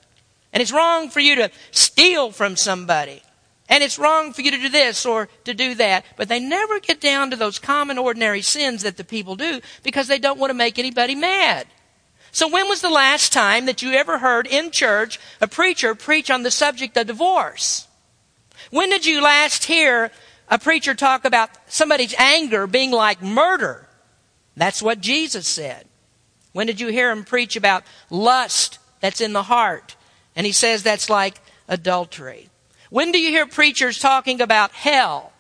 And 0.52 0.62
it's 0.62 0.72
wrong 0.72 1.10
for 1.10 1.20
you 1.20 1.36
to 1.36 1.52
steal 1.72 2.32
from 2.32 2.56
somebody. 2.56 3.22
And 3.70 3.84
it's 3.84 4.00
wrong 4.00 4.34
for 4.34 4.42
you 4.42 4.50
to 4.52 4.58
do 4.58 4.70
this 4.70 5.06
or 5.06 5.30
to 5.46 5.54
do 5.54 5.76
that. 5.76 6.04
But 6.18 6.28
they 6.28 6.40
never 6.40 6.80
get 6.80 7.00
down 7.00 7.30
to 7.30 7.36
those 7.36 7.60
common 7.60 8.00
ordinary 8.00 8.42
sins 8.42 8.82
that 8.82 8.98
the 8.98 9.04
people 9.04 9.36
do 9.36 9.62
because 9.84 10.08
they 10.08 10.18
don't 10.18 10.40
want 10.40 10.50
to 10.50 10.56
make 10.56 10.80
anybody 10.80 11.14
mad. 11.14 11.68
So 12.32 12.48
when 12.48 12.68
was 12.68 12.82
the 12.82 12.90
last 12.90 13.32
time 13.32 13.66
that 13.66 13.82
you 13.82 13.92
ever 13.94 14.18
heard 14.20 14.48
in 14.48 14.72
church 14.72 15.20
a 15.40 15.48
preacher 15.48 15.94
preach 15.96 16.32
on 16.32 16.44
the 16.44 16.52
subject 16.52 16.98
of 16.98 17.08
divorce? 17.08 17.88
When 18.72 18.90
did 18.90 19.06
you 19.06 19.22
last 19.22 19.66
hear 19.66 20.12
a 20.48 20.60
preacher 20.60 20.96
talk 20.96 21.26
about 21.26 21.50
somebody's 21.68 22.14
anger 22.18 22.66
being 22.66 22.92
like 22.92 23.22
murder? 23.22 23.88
That's 24.58 24.82
what 24.82 25.00
Jesus 25.00 25.48
said. 25.48 25.86
When 26.54 26.68
did 26.68 26.80
you 26.80 26.88
hear 26.88 27.12
him 27.12 27.24
preach 27.24 27.56
about 27.56 27.84
lust 28.10 28.80
that's 29.00 29.22
in 29.22 29.34
the 29.34 29.44
heart? 29.44 29.96
And 30.40 30.46
he 30.46 30.54
says 30.54 30.84
that's 30.84 31.10
like 31.10 31.42
adultery. 31.68 32.48
When 32.90 33.12
do 33.12 33.20
you 33.20 33.30
hear 33.30 33.46
preachers 33.46 34.00
talking 34.00 34.40
about 34.40 34.72
hell 34.72 35.34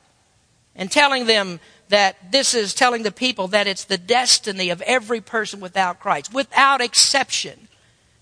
and 0.75 0.91
telling 0.91 1.25
them 1.25 1.61
that 1.87 2.33
this 2.33 2.53
is 2.53 2.73
telling 2.73 3.03
the 3.03 3.11
people 3.11 3.47
that 3.47 3.65
it's 3.65 3.85
the 3.85 3.97
destiny 3.97 4.69
of 4.71 4.81
every 4.81 5.21
person 5.21 5.61
without 5.61 6.01
Christ, 6.01 6.33
without 6.33 6.81
exception? 6.81 7.69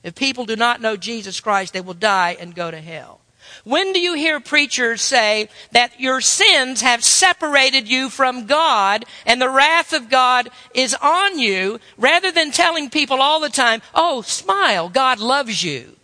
If 0.04 0.14
people 0.14 0.46
do 0.46 0.56
not 0.56 0.80
know 0.80 0.96
Jesus 0.96 1.40
Christ, 1.40 1.74
they 1.74 1.82
will 1.82 1.96
die 1.96 2.38
and 2.40 2.54
go 2.54 2.70
to 2.70 2.80
hell. 2.80 3.22
When 3.64 3.92
do 3.92 4.00
you 4.00 4.14
hear 4.14 4.40
preachers 4.40 5.02
say 5.02 5.50
that 5.72 6.00
your 6.00 6.22
sins 6.22 6.82
have 6.82 7.04
separated 7.04 7.88
you 7.88 8.12
from 8.12 8.46
God 8.46 9.04
and 9.26 9.42
the 9.42 9.50
wrath 9.50 9.94
of 9.94 10.12
God 10.12 10.50
is 10.76 10.94
on 10.94 11.40
you 11.40 11.80
rather 11.98 12.32
than 12.32 12.52
telling 12.52 12.92
people 12.92 13.20
all 13.20 13.40
the 13.40 13.50
time, 13.50 13.82
oh, 13.96 14.22
smile, 14.22 14.90
God 14.90 15.18
loves 15.20 15.64
you? 15.64 15.97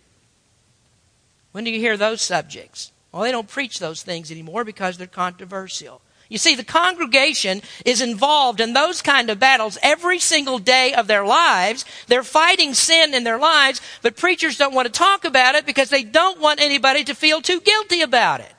When 1.54 1.62
do 1.62 1.70
you 1.70 1.78
hear 1.78 1.96
those 1.96 2.20
subjects? 2.20 2.90
Well, 3.12 3.22
they 3.22 3.30
don't 3.30 3.46
preach 3.46 3.78
those 3.78 4.02
things 4.02 4.32
anymore 4.32 4.64
because 4.64 4.98
they're 4.98 5.06
controversial. 5.06 6.00
You 6.28 6.36
see, 6.36 6.56
the 6.56 6.64
congregation 6.64 7.62
is 7.84 8.00
involved 8.00 8.58
in 8.58 8.72
those 8.72 9.00
kind 9.00 9.30
of 9.30 9.38
battles 9.38 9.78
every 9.80 10.18
single 10.18 10.58
day 10.58 10.94
of 10.94 11.06
their 11.06 11.24
lives. 11.24 11.84
They're 12.08 12.24
fighting 12.24 12.74
sin 12.74 13.14
in 13.14 13.22
their 13.22 13.38
lives, 13.38 13.80
but 14.02 14.16
preachers 14.16 14.58
don't 14.58 14.74
want 14.74 14.86
to 14.86 14.92
talk 14.92 15.24
about 15.24 15.54
it 15.54 15.64
because 15.64 15.90
they 15.90 16.02
don't 16.02 16.40
want 16.40 16.60
anybody 16.60 17.04
to 17.04 17.14
feel 17.14 17.40
too 17.40 17.60
guilty 17.60 18.00
about 18.00 18.40
it. 18.40 18.52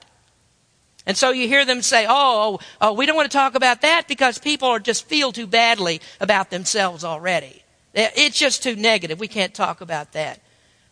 And 1.06 1.18
so 1.18 1.32
you 1.32 1.50
hear 1.50 1.66
them 1.66 1.82
say, 1.82 2.06
oh, 2.08 2.62
oh, 2.80 2.94
we 2.94 3.06
don't 3.06 3.18
want 3.18 3.30
to 3.30 3.38
talk 3.38 3.56
about 3.56 3.82
that 3.82 4.08
because 4.08 4.40
people 4.40 4.70
are 4.70 4.80
just 4.80 5.06
feel 5.06 5.34
too 5.34 5.48
badly 5.48 6.00
about 6.22 6.50
themselves 6.50 7.04
already. 7.04 7.62
It's 7.94 8.40
just 8.40 8.64
too 8.64 8.78
negative. 8.78 9.20
We 9.20 9.28
can't 9.28 9.54
talk 9.54 9.82
about 9.82 10.14
that. 10.14 10.40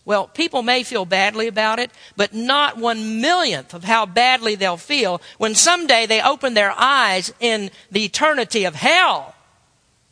Well, 0.06 0.28
people 0.28 0.64
may 0.64 0.84
feel 0.84 1.06
badly 1.06 1.48
about 1.48 1.80
it, 1.80 1.90
but 2.18 2.34
not 2.34 2.78
one 2.78 3.22
millionth 3.22 3.74
of 3.74 3.86
how 3.86 4.06
badly 4.06 4.56
they'll 4.56 4.76
feel 4.76 5.22
when 5.38 5.56
someday 5.56 6.06
they 6.06 6.22
open 6.22 6.54
their 6.54 6.74
eyes 6.78 7.34
in 7.40 7.72
the 7.90 8.04
eternity 8.04 8.66
of 8.66 8.76
hell. 8.76 9.34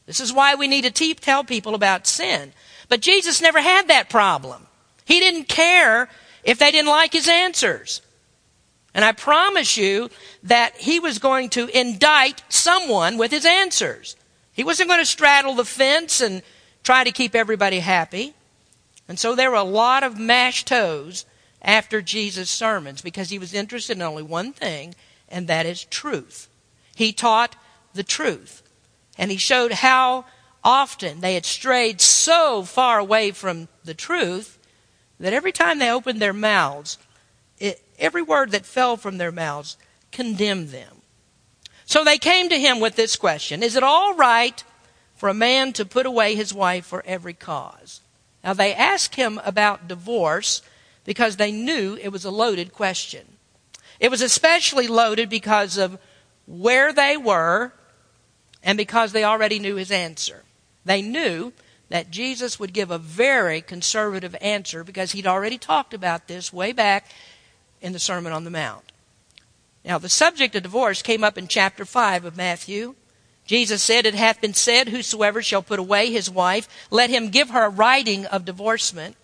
This 0.06 0.21
is 0.21 0.32
why 0.32 0.56
we 0.56 0.67
need 0.67 0.84
to 0.84 0.91
te- 0.91 1.13
tell 1.13 1.43
people 1.43 1.75
about 1.75 2.08
sin. 2.08 2.54
But 2.88 3.01
Jesus 3.01 3.41
never 3.41 3.62
had 3.62 3.89
that 3.89 4.10
problem. 4.10 4.67
He 5.06 5.19
didn't 5.19 5.49
care 5.49 6.10
if 6.43 6.58
they 6.58 6.71
didn't 6.71 6.89
like 6.89 7.12
his 7.12 7.27
answers. 7.27 8.01
And 8.93 9.06
I 9.06 9.12
promise 9.12 9.77
you 9.77 10.10
that 10.43 10.75
he 10.75 10.99
was 10.99 11.19
going 11.19 11.49
to 11.51 11.67
indict 11.67 12.43
someone 12.49 13.17
with 13.17 13.32
his 13.32 13.45
answers. 13.45 14.15
He 14.54 14.63
wasn't 14.63 14.89
going 14.89 14.99
to 14.99 15.06
straddle 15.06 15.56
the 15.56 15.65
fence 15.65 16.21
and 16.21 16.41
try 16.84 17.04
to 17.04 17.12
keep 17.12 17.36
everybody 17.36 17.80
happy. 17.80 18.34
And 19.12 19.19
so 19.19 19.36
there 19.36 19.52
were 19.52 19.58
a 19.58 19.63
lot 19.63 20.04
of 20.04 20.17
mashed 20.17 20.67
toes 20.67 21.26
after 21.62 22.02
Jesus' 22.02 22.50
sermons 22.50 23.02
because 23.02 23.30
he 23.30 23.39
was 23.39 23.54
interested 23.54 23.97
in 23.97 24.02
only 24.02 24.24
one 24.24 24.54
thing, 24.54 24.95
and 25.28 25.50
that 25.50 25.65
is 25.65 25.84
truth. 25.84 26.47
He 26.95 27.12
taught 27.12 27.58
the 27.93 28.04
truth. 28.04 28.63
And 29.17 29.30
he 29.30 29.36
showed 29.36 29.74
how 29.74 30.24
often 30.63 31.19
they 31.19 31.34
had 31.34 31.45
strayed 31.45 32.00
so 32.00 32.63
far 32.63 33.00
away 33.00 33.32
from 33.32 33.67
the 33.84 33.93
truth 33.93 34.58
that 35.19 35.34
every 35.34 35.52
time 35.52 35.80
they 35.80 35.91
opened 35.91 36.21
their 36.21 36.32
mouths, 36.32 36.97
it, 37.60 37.84
every 38.00 38.21
word 38.21 38.52
that 38.52 38.65
fell 38.65 38.95
from 38.95 39.17
their 39.17 39.34
mouths 39.34 39.76
condemned 40.13 40.69
them. 40.69 41.02
So 41.84 42.06
they 42.06 42.17
came 42.17 42.47
to 42.47 42.58
him 42.58 42.80
with 42.80 42.95
this 42.95 43.17
question 43.17 43.62
Is 43.62 43.76
it 43.76 43.84
all 43.84 44.15
right 44.15 44.63
for 45.17 45.28
a 45.28 45.34
man 45.34 45.74
to 45.74 45.84
put 45.84 46.06
away 46.06 46.36
his 46.36 46.54
wife 46.54 46.86
for 46.86 47.04
every 47.06 47.34
cause? 47.34 48.00
Now 48.43 48.54
they 48.54 48.73
asked 48.73 49.15
him 49.15 49.39
about 49.43 49.88
divorce 49.88 50.62
because 51.04 51.36
they 51.36 51.51
knew 51.51 51.97
it 52.01 52.10
was 52.10 52.25
a 52.25 52.32
loaded 52.32 52.73
question. 52.73 53.38
It 53.99 54.10
was 54.10 54.21
especially 54.21 54.88
loaded 54.88 55.30
because 55.30 55.77
of 55.77 55.99
where 56.47 56.91
they 56.91 57.17
were 57.17 57.73
and 58.63 58.77
because 58.77 59.12
they 59.12 59.23
already 59.23 59.60
knew 59.60 59.75
his 59.75 59.91
answer. 59.91 60.43
They 60.86 61.01
knew 61.01 61.54
that 61.89 62.10
Jesus 62.10 62.60
would 62.60 62.73
give 62.73 62.89
a 62.89 62.97
very 62.97 63.62
conservative 63.62 64.36
answer 64.41 64.84
because 64.84 65.12
he'd 65.12 65.27
already 65.27 65.58
talked 65.58 65.93
about 65.93 66.27
this 66.27 66.54
way 66.54 66.71
back 66.71 67.12
in 67.82 67.93
the 67.93 67.99
Sermon 67.99 68.32
on 68.32 68.43
the 68.43 68.49
Mount. 68.49 68.91
Now, 69.84 69.97
the 69.97 70.10
subject 70.10 70.56
of 70.56 70.63
divorce 70.63 71.01
came 71.01 71.23
up 71.23 71.38
in 71.38 71.47
chapter 71.47 71.86
5 71.86 72.25
of 72.25 72.38
Matthew. 72.38 72.95
Jesus 73.51 73.83
said, 73.83 74.05
It 74.05 74.15
hath 74.15 74.39
been 74.39 74.53
said, 74.53 74.87
Whosoever 74.87 75.41
shall 75.41 75.61
put 75.61 75.77
away 75.77 76.09
his 76.09 76.29
wife, 76.29 76.69
let 76.89 77.09
him 77.09 77.27
give 77.27 77.49
her 77.49 77.65
a 77.65 77.69
writing 77.69 78.25
of 78.27 78.45
divorcement. 78.45 79.17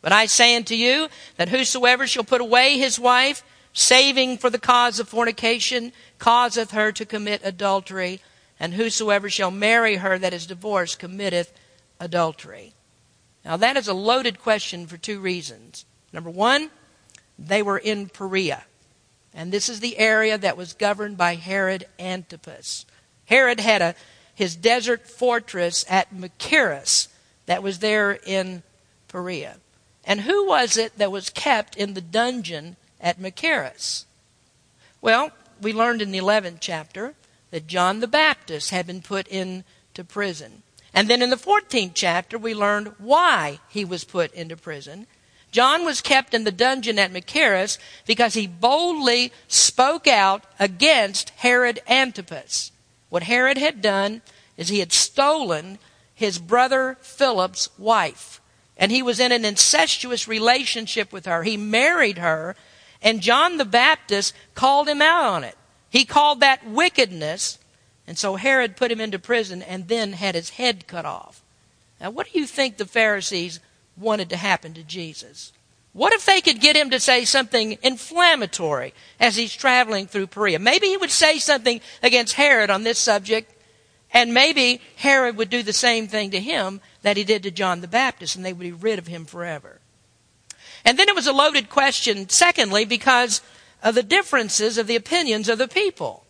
But 0.00 0.10
I 0.10 0.24
say 0.24 0.56
unto 0.56 0.74
you, 0.74 1.08
that 1.36 1.50
whosoever 1.50 2.06
shall 2.06 2.24
put 2.24 2.40
away 2.40 2.78
his 2.78 2.98
wife, 2.98 3.44
saving 3.74 4.38
for 4.38 4.48
the 4.48 4.58
cause 4.58 4.98
of 4.98 5.10
fornication, 5.10 5.92
causeth 6.18 6.70
her 6.70 6.92
to 6.92 7.04
commit 7.04 7.42
adultery, 7.44 8.22
and 8.58 8.72
whosoever 8.72 9.28
shall 9.28 9.50
marry 9.50 9.96
her 9.96 10.18
that 10.18 10.32
is 10.32 10.46
divorced 10.46 10.98
committeth 10.98 11.52
adultery. 12.00 12.72
Now, 13.44 13.58
that 13.58 13.76
is 13.76 13.86
a 13.86 13.92
loaded 13.92 14.40
question 14.40 14.86
for 14.86 14.96
two 14.96 15.20
reasons. 15.20 15.84
Number 16.10 16.30
one, 16.30 16.70
they 17.38 17.60
were 17.60 17.76
in 17.76 18.08
Perea. 18.08 18.64
And 19.34 19.52
this 19.52 19.68
is 19.68 19.80
the 19.80 19.98
area 19.98 20.38
that 20.38 20.56
was 20.56 20.72
governed 20.72 21.18
by 21.18 21.34
Herod 21.34 21.84
Antipas. 21.98 22.86
Herod 23.26 23.60
had 23.60 23.82
a, 23.82 23.94
his 24.34 24.56
desert 24.56 25.08
fortress 25.08 25.84
at 25.88 26.14
Machaerus 26.14 27.08
that 27.46 27.62
was 27.62 27.78
there 27.78 28.18
in 28.24 28.62
Perea. 29.08 29.56
And 30.04 30.22
who 30.22 30.46
was 30.46 30.76
it 30.76 30.98
that 30.98 31.12
was 31.12 31.30
kept 31.30 31.76
in 31.76 31.94
the 31.94 32.00
dungeon 32.00 32.76
at 33.00 33.20
Machaerus? 33.20 34.04
Well, 35.00 35.30
we 35.60 35.72
learned 35.72 36.02
in 36.02 36.10
the 36.10 36.18
11th 36.18 36.58
chapter 36.60 37.14
that 37.50 37.66
John 37.66 38.00
the 38.00 38.08
Baptist 38.08 38.70
had 38.70 38.86
been 38.86 39.02
put 39.02 39.28
into 39.28 40.04
prison. 40.08 40.62
And 40.92 41.08
then 41.08 41.22
in 41.22 41.30
the 41.30 41.36
14th 41.36 41.92
chapter, 41.94 42.38
we 42.38 42.54
learned 42.54 42.94
why 42.98 43.60
he 43.68 43.84
was 43.84 44.04
put 44.04 44.32
into 44.34 44.56
prison. 44.56 45.06
John 45.50 45.84
was 45.84 46.00
kept 46.00 46.34
in 46.34 46.44
the 46.44 46.52
dungeon 46.52 46.98
at 46.98 47.12
Machaerus 47.12 47.78
because 48.06 48.34
he 48.34 48.46
boldly 48.46 49.32
spoke 49.46 50.06
out 50.06 50.44
against 50.58 51.30
Herod 51.30 51.80
Antipas. 51.88 52.72
What 53.14 53.22
Herod 53.22 53.58
had 53.58 53.80
done 53.80 54.22
is 54.56 54.70
he 54.70 54.80
had 54.80 54.92
stolen 54.92 55.78
his 56.16 56.40
brother 56.40 56.98
Philip's 57.00 57.68
wife. 57.78 58.40
And 58.76 58.90
he 58.90 59.04
was 59.04 59.20
in 59.20 59.30
an 59.30 59.44
incestuous 59.44 60.26
relationship 60.26 61.12
with 61.12 61.24
her. 61.26 61.44
He 61.44 61.56
married 61.56 62.18
her, 62.18 62.56
and 63.00 63.20
John 63.20 63.56
the 63.56 63.64
Baptist 63.64 64.34
called 64.56 64.88
him 64.88 65.00
out 65.00 65.26
on 65.26 65.44
it. 65.44 65.56
He 65.88 66.04
called 66.04 66.40
that 66.40 66.66
wickedness, 66.66 67.60
and 68.04 68.18
so 68.18 68.34
Herod 68.34 68.76
put 68.76 68.90
him 68.90 69.00
into 69.00 69.20
prison 69.20 69.62
and 69.62 69.86
then 69.86 70.14
had 70.14 70.34
his 70.34 70.50
head 70.50 70.88
cut 70.88 71.06
off. 71.06 71.40
Now, 72.00 72.10
what 72.10 72.32
do 72.32 72.36
you 72.40 72.48
think 72.48 72.78
the 72.78 72.84
Pharisees 72.84 73.60
wanted 73.96 74.28
to 74.30 74.36
happen 74.36 74.74
to 74.74 74.82
Jesus. 74.82 75.52
What 75.94 76.12
if 76.12 76.26
they 76.26 76.40
could 76.40 76.60
get 76.60 76.74
him 76.76 76.90
to 76.90 76.98
say 76.98 77.24
something 77.24 77.78
inflammatory 77.80 78.94
as 79.20 79.36
he's 79.36 79.54
traveling 79.54 80.08
through 80.08 80.26
Perea? 80.26 80.58
Maybe 80.58 80.88
he 80.88 80.96
would 80.96 81.12
say 81.12 81.38
something 81.38 81.80
against 82.02 82.34
Herod 82.34 82.68
on 82.68 82.82
this 82.82 82.98
subject, 82.98 83.54
and 84.12 84.34
maybe 84.34 84.80
Herod 84.96 85.36
would 85.36 85.50
do 85.50 85.62
the 85.62 85.72
same 85.72 86.08
thing 86.08 86.32
to 86.32 86.40
him 86.40 86.80
that 87.02 87.16
he 87.16 87.22
did 87.22 87.44
to 87.44 87.52
John 87.52 87.80
the 87.80 87.86
Baptist, 87.86 88.34
and 88.34 88.44
they 88.44 88.52
would 88.52 88.60
be 88.60 88.72
rid 88.72 88.98
of 88.98 89.06
him 89.06 89.24
forever. 89.24 89.78
And 90.84 90.98
then 90.98 91.08
it 91.08 91.14
was 91.14 91.28
a 91.28 91.32
loaded 91.32 91.70
question, 91.70 92.28
secondly, 92.28 92.84
because 92.84 93.40
of 93.80 93.94
the 93.94 94.02
differences 94.02 94.78
of 94.78 94.88
the 94.88 94.96
opinions 94.96 95.48
of 95.48 95.58
the 95.58 95.68
people. 95.68 96.24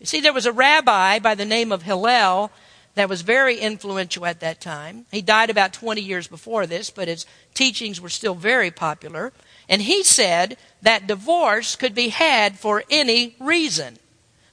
You 0.00 0.06
see, 0.06 0.20
there 0.20 0.32
was 0.32 0.46
a 0.46 0.52
rabbi 0.52 1.20
by 1.20 1.36
the 1.36 1.44
name 1.44 1.70
of 1.70 1.82
Hillel 1.82 2.50
that 2.94 3.08
was 3.08 3.22
very 3.22 3.58
influential 3.58 4.26
at 4.26 4.40
that 4.40 4.60
time. 4.60 5.06
He 5.10 5.22
died 5.22 5.50
about 5.50 5.72
20 5.72 6.00
years 6.00 6.26
before 6.26 6.66
this, 6.66 6.90
but 6.90 7.08
his 7.08 7.24
teachings 7.54 8.00
were 8.00 8.08
still 8.08 8.34
very 8.34 8.70
popular. 8.70 9.32
And 9.68 9.82
he 9.82 10.02
said 10.02 10.56
that 10.82 11.06
divorce 11.06 11.76
could 11.76 11.94
be 11.94 12.08
had 12.08 12.58
for 12.58 12.82
any 12.90 13.36
reason. 13.38 13.98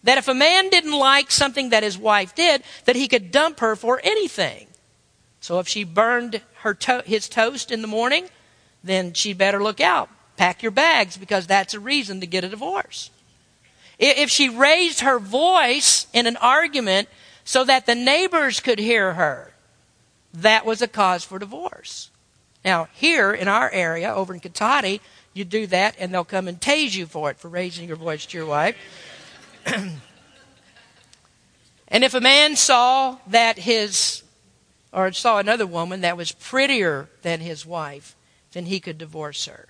That 0.04 0.20
if 0.20 0.28
a 0.28 0.34
man 0.34 0.70
didn't 0.70 0.94
like 0.94 1.32
something 1.32 1.70
that 1.70 1.84
his 1.84 1.98
wife 1.98 2.36
did, 2.36 2.64
that 2.86 2.96
he 2.96 3.08
could 3.08 3.32
dump 3.32 3.60
her 3.60 3.76
for 3.76 4.00
anything. 4.04 4.68
So 5.42 5.60
if 5.60 5.68
she 5.68 5.84
burned 5.84 6.42
her 6.62 6.74
to- 6.76 7.04
his 7.06 7.28
toast 7.28 7.72
in 7.72 7.82
the 7.82 7.88
morning, 7.88 8.30
then 8.84 9.14
she'd 9.14 9.38
better 9.38 9.62
look 9.62 9.82
out. 9.82 10.10
Pack 10.38 10.62
your 10.62 10.72
bags 10.72 11.18
because 11.18 11.48
that's 11.48 11.74
a 11.74 11.80
reason 11.80 12.20
to 12.20 12.28
get 12.28 12.44
a 12.44 12.50
divorce. 12.50 13.10
If 13.98 14.30
she 14.30 14.50
raised 14.50 15.00
her 15.00 15.18
voice 15.18 16.06
in 16.14 16.28
an 16.28 16.38
argument 16.38 17.10
so 17.48 17.64
that 17.64 17.86
the 17.86 17.96
neighbors 17.96 18.60
could 18.60 18.78
hear 18.78 19.14
her. 19.14 19.54
That 20.34 20.66
was 20.66 20.82
a 20.82 20.88
cause 20.88 21.24
for 21.24 21.40
divorce. 21.40 22.12
Now, 22.66 22.90
here 22.94 23.32
in 23.32 23.48
our 23.48 23.72
area, 23.72 24.14
over 24.14 24.34
in 24.34 24.42
Cotati, 24.42 25.00
you 25.34 25.46
do 25.46 25.66
that 25.68 25.96
and 25.98 26.14
they'll 26.14 26.26
come 26.26 26.50
and 26.50 26.60
tase 26.60 26.94
you 26.94 27.06
for 27.06 27.32
it, 27.32 27.38
for 27.38 27.48
raising 27.48 27.88
your 27.88 27.96
voice 27.96 28.26
to 28.26 28.38
your 28.38 28.48
wife. 28.48 28.76
and 29.66 30.02
if 32.04 32.14
a 32.14 32.20
man 32.20 32.58
saw 32.58 33.18
that 33.28 33.60
his, 33.60 34.24
or 34.92 35.14
saw 35.14 35.40
another 35.40 35.66
woman 35.66 36.02
that 36.02 36.18
was 36.18 36.34
prettier 36.34 37.08
than 37.22 37.40
his 37.40 37.66
wife, 37.66 38.14
then 38.52 38.66
he 38.66 38.82
could 38.82 38.98
divorce 38.98 39.46
her. 39.46 39.70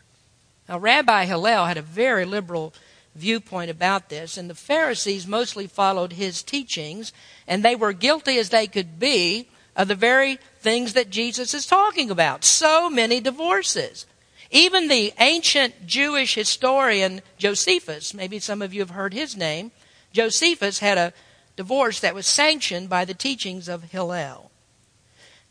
Now, 0.67 0.79
Rabbi 0.79 1.25
Hillel 1.25 1.65
had 1.65 1.77
a 1.77 1.83
very 1.83 2.25
liberal 2.25 2.73
viewpoint 3.13 3.69
about 3.69 4.09
this, 4.09 4.35
and 4.35 4.49
the 4.49 4.55
Pharisees 4.55 5.27
mostly 5.27 5.67
followed 5.67 6.13
his 6.13 6.41
teachings, 6.41 7.13
and 7.47 7.63
they 7.63 7.75
were 7.75 7.93
guilty 7.93 8.37
as 8.37 8.49
they 8.49 8.67
could 8.67 8.99
be 8.99 9.47
of 9.75 9.87
the 9.87 9.95
very 9.95 10.39
things 10.59 10.93
that 10.93 11.09
Jesus 11.09 11.53
is 11.53 11.65
talking 11.65 12.09
about. 12.09 12.43
So 12.43 12.89
many 12.89 13.19
divorces. 13.19 14.05
Even 14.49 14.87
the 14.87 15.13
ancient 15.19 15.85
Jewish 15.85 16.35
historian 16.35 17.21
Josephus, 17.37 18.13
maybe 18.13 18.39
some 18.39 18.61
of 18.61 18.73
you 18.73 18.81
have 18.81 18.91
heard 18.91 19.13
his 19.13 19.35
name, 19.35 19.71
Josephus 20.13 20.79
had 20.79 20.97
a 20.97 21.13
divorce 21.55 21.99
that 21.99 22.15
was 22.15 22.25
sanctioned 22.25 22.89
by 22.89 23.05
the 23.05 23.13
teachings 23.13 23.67
of 23.67 23.83
Hillel. 23.83 24.51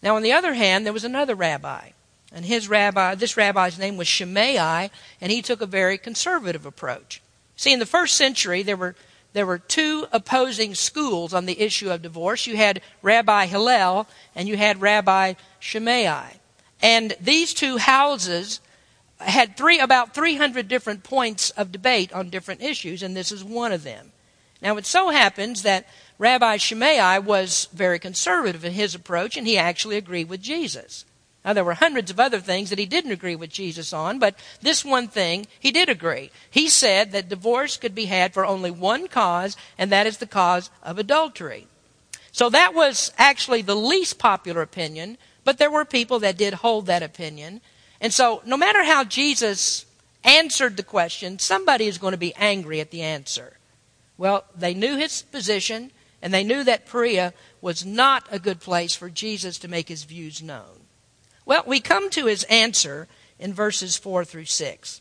Now, 0.03 0.17
on 0.17 0.23
the 0.23 0.33
other 0.33 0.55
hand, 0.55 0.85
there 0.85 0.93
was 0.93 1.05
another 1.05 1.35
rabbi, 1.35 1.91
and 2.33 2.45
his 2.45 2.69
rabbi, 2.69 3.15
this 3.15 3.37
rabbi's 3.37 3.79
name 3.79 3.97
was 3.97 4.09
Shammai, 4.09 4.89
and 5.21 5.33
he 5.33 5.43
took 5.43 5.61
a 5.61 5.67
very 5.67 5.99
conservative 5.99 6.67
approach. 6.67 7.23
See, 7.57 7.73
in 7.73 7.79
the 7.79 7.87
first 7.87 8.17
century, 8.17 8.63
there 8.63 8.77
were, 8.77 8.95
there 9.37 9.45
were 9.45 9.59
two 9.59 10.07
opposing 10.13 10.75
schools 10.75 11.35
on 11.35 11.45
the 11.45 11.61
issue 11.61 11.91
of 11.91 12.01
divorce. 12.01 12.47
You 12.47 12.57
had 12.57 12.81
Rabbi 13.03 13.45
Hillel 13.45 14.07
and 14.35 14.49
you 14.49 14.57
had 14.57 14.81
Rabbi 14.81 15.35
Shammai. 15.59 16.31
And 16.81 17.15
these 17.21 17.53
two 17.53 17.77
houses 17.77 18.63
had 19.19 19.55
three, 19.55 19.79
about 19.79 20.15
300 20.15 20.69
different 20.69 21.03
points 21.03 21.51
of 21.51 21.71
debate 21.71 22.15
on 22.15 22.31
different 22.31 22.63
issues, 22.63 23.03
and 23.03 23.15
this 23.15 23.31
is 23.31 23.45
one 23.45 23.73
of 23.73 23.83
them. 23.83 24.11
Now, 24.63 24.79
it 24.79 24.87
so 24.87 25.11
happens 25.11 25.65
that 25.65 25.87
Rabbi 26.19 26.57
Shammai 26.57 27.19
was 27.19 27.69
very 27.75 27.99
conservative 27.99 28.65
in 28.65 28.73
his 28.73 28.95
approach, 28.95 29.37
and 29.37 29.47
he 29.47 29.59
actually 29.59 29.99
agreed 29.99 30.31
with 30.31 30.41
Jesus. 30.41 31.05
Now, 31.47 31.53
there 31.53 31.65
were 31.65 31.75
hundreds 31.75 32.11
of 32.11 32.19
other 32.19 32.41
things 32.41 32.71
that 32.71 32.79
he 32.81 32.87
didn't 32.87 33.13
agree 33.13 33.37
with 33.37 33.51
Jesus 33.51 33.93
on, 33.93 34.19
but 34.19 34.35
this 34.63 34.85
one 34.85 35.07
thing 35.07 35.47
he 35.61 35.71
did 35.71 35.89
agree. 35.89 36.33
He 36.51 36.69
said 36.69 37.13
that 37.13 37.29
divorce 37.29 37.77
could 37.77 37.95
be 37.95 38.07
had 38.07 38.35
for 38.35 38.45
only 38.45 38.73
one 38.73 39.07
cause, 39.07 39.57
and 39.79 39.93
that 39.93 40.09
is 40.09 40.19
the 40.19 40.27
cause 40.27 40.71
of 40.83 40.99
adultery. 40.99 41.69
So 42.33 42.51
that 42.51 42.75
was 42.75 43.13
actually 43.17 43.63
the 43.63 43.77
least 43.77 44.19
popular 44.19 44.61
opinion, 44.61 45.19
but 45.45 45.59
there 45.59 45.71
were 45.71 45.85
people 45.85 46.19
that 46.19 46.37
did 46.37 46.53
hold 46.53 46.87
that 46.87 47.05
opinion. 47.05 47.61
And 48.01 48.13
so, 48.13 48.43
no 48.45 48.57
matter 48.57 48.83
how 48.83 49.05
Jesus 49.05 49.87
answered 50.25 50.77
the 50.77 50.83
question, 50.83 51.39
somebody 51.39 51.87
is 51.87 51.97
going 51.97 52.11
to 52.11 52.19
be 52.19 52.35
angry 52.35 52.81
at 52.81 52.91
the 52.91 53.03
answer. 53.03 53.57
Well, 54.19 54.45
they 54.57 54.75
knew 54.75 54.97
his 54.97 55.23
position, 55.23 55.93
and 56.21 56.35
they 56.35 56.43
knew 56.43 56.65
that 56.65 56.87
Perea 56.87 57.33
was 57.61 57.87
not 57.87 58.27
a 58.33 58.41
good 58.41 58.59
place 58.59 58.97
for 58.97 59.09
Jesus 59.09 59.59
to 59.59 59.69
make 59.69 59.89
his 59.89 60.03
views 60.03 60.43
known. 60.43 60.86
Well, 61.47 61.63
we 61.65 61.81
come 61.81 62.11
to 62.11 62.27
his 62.27 62.43
answer 62.45 63.09
in 63.39 63.55
verses 63.55 63.97
4 63.97 64.25
through 64.25 64.47
6. 64.47 65.01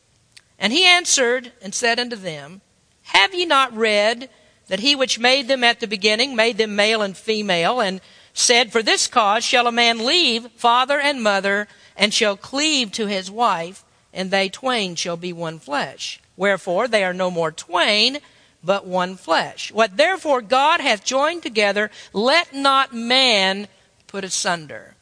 And 0.57 0.71
he 0.71 0.85
answered 0.85 1.51
and 1.61 1.73
said 1.73 1.99
unto 1.99 2.15
them, 2.15 2.61
Have 3.01 3.33
ye 3.33 3.45
not 3.45 3.75
read 3.75 4.29
that 4.67 4.79
he 4.79 4.95
which 4.95 5.19
made 5.19 5.47
them 5.47 5.63
at 5.63 5.79
the 5.79 5.87
beginning 5.87 6.35
made 6.35 6.57
them 6.57 6.75
male 6.75 7.01
and 7.01 7.17
female, 7.17 7.81
and 7.81 7.99
said, 8.33 8.71
For 8.71 8.81
this 8.81 9.07
cause 9.07 9.43
shall 9.43 9.67
a 9.67 9.71
man 9.71 10.05
leave 10.05 10.47
father 10.55 10.99
and 10.99 11.21
mother, 11.21 11.67
and 11.97 12.13
shall 12.13 12.37
cleave 12.37 12.91
to 12.93 13.07
his 13.07 13.29
wife, 13.29 13.83
and 14.13 14.31
they 14.31 14.47
twain 14.47 14.95
shall 14.95 15.17
be 15.17 15.33
one 15.33 15.59
flesh. 15.59 16.21
Wherefore 16.37 16.87
they 16.87 17.03
are 17.03 17.13
no 17.13 17.31
more 17.31 17.51
twain, 17.51 18.19
but 18.63 18.85
one 18.85 19.15
flesh. 19.15 19.71
What 19.71 19.97
therefore 19.97 20.41
God 20.41 20.79
hath 20.79 21.03
joined 21.03 21.43
together, 21.43 21.91
let 22.13 22.53
not 22.53 22.93
man 22.93 23.67
put 24.07 24.23
asunder. 24.23 24.95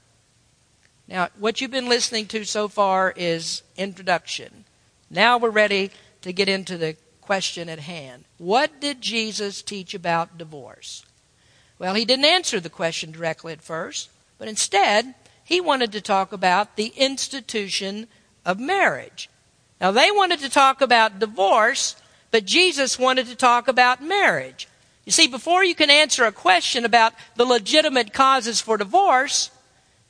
Now, 1.07 1.29
what 1.37 1.59
you've 1.59 1.71
been 1.71 1.89
listening 1.89 2.27
to 2.27 2.45
so 2.45 2.67
far 2.67 3.13
is 3.15 3.61
introduction. 3.77 4.65
Now 5.09 5.37
we're 5.37 5.49
ready 5.49 5.91
to 6.21 6.31
get 6.31 6.47
into 6.47 6.77
the 6.77 6.95
question 7.21 7.69
at 7.69 7.79
hand. 7.79 8.25
What 8.37 8.79
did 8.79 9.01
Jesus 9.01 9.61
teach 9.61 9.93
about 9.93 10.37
divorce? 10.37 11.05
Well, 11.77 11.93
he 11.93 12.05
didn't 12.05 12.25
answer 12.25 12.59
the 12.59 12.69
question 12.69 13.11
directly 13.11 13.53
at 13.53 13.61
first, 13.61 14.09
but 14.37 14.47
instead, 14.47 15.15
he 15.43 15.59
wanted 15.59 15.91
to 15.91 16.01
talk 16.01 16.31
about 16.31 16.75
the 16.75 16.93
institution 16.95 18.07
of 18.45 18.59
marriage. 18.59 19.29
Now, 19.81 19.91
they 19.91 20.11
wanted 20.11 20.39
to 20.39 20.49
talk 20.49 20.81
about 20.81 21.19
divorce, 21.19 21.95
but 22.31 22.45
Jesus 22.45 22.97
wanted 22.97 23.27
to 23.27 23.35
talk 23.35 23.67
about 23.67 24.01
marriage. 24.01 24.67
You 25.05 25.11
see, 25.11 25.27
before 25.27 25.65
you 25.65 25.75
can 25.75 25.89
answer 25.89 26.23
a 26.23 26.31
question 26.31 26.85
about 26.85 27.13
the 27.35 27.45
legitimate 27.45 28.13
causes 28.13 28.61
for 28.61 28.77
divorce, 28.77 29.51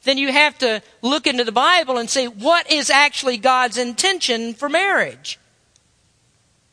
then 0.03 0.17
you 0.17 0.31
have 0.31 0.57
to 0.59 0.81
look 1.01 1.27
into 1.27 1.43
the 1.43 1.51
Bible 1.51 1.97
and 1.97 2.09
see 2.09 2.27
what 2.27 2.69
is 2.71 2.89
actually 2.89 3.37
God's 3.37 3.77
intention 3.77 4.53
for 4.53 4.69
marriage. 4.69 5.39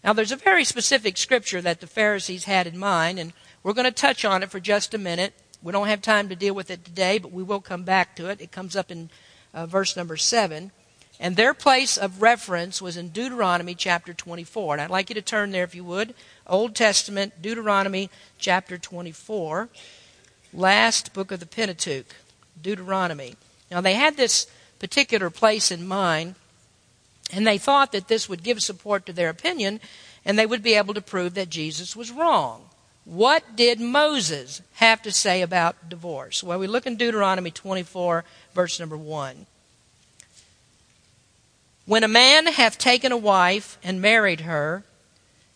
Now, 0.03 0.13
there's 0.13 0.33
a 0.33 0.37
very 0.37 0.65
specific 0.65 1.17
scripture 1.17 1.61
that 1.61 1.81
the 1.81 1.87
Pharisees 1.87 2.45
had 2.45 2.67
in 2.67 2.79
mind, 2.79 3.19
and 3.19 3.33
we're 3.63 3.75
going 3.75 3.85
to 3.85 3.91
touch 3.91 4.25
on 4.25 4.43
it 4.43 4.51
for 4.51 4.59
just 4.59 4.95
a 4.95 4.99
minute. 4.99 5.35
We 5.63 5.73
don't 5.73 5.89
have 5.89 6.01
time 6.01 6.29
to 6.31 6.37
deal 6.37 6.55
with 6.55 6.71
it 6.71 6.85
today, 6.85 7.19
but 7.19 7.33
we 7.33 7.43
will 7.43 7.61
come 7.61 7.83
back 7.83 8.17
to 8.17 8.29
it. 8.31 8.41
It 8.41 8.51
comes 8.51 8.75
up 8.75 8.91
in 8.91 9.11
uh, 9.53 9.67
verse 9.67 9.97
number 9.97 10.17
7. 10.17 10.73
And 11.23 11.37
their 11.37 11.53
place 11.53 11.99
of 11.99 12.23
reference 12.23 12.81
was 12.81 12.97
in 12.97 13.11
Deuteronomy 13.11 13.75
chapter 13.75 14.15
24. 14.15 14.75
And 14.75 14.81
I'd 14.81 14.91
like 14.91 15.11
you 15.11 15.15
to 15.17 15.23
turn 15.23 15.51
there 15.51 15.65
if 15.65 15.75
you 15.75 15.85
would. 15.85 16.15
Old 16.47 16.75
Testament, 16.75 17.43
Deuteronomy 17.43 18.09
chapter 18.39 18.79
24, 18.79 19.69
last 20.55 21.13
book 21.13 21.31
of 21.31 21.41
the 21.41 21.47
Pentateuch. 21.47 22.17
Deuteronomy. 22.63 23.37
Now, 23.71 23.81
they 23.81 23.95
had 23.95 24.17
this 24.17 24.47
particular 24.79 25.31
place 25.31 25.71
in 25.71 25.87
mind, 25.87 26.35
and 27.33 27.47
they 27.47 27.59
thought 27.59 27.93
that 27.93 28.09
this 28.09 28.29
would 28.29 28.43
give 28.43 28.63
support 28.63 29.07
to 29.07 29.13
their 29.13 29.29
opinion, 29.29 29.81
and 30.25 30.39
they 30.39 30.47
would 30.47 30.63
be 30.63 30.75
able 30.75 30.95
to 30.95 31.01
prove 31.01 31.35
that 31.35 31.51
Jesus 31.51 31.95
was 31.95 32.11
wrong. 32.11 32.65
What 33.05 33.57
did 33.57 33.81
Moses 33.81 34.63
have 34.75 35.03
to 35.03 35.13
say 35.13 35.43
about 35.43 35.89
divorce? 35.89 36.43
Well, 36.43 36.59
we 36.59 36.67
look 36.67 36.87
in 36.87 36.97
Deuteronomy 36.97 37.51
24, 37.51 38.25
verse 38.55 38.79
number 38.79 38.97
1. 38.97 39.47
When 41.87 42.05
a 42.05 42.09
man 42.09 42.47
hath 42.47 42.79
taken 42.79 43.11
a 43.11 43.17
wife 43.17 43.79
and 43.83 44.01
married 44.01 44.43
her, 44.43 44.85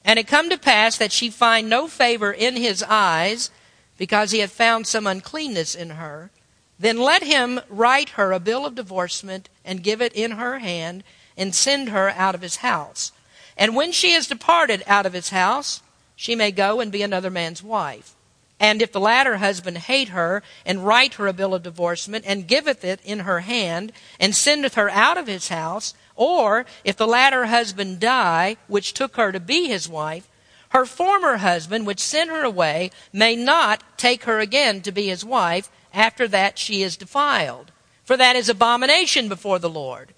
and 0.05 0.19
it 0.19 0.27
come 0.27 0.51
to 0.51 0.59
pass 0.59 0.97
that 0.99 1.13
she 1.13 1.31
find 1.31 1.69
no 1.69 1.87
favor 1.87 2.33
in 2.33 2.57
his 2.57 2.83
eyes, 2.83 3.51
because 3.99 4.33
he 4.33 4.41
hath 4.41 4.53
found 4.53 4.87
some 4.87 5.07
uncleanness 5.07 5.75
in 5.75 5.91
her, 5.91 6.31
then 6.79 6.99
let 6.99 7.23
him 7.23 7.61
write 7.69 8.11
her 8.11 8.33
a 8.33 8.41
bill 8.41 8.67
of 8.67 8.75
divorcement 8.75 9.49
and 9.65 9.83
give 9.83 10.03
it 10.03 10.13
in 10.13 10.33
her 10.33 10.59
hand 10.59 11.05
and 11.37 11.55
send 11.55 11.89
her 11.89 12.11
out 12.11 12.35
of 12.35 12.43
his 12.43 12.57
house. 12.57 13.13
And 13.57 13.77
when 13.77 13.93
she 13.93 14.13
is 14.13 14.27
departed 14.27 14.83
out 14.87 15.07
of 15.07 15.13
his 15.13 15.31
house, 15.31 15.83
she 16.17 16.35
may 16.35 16.51
go 16.51 16.81
and 16.81 16.91
be 16.91 17.03
another 17.03 17.31
man's 17.31 17.63
wife. 17.63 18.15
And 18.61 18.81
if 18.81 18.93
the 18.93 19.01
latter 19.01 19.39
husband 19.39 19.79
hate 19.79 20.11
her, 20.11 20.43
and 20.65 20.87
write 20.87 21.15
her 21.15 21.27
a 21.27 21.33
bill 21.33 21.55
of 21.55 21.65
divorcement, 21.65 22.25
and 22.27 22.47
giveth 22.47 22.85
it 22.85 23.01
in 23.05 23.21
her 23.21 23.41
hand, 23.41 23.93
and 24.21 24.35
sendeth 24.35 24.75
her 24.75 24.89
out 24.91 25.19
of 25.19 25.27
his 25.27 25.49
house, 25.49 25.93
or 26.15 26.65
if 26.85 26.97
the 26.97 27.07
latter 27.07 27.47
husband 27.47 27.99
die, 28.01 28.57
which 28.69 28.95
took 28.95 29.17
her 29.17 29.33
to 29.33 29.41
be 29.41 29.67
his 29.67 29.89
wife, 29.89 30.29
her 30.71 30.87
former 30.87 31.37
husband, 31.39 31.87
which 31.87 32.01
sent 32.01 32.31
her 32.31 32.43
away, 32.43 32.91
may 33.13 33.37
not 33.37 33.83
take 33.97 34.25
her 34.25 34.39
again 34.39 34.81
to 34.83 34.93
be 34.93 35.09
his 35.09 35.25
wife, 35.25 35.69
after 35.95 36.29
that 36.29 36.59
she 36.59 36.83
is 36.83 36.97
defiled. 36.97 37.73
For 38.05 38.17
that 38.19 38.37
is 38.37 38.51
abomination 38.51 39.29
before 39.29 39.59
the 39.59 39.71
Lord. 39.71 40.13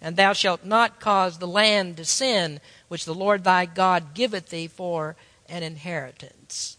And 0.00 0.16
thou 0.16 0.32
shalt 0.32 0.64
not 0.64 1.00
cause 1.00 1.38
the 1.38 1.48
land 1.48 1.96
to 1.96 2.04
sin, 2.04 2.60
which 2.88 3.04
the 3.04 3.14
Lord 3.14 3.42
thy 3.42 3.66
God 3.66 4.14
giveth 4.14 4.50
thee 4.50 4.68
for 4.68 5.16
an 5.48 5.62
inheritance. 5.62 6.76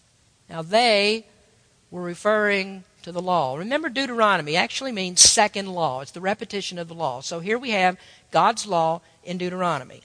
Now 0.49 0.61
they 0.61 1.25
were 1.91 2.01
referring 2.01 2.83
to 3.03 3.11
the 3.11 3.21
law. 3.21 3.57
Remember, 3.57 3.89
Deuteronomy 3.89 4.55
actually 4.55 4.91
means 4.91 5.21
second 5.21 5.67
law. 5.67 6.01
It's 6.01 6.11
the 6.11 6.21
repetition 6.21 6.79
of 6.79 6.87
the 6.87 6.93
law. 6.93 7.21
So 7.21 7.39
here 7.39 7.57
we 7.57 7.71
have 7.71 7.97
God's 8.31 8.65
law 8.65 9.01
in 9.23 9.37
Deuteronomy. 9.37 10.01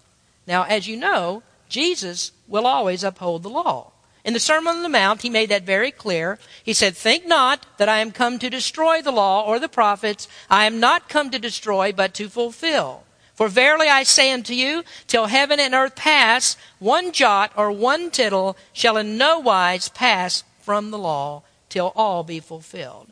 Now, 0.47 0.65
as 0.65 0.89
you 0.89 0.97
know, 0.97 1.43
Jesus 1.69 2.33
will 2.47 2.67
always 2.67 3.05
uphold 3.05 3.43
the 3.43 3.51
law. 3.51 3.93
In 4.29 4.35
the 4.35 4.41
Sermon 4.41 4.77
on 4.77 4.83
the 4.83 4.91
Mount, 4.91 5.23
he 5.23 5.31
made 5.31 5.49
that 5.49 5.63
very 5.63 5.91
clear. 5.91 6.39
He 6.63 6.75
said, 6.75 6.95
Think 6.95 7.27
not 7.27 7.65
that 7.79 7.89
I 7.89 8.01
am 8.01 8.13
come 8.13 8.39
to 8.41 8.51
destroy 8.51 9.01
the 9.01 9.11
law 9.11 9.43
or 9.43 9.59
the 9.59 9.71
prophets. 9.71 10.29
I 10.51 10.67
am 10.67 10.79
not 10.79 11.09
come 11.09 11.31
to 11.31 11.39
destroy, 11.39 11.93
but 11.93 12.13
to 12.13 12.29
fulfill. 12.29 13.05
For 13.35 13.49
verily 13.49 13.89
I 13.89 14.03
say 14.03 14.31
unto 14.31 14.53
you, 14.53 14.85
till 15.07 15.29
heaven 15.29 15.59
and 15.59 15.73
earth 15.73 15.97
pass, 15.97 16.59
one 16.79 17.11
jot 17.13 17.53
or 17.57 17.73
one 17.73 18.11
tittle 18.11 18.55
shall 18.75 18.99
in 18.99 19.17
no 19.17 19.39
wise 19.39 19.89
pass 19.89 20.45
from 20.61 20.91
the 20.91 20.99
law 20.99 21.43
till 21.71 21.95
all 21.97 22.23
be 22.23 22.39
fulfilled. 22.39 23.09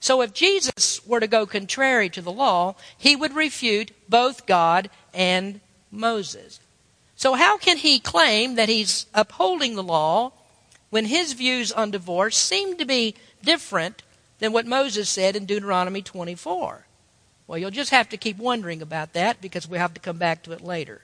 So 0.00 0.20
if 0.20 0.34
Jesus 0.34 1.00
were 1.06 1.20
to 1.20 1.26
go 1.26 1.46
contrary 1.46 2.10
to 2.10 2.20
the 2.20 2.30
law, 2.30 2.74
he 2.98 3.16
would 3.16 3.34
refute 3.34 3.92
both 4.06 4.44
God 4.44 4.90
and 5.14 5.62
Moses. 5.90 6.60
So, 7.16 7.34
how 7.34 7.56
can 7.56 7.78
he 7.78 8.00
claim 8.00 8.56
that 8.56 8.68
he's 8.68 9.06
upholding 9.14 9.76
the 9.76 9.82
law 9.82 10.32
when 10.92 11.06
his 11.06 11.32
views 11.32 11.72
on 11.72 11.90
divorce 11.90 12.36
seem 12.36 12.76
to 12.76 12.84
be 12.84 13.14
different 13.42 14.02
than 14.40 14.52
what 14.52 14.66
Moses 14.66 15.08
said 15.08 15.34
in 15.34 15.46
Deuteronomy 15.46 16.02
24? 16.02 16.84
Well, 17.46 17.58
you'll 17.58 17.70
just 17.70 17.92
have 17.92 18.10
to 18.10 18.18
keep 18.18 18.36
wondering 18.36 18.82
about 18.82 19.14
that 19.14 19.40
because 19.40 19.66
we 19.66 19.78
have 19.78 19.94
to 19.94 20.00
come 20.00 20.18
back 20.18 20.42
to 20.42 20.52
it 20.52 20.60
later. 20.60 21.00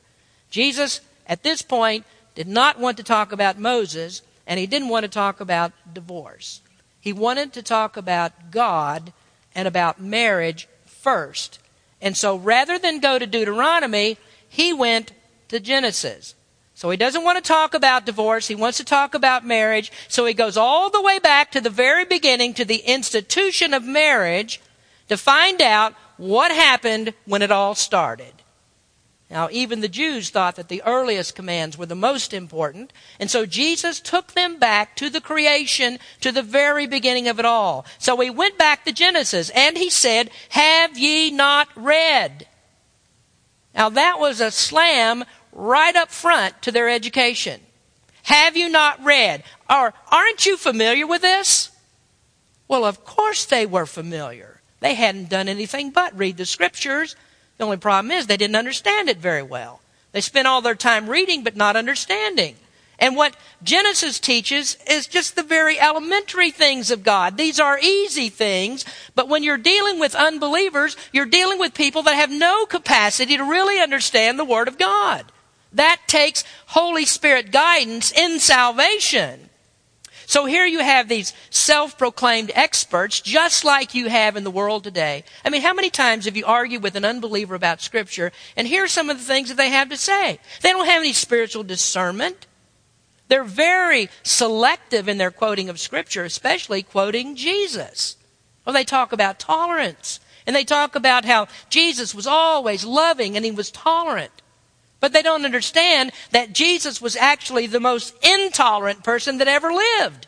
Jesus, 0.51 1.01
at 1.27 1.43
this 1.43 1.63
point, 1.63 2.05
did 2.35 2.47
not 2.47 2.79
want 2.79 2.99
to 2.99 3.03
talk 3.03 3.33
about 3.33 3.59
Moses, 3.59 4.21
and 4.47 4.61
he 4.61 4.67
didn't 4.67 4.91
want 4.91 5.05
to 5.05 5.09
talk 5.09 5.41
about 5.41 5.73
divorce. 5.91 6.61
He 7.01 7.15
wanted 7.15 7.55
to 7.55 7.63
talk 7.63 7.97
about 7.97 8.51
God 8.51 9.15
and 9.55 9.67
about 9.67 10.03
marriage 10.03 10.69
first. 10.85 11.61
And 12.03 12.15
so 12.15 12.37
rather 12.37 12.79
than 12.79 13.01
go 13.01 13.19
to 13.19 13.27
Deuteronomy, 13.27 14.19
he 14.51 14.75
went 14.75 15.13
to 15.49 15.59
Genesis. 15.59 16.35
So 16.79 16.91
he 16.91 16.97
doesn't 16.97 17.25
want 17.25 17.43
to 17.43 17.43
talk 17.43 17.75
about 17.75 18.07
divorce. 18.07 18.47
He 18.47 18.55
wants 18.55 18.79
to 18.79 18.85
talk 18.85 19.13
about 19.13 19.45
marriage. 19.45 19.91
So 20.07 20.25
he 20.25 20.33
goes 20.33 20.57
all 20.57 20.91
the 20.91 21.03
way 21.03 21.19
back 21.19 21.51
to 21.51 21.61
the 21.61 21.71
very 21.71 22.05
beginning, 22.05 22.55
to 22.55 22.65
the 22.65 22.77
institution 22.77 23.75
of 23.75 23.83
marriage, 23.83 24.61
to 25.09 25.17
find 25.17 25.61
out 25.61 25.95
what 26.19 26.53
happened 26.53 27.15
when 27.25 27.43
it 27.43 27.51
all 27.51 27.75
started. 27.75 28.33
Now, 29.29 29.49
even 29.51 29.81
the 29.81 29.89
Jews 29.89 30.31
thought 30.31 30.55
that 30.55 30.69
the 30.69 30.85
earliest 30.87 31.35
commands 31.35 31.77
were 31.77 31.85
the 31.85 31.97
most 31.97 32.33
important, 32.33 32.93
and 33.19 33.29
so 33.29 33.45
Jesus 33.45 33.99
took 33.99 34.35
them 34.35 34.61
back 34.61 34.95
to 34.97 35.11
the 35.11 35.21
creation, 35.21 35.99
to 36.21 36.31
the 36.31 36.45
very 36.45 36.87
beginning 36.87 37.27
of 37.27 37.41
it 37.41 37.45
all. 37.45 37.87
So 37.99 38.17
he 38.21 38.31
went 38.31 38.57
back 38.57 38.85
to 38.85 38.93
Genesis, 38.93 39.51
and 39.51 39.77
he 39.77 39.91
said, 39.91 40.31
Have 40.51 40.97
ye 40.97 41.33
not 41.33 41.71
read? 41.75 42.47
Now, 43.75 43.89
that 43.91 44.19
was 44.19 44.41
a 44.41 44.51
slam 44.51 45.25
right 45.59 45.95
up 45.97 46.11
front 46.11 46.63
to 46.63 46.73
their 46.73 46.89
education. 46.89 47.61
Have 48.25 48.57
you 48.57 48.69
not 48.69 49.05
read? 49.05 49.43
Or 49.69 49.93
aren't 50.11 50.47
you 50.47 50.57
familiar 50.57 51.07
with 51.07 51.23
this? 51.23 51.71
Well, 52.69 52.85
of 52.85 53.05
course 53.05 53.45
they 53.45 53.67
were 53.67 53.87
familiar. 53.87 54.61
They 54.81 54.95
hadn't 54.95 55.31
done 55.31 55.49
anything 55.49 55.91
but 55.91 56.17
read 56.17 56.37
the 56.37 56.47
scriptures. 56.47 57.17
The 57.57 57.65
only 57.65 57.77
problem 57.79 58.13
is 58.13 58.27
they 58.27 58.37
didn't 58.37 58.57
understand 58.57 59.09
it 59.09 59.19
very 59.19 59.43
well. 59.43 59.81
They 60.13 60.21
spent 60.21 60.47
all 60.47 60.61
their 60.61 60.75
time 60.75 61.09
reading 61.09 61.43
but 61.43 61.57
not 61.57 61.77
understanding. 61.77 62.57
And 63.01 63.17
what 63.17 63.37
Genesis 63.63 64.19
teaches 64.19 64.77
is 64.89 65.07
just 65.07 65.37
the 65.37 65.43
very 65.43 65.79
elementary 65.79 66.51
things 66.51 66.91
of 66.91 67.05
God. 67.05 67.37
These 67.37 67.61
are 67.61 67.79
easy 67.79 68.29
things, 68.29 68.85
but 69.15 69.29
when 69.29 69.45
you're 69.45 69.57
dealing 69.57 70.01
with 70.01 70.17
unbelievers, 70.17 70.97
you're 71.13 71.27
dealing 71.27 71.61
with 71.61 71.75
people 71.75 72.03
that 72.03 72.17
have 72.17 72.31
no 72.31 72.67
capacity 72.67 73.37
to 73.37 73.45
really 73.45 73.81
understand 73.81 74.39
the 74.39 74.45
Word 74.45 74.67
of 74.67 74.79
God. 74.79 75.25
That 75.73 76.01
takes 76.07 76.45
Holy 76.67 77.05
Spirit 77.05 77.51
guidance 77.53 78.11
in 78.13 78.39
salvation. 78.39 79.51
So 80.27 80.45
here 80.45 80.67
you 80.67 80.81
have 80.81 81.09
these 81.09 81.33
self-proclaimed 81.49 82.51
experts, 82.55 83.21
just 83.21 83.65
like 83.65 83.95
you 83.95 84.09
have 84.09 84.37
in 84.37 84.45
the 84.45 84.51
world 84.51 84.85
today. 84.85 85.25
I 85.45 85.49
mean, 85.49 85.63
how 85.63 85.73
many 85.73 85.89
times 85.89 86.27
have 86.27 86.37
you 86.37 86.45
argued 86.45 86.83
with 86.83 86.97
an 86.97 87.05
unbeliever 87.05 87.55
about 87.55 87.81
Scripture, 87.81 88.31
and 88.55 88.69
here's 88.69 88.93
some 88.93 89.09
of 89.09 89.19
the 89.19 89.25
things 89.25 89.49
that 89.49 89.57
they 89.57 89.71
have 89.71 89.89
to 89.89 89.97
say? 89.97 90.39
They 90.61 90.71
don't 90.71 90.87
have 90.87 91.01
any 91.01 91.15
spiritual 91.15 91.63
discernment. 91.65 92.47
They're 93.29 93.45
very 93.45 94.11
selective 94.23 95.09
in 95.09 95.17
their 95.17 95.31
quoting 95.31 95.69
of 95.71 95.81
Scripture, 95.81 96.25
especially 96.25 96.83
quoting 96.83 97.35
Jesus. 97.35 98.17
Well, 98.65 98.75
they 98.75 98.85
talk 98.85 99.13
about 99.13 99.39
tolerance. 99.39 100.21
And 100.47 100.57
they 100.57 100.65
talk 100.65 100.95
about 100.95 101.27
how 101.27 101.49
Jesus 101.69 102.15
was 102.15 102.27
always 102.27 102.83
loving 102.83 103.37
and 103.37 103.45
he 103.45 103.51
was 103.51 103.71
tolerant. 103.71 104.33
But 105.01 105.13
they 105.13 105.23
don't 105.23 105.45
understand 105.45 106.13
that 106.33 106.53
Jesus 106.53 107.01
was 107.01 107.17
actually 107.17 107.67
the 107.67 107.81
most 107.81 108.15
intolerant 108.25 109.05
person 109.05 109.39
that 109.39 109.49
ever 109.49 109.73
lived. 109.73 110.27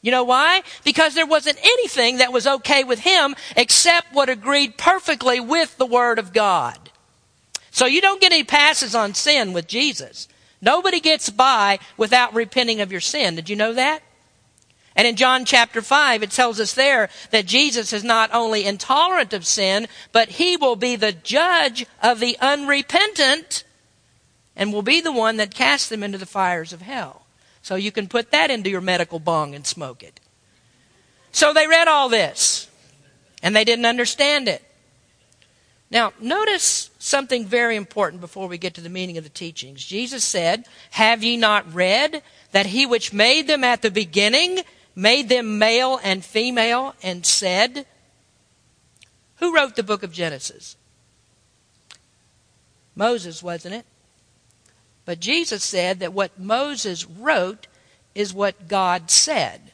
You 0.00 0.10
know 0.10 0.24
why? 0.24 0.62
Because 0.84 1.14
there 1.14 1.26
wasn't 1.26 1.58
anything 1.62 2.18
that 2.18 2.32
was 2.32 2.46
okay 2.46 2.84
with 2.84 3.00
him 3.00 3.34
except 3.56 4.14
what 4.14 4.28
agreed 4.28 4.78
perfectly 4.78 5.40
with 5.40 5.76
the 5.76 5.86
Word 5.86 6.18
of 6.18 6.32
God. 6.32 6.78
So 7.70 7.86
you 7.86 8.00
don't 8.00 8.20
get 8.20 8.32
any 8.32 8.44
passes 8.44 8.94
on 8.94 9.14
sin 9.14 9.52
with 9.52 9.66
Jesus. 9.66 10.28
Nobody 10.62 11.00
gets 11.00 11.28
by 11.28 11.78
without 11.96 12.34
repenting 12.34 12.80
of 12.80 12.90
your 12.90 13.00
sin. 13.00 13.34
Did 13.34 13.50
you 13.50 13.56
know 13.56 13.74
that? 13.74 14.02
And 14.94 15.06
in 15.06 15.16
John 15.16 15.44
chapter 15.44 15.82
5, 15.82 16.22
it 16.22 16.30
tells 16.30 16.58
us 16.58 16.72
there 16.72 17.10
that 17.30 17.44
Jesus 17.44 17.92
is 17.92 18.02
not 18.02 18.30
only 18.32 18.64
intolerant 18.64 19.34
of 19.34 19.46
sin, 19.46 19.88
but 20.10 20.30
he 20.30 20.56
will 20.56 20.76
be 20.76 20.96
the 20.96 21.12
judge 21.12 21.84
of 22.02 22.18
the 22.18 22.38
unrepentant 22.40 23.64
and 24.56 24.72
will 24.72 24.82
be 24.82 25.00
the 25.00 25.12
one 25.12 25.36
that 25.36 25.54
casts 25.54 25.88
them 25.88 26.02
into 26.02 26.18
the 26.18 26.26
fires 26.26 26.72
of 26.72 26.82
hell. 26.82 27.26
So 27.62 27.74
you 27.74 27.92
can 27.92 28.08
put 28.08 28.30
that 28.30 28.50
into 28.50 28.70
your 28.70 28.80
medical 28.80 29.18
bong 29.18 29.54
and 29.54 29.66
smoke 29.66 30.02
it. 30.02 30.20
So 31.32 31.52
they 31.52 31.66
read 31.66 31.88
all 31.88 32.08
this, 32.08 32.68
and 33.42 33.54
they 33.54 33.64
didn't 33.64 33.86
understand 33.86 34.48
it. 34.48 34.62
Now, 35.90 36.12
notice 36.20 36.90
something 36.98 37.44
very 37.44 37.76
important 37.76 38.20
before 38.20 38.48
we 38.48 38.58
get 38.58 38.74
to 38.74 38.80
the 38.80 38.88
meaning 38.88 39.18
of 39.18 39.24
the 39.24 39.30
teachings. 39.30 39.84
Jesus 39.84 40.24
said, 40.24 40.64
Have 40.92 41.22
ye 41.22 41.36
not 41.36 41.72
read 41.72 42.22
that 42.52 42.66
he 42.66 42.86
which 42.86 43.12
made 43.12 43.46
them 43.46 43.62
at 43.62 43.82
the 43.82 43.90
beginning 43.90 44.62
made 44.96 45.28
them 45.28 45.58
male 45.58 46.00
and 46.02 46.24
female 46.24 46.94
and 47.02 47.24
said, 47.24 47.86
Who 49.36 49.54
wrote 49.54 49.76
the 49.76 49.82
book 49.82 50.02
of 50.02 50.10
Genesis? 50.10 50.76
Moses, 52.96 53.42
wasn't 53.42 53.74
it? 53.74 53.84
But 55.06 55.20
Jesus 55.20 55.64
said 55.64 56.00
that 56.00 56.12
what 56.12 56.38
Moses 56.38 57.06
wrote 57.06 57.68
is 58.14 58.34
what 58.34 58.68
God 58.68 59.10
said. 59.10 59.72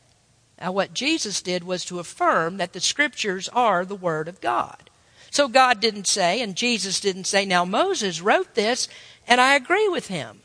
Now, 0.61 0.71
what 0.71 0.95
Jesus 0.95 1.43
did 1.43 1.65
was 1.65 1.85
to 1.87 1.99
affirm 1.99 2.59
that 2.59 2.73
the 2.73 2.81
scriptures 2.81 3.49
are 3.49 3.85
the 3.85 3.97
Word 3.97 4.29
of 4.29 4.41
God. 4.41 4.91
So 5.31 5.49
God 5.49 5.81
didn't 5.81 6.07
say, 6.07 6.41
and 6.41 6.55
Jesus 6.55 7.01
didn't 7.01 7.25
say, 7.25 7.45
now 7.45 7.65
Moses 7.65 8.21
wrote 8.21 8.55
this, 8.55 8.87
and 9.27 9.41
I 9.41 9.55
agree 9.55 9.89
with 9.89 10.09
him. 10.09 10.43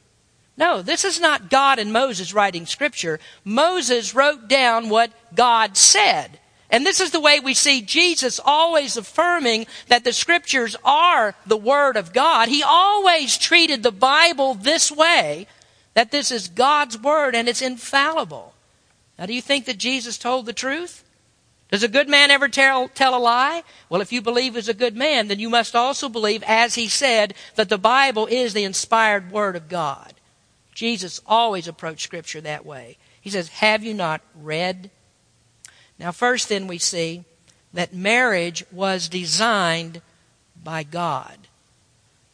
No, 0.56 0.82
this 0.82 1.04
is 1.06 1.20
not 1.20 1.52
God 1.52 1.78
and 1.78 1.94
Moses 1.94 2.34
writing 2.34 2.66
scripture. 2.66 3.20
Moses 3.44 4.16
wrote 4.16 4.48
down 4.48 4.90
what 4.90 5.12
God 5.36 5.78
said. 5.78 6.40
And 6.70 6.86
this 6.86 7.00
is 7.00 7.12
the 7.12 7.20
way 7.20 7.40
we 7.40 7.54
see 7.54 7.82
Jesus 7.82 8.40
always 8.44 8.98
affirming 8.98 9.68
that 9.88 10.04
the 10.04 10.12
scriptures 10.12 10.76
are 10.84 11.34
the 11.46 11.58
Word 11.58 11.96
of 11.96 12.14
God. 12.14 12.50
He 12.50 12.62
always 12.62 13.38
treated 13.38 13.84
the 13.84 13.92
Bible 13.92 14.54
this 14.54 14.92
way, 14.92 15.48
that 15.94 16.12
this 16.12 16.32
is 16.32 16.50
God's 16.50 16.98
Word 16.98 17.36
and 17.36 17.48
it's 17.48 17.62
infallible. 17.62 18.54
Now, 19.18 19.26
do 19.26 19.34
you 19.34 19.42
think 19.42 19.66
that 19.66 19.78
Jesus 19.78 20.18
told 20.18 20.46
the 20.46 20.54
truth? 20.54 21.04
Does 21.72 21.84
a 21.84 21.90
good 21.90 22.08
man 22.08 22.32
ever 22.32 22.48
tell, 22.48 22.88
tell 22.88 23.16
a 23.16 23.20
lie? 23.20 23.64
Well, 23.90 24.02
if 24.02 24.14
you 24.14 24.22
believe 24.22 24.56
he's 24.56 24.70
a 24.70 24.74
good 24.74 24.96
man, 24.96 25.28
then 25.28 25.40
you 25.40 25.50
must 25.50 25.76
also 25.76 26.08
believe, 26.08 26.44
as 26.44 26.76
he 26.76 26.88
said, 26.88 27.34
that 27.56 27.70
the 27.70 27.78
Bible 27.78 28.26
is 28.28 28.54
the 28.54 28.64
inspired 28.64 29.32
Word 29.32 29.56
of 29.56 29.68
God. 29.68 30.14
Jesus 30.74 31.20
always 31.26 31.68
approached 31.68 32.04
Scripture 32.04 32.40
that 32.42 32.66
way. 32.66 32.98
He 33.20 33.30
says, 33.30 33.50
Have 33.50 33.84
you 33.84 33.94
not 33.94 34.22
read? 34.36 34.92
Now, 36.00 36.12
first, 36.12 36.50
then, 36.50 36.68
we 36.68 36.78
see 36.78 37.24
that 37.74 37.94
marriage 37.94 38.64
was 38.72 39.08
designed 39.08 40.02
by 40.64 40.84
God. 40.84 41.38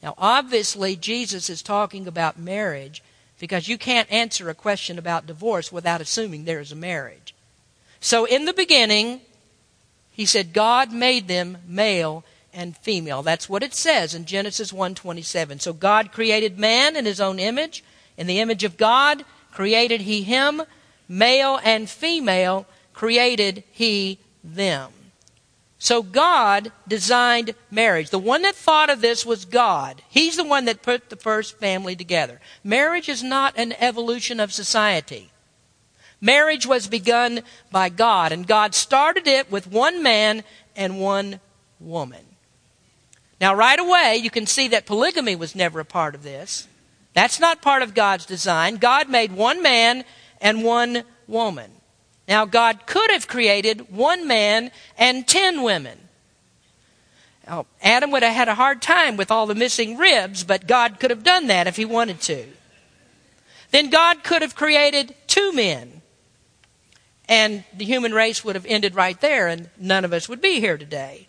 Now, 0.01 0.15
obviously, 0.17 0.95
Jesus 0.95 1.49
is 1.49 1.61
talking 1.61 2.07
about 2.07 2.37
marriage 2.37 3.01
because 3.39 3.67
you 3.67 3.77
can't 3.77 4.11
answer 4.11 4.49
a 4.49 4.55
question 4.55 4.97
about 4.97 5.27
divorce 5.27 5.71
without 5.71 6.01
assuming 6.01 6.43
there 6.43 6.59
is 6.59 6.71
a 6.71 6.75
marriage. 6.75 7.33
So 7.99 8.25
in 8.25 8.45
the 8.45 8.53
beginning, 8.53 9.21
he 10.11 10.25
said 10.25 10.53
God 10.53 10.91
made 10.91 11.27
them 11.27 11.57
male 11.65 12.23
and 12.53 12.77
female. 12.77 13.23
That's 13.23 13.49
what 13.49 13.63
it 13.63 13.73
says 13.73 14.13
in 14.13 14.25
Genesis 14.25 14.71
1:27. 14.71 15.59
So 15.59 15.73
God 15.73 16.11
created 16.11 16.59
man 16.59 16.95
in 16.95 17.05
his 17.05 17.21
own 17.21 17.39
image, 17.39 17.83
in 18.17 18.27
the 18.27 18.39
image 18.39 18.63
of 18.63 18.77
God 18.77 19.25
created 19.51 20.01
he 20.01 20.23
him, 20.23 20.63
male 21.07 21.59
and 21.63 21.89
female 21.89 22.65
created 22.93 23.63
he 23.71 24.19
them. 24.43 24.91
So 25.83 26.01
God 26.01 26.71
designed 26.87 27.55
marriage. 27.69 28.09
The 28.09 28.17
one 28.17 28.43
that 28.43 28.55
thought 28.55 28.89
of 28.89 29.01
this 29.01 29.25
was 29.25 29.43
God. 29.43 30.01
He's 30.07 30.37
the 30.37 30.45
one 30.45 30.63
that 30.65 30.81
put 30.81 31.09
the 31.09 31.17
first 31.17 31.59
family 31.59 31.93
together. 31.93 32.39
Marriage 32.63 33.09
is 33.09 33.21
not 33.21 33.57
an 33.57 33.73
evolution 33.73 34.39
of 34.39 34.53
society. 34.53 35.29
Marriage 36.21 36.65
was 36.65 36.87
begun 36.87 37.41
by 37.69 37.89
God, 37.89 38.31
and 38.31 38.47
God 38.47 38.73
started 38.73 39.27
it 39.27 39.51
with 39.51 39.67
one 39.67 40.01
man 40.01 40.45
and 40.73 41.01
one 41.01 41.41
woman. 41.81 42.23
Now, 43.41 43.53
right 43.53 43.77
away, 43.77 44.21
you 44.23 44.29
can 44.29 44.45
see 44.45 44.69
that 44.69 44.85
polygamy 44.85 45.35
was 45.35 45.53
never 45.53 45.81
a 45.81 45.85
part 45.85 46.15
of 46.15 46.23
this. 46.23 46.65
That's 47.13 47.41
not 47.41 47.61
part 47.61 47.81
of 47.81 47.93
God's 47.93 48.25
design. 48.25 48.77
God 48.77 49.09
made 49.09 49.33
one 49.33 49.61
man 49.61 50.05
and 50.39 50.63
one 50.63 51.03
woman. 51.27 51.71
Now, 52.27 52.45
God 52.45 52.85
could 52.85 53.11
have 53.11 53.27
created 53.27 53.91
one 53.93 54.27
man 54.27 54.71
and 54.97 55.27
ten 55.27 55.61
women. 55.61 55.99
Now, 57.45 57.65
Adam 57.81 58.11
would 58.11 58.23
have 58.23 58.33
had 58.33 58.47
a 58.47 58.55
hard 58.55 58.81
time 58.81 59.17
with 59.17 59.29
all 59.29 59.45
the 59.45 59.55
missing 59.55 59.97
ribs, 59.97 60.43
but 60.43 60.67
God 60.67 60.99
could 60.99 61.09
have 61.09 61.23
done 61.23 61.47
that 61.47 61.67
if 61.67 61.75
he 61.75 61.85
wanted 61.85 62.21
to. 62.21 62.45
Then 63.71 63.89
God 63.89 64.23
could 64.23 64.41
have 64.41 64.55
created 64.55 65.15
two 65.27 65.51
men 65.51 66.01
and 67.27 67.63
the 67.75 67.85
human 67.85 68.13
race 68.13 68.43
would 68.43 68.55
have 68.55 68.65
ended 68.65 68.95
right 68.95 69.19
there, 69.21 69.47
and 69.47 69.69
none 69.77 70.05
of 70.05 70.13
us 70.13 70.27
would 70.27 70.41
be 70.41 70.59
here 70.59 70.77
today. 70.77 71.27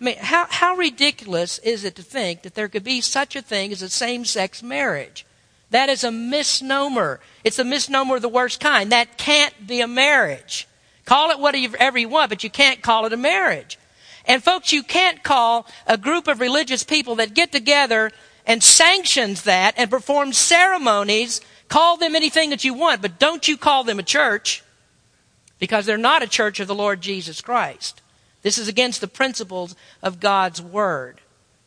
I 0.00 0.04
mean, 0.04 0.16
how, 0.18 0.46
how 0.48 0.76
ridiculous 0.76 1.58
is 1.58 1.84
it 1.84 1.94
to 1.96 2.02
think 2.02 2.42
that 2.42 2.54
there 2.54 2.68
could 2.68 2.84
be 2.84 3.00
such 3.00 3.36
a 3.36 3.42
thing 3.42 3.72
as 3.72 3.82
a 3.82 3.88
same 3.88 4.24
sex 4.24 4.62
marriage? 4.62 5.26
That 5.70 5.88
is 5.88 6.04
a 6.04 6.10
misnomer. 6.10 7.20
It's 7.44 7.58
a 7.58 7.64
misnomer 7.64 8.16
of 8.16 8.22
the 8.22 8.28
worst 8.28 8.60
kind. 8.60 8.92
That 8.92 9.18
can't 9.18 9.66
be 9.66 9.80
a 9.80 9.88
marriage. 9.88 10.66
Call 11.04 11.30
it 11.30 11.38
whatever 11.38 11.98
you 11.98 12.08
want, 12.08 12.28
but 12.28 12.44
you 12.44 12.50
can't 12.50 12.82
call 12.82 13.06
it 13.06 13.12
a 13.12 13.16
marriage. 13.16 13.78
And 14.26 14.42
folks, 14.42 14.72
you 14.72 14.82
can't 14.82 15.22
call 15.22 15.66
a 15.86 15.96
group 15.96 16.28
of 16.28 16.40
religious 16.40 16.84
people 16.84 17.16
that 17.16 17.34
get 17.34 17.52
together 17.52 18.12
and 18.46 18.62
sanctions 18.62 19.42
that 19.42 19.74
and 19.76 19.90
perform 19.90 20.32
ceremonies, 20.32 21.40
call 21.68 21.96
them 21.96 22.14
anything 22.14 22.50
that 22.50 22.64
you 22.64 22.74
want, 22.74 23.02
but 23.02 23.18
don't 23.18 23.46
you 23.46 23.56
call 23.56 23.84
them 23.84 23.98
a 23.98 24.04
church 24.04 24.62
because 25.58 25.86
they're 25.86 25.96
not 25.96 26.22
a 26.22 26.28
church 26.28 26.58
of 26.58 26.66
the 26.66 26.74
Lord 26.74 27.00
Jesus 27.00 27.40
Christ. 27.40 28.02
This 28.42 28.58
is 28.58 28.68
against 28.68 29.00
the 29.00 29.08
principles 29.08 29.76
of 30.02 30.20
God's 30.20 30.60
Word. 30.60 31.20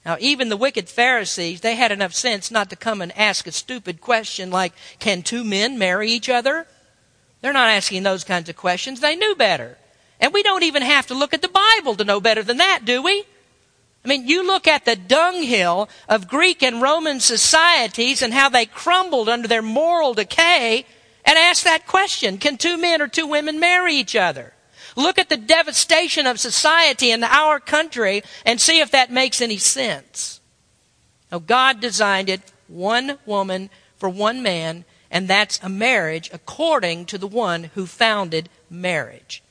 Now, 0.05 0.17
even 0.19 0.49
the 0.49 0.57
wicked 0.57 0.89
Pharisees, 0.89 1.61
they 1.61 1.75
had 1.75 1.91
enough 1.91 2.13
sense 2.13 2.51
not 2.51 2.69
to 2.69 2.75
come 2.75 3.01
and 3.01 3.17
ask 3.17 3.47
a 3.47 3.51
stupid 3.51 4.01
question 4.01 4.51
like, 4.51 4.73
can 4.99 5.21
two 5.21 5.43
men 5.43 5.77
marry 5.77 6.11
each 6.11 6.29
other? 6.29 6.67
They're 7.41 7.53
not 7.53 7.69
asking 7.69 8.03
those 8.03 8.23
kinds 8.23 8.49
of 8.49 8.57
questions. 8.57 8.99
They 8.99 9.15
knew 9.15 9.35
better. 9.35 9.77
And 10.19 10.33
we 10.33 10.43
don't 10.43 10.63
even 10.63 10.81
have 10.81 11.07
to 11.07 11.13
look 11.13 11.33
at 11.33 11.41
the 11.41 11.47
Bible 11.47 11.95
to 11.95 12.03
know 12.03 12.19
better 12.19 12.43
than 12.43 12.57
that, 12.57 12.85
do 12.85 13.01
we? 13.01 13.25
I 14.03 14.07
mean, 14.07 14.27
you 14.27 14.45
look 14.45 14.67
at 14.67 14.85
the 14.85 14.97
dunghill 14.97 15.89
of 16.09 16.27
Greek 16.27 16.61
and 16.61 16.81
Roman 16.81 17.19
societies 17.21 18.21
and 18.21 18.33
how 18.33 18.49
they 18.49 18.65
crumbled 18.65 19.29
under 19.29 19.47
their 19.47 19.61
moral 19.61 20.13
decay, 20.13 20.85
and 21.25 21.37
ask 21.37 21.63
that 21.63 21.87
question 21.87 22.37
Can 22.37 22.57
two 22.57 22.77
men 22.77 23.01
or 23.01 23.07
two 23.07 23.27
women 23.27 23.59
marry 23.59 23.95
each 23.95 24.15
other? 24.15 24.52
Look 24.95 25.17
at 25.17 25.29
the 25.29 25.37
devastation 25.37 26.27
of 26.27 26.39
society 26.39 27.11
in 27.11 27.23
our 27.23 27.59
country 27.59 28.23
and 28.45 28.61
see 28.61 28.79
if 28.79 28.91
that 28.91 29.11
makes 29.11 29.41
any 29.41 29.57
sense. 29.57 30.39
Now, 31.31 31.39
God 31.39 31.79
designed 31.79 32.29
it 32.29 32.41
one 32.67 33.17
woman 33.25 33.69
for 33.97 34.09
one 34.09 34.43
man, 34.43 34.85
and 35.09 35.27
that's 35.27 35.59
a 35.63 35.69
marriage 35.69 36.29
according 36.31 37.05
to 37.05 37.17
the 37.17 37.27
one 37.27 37.65
who 37.75 37.85
founded 37.85 38.49
marriage. 38.69 39.41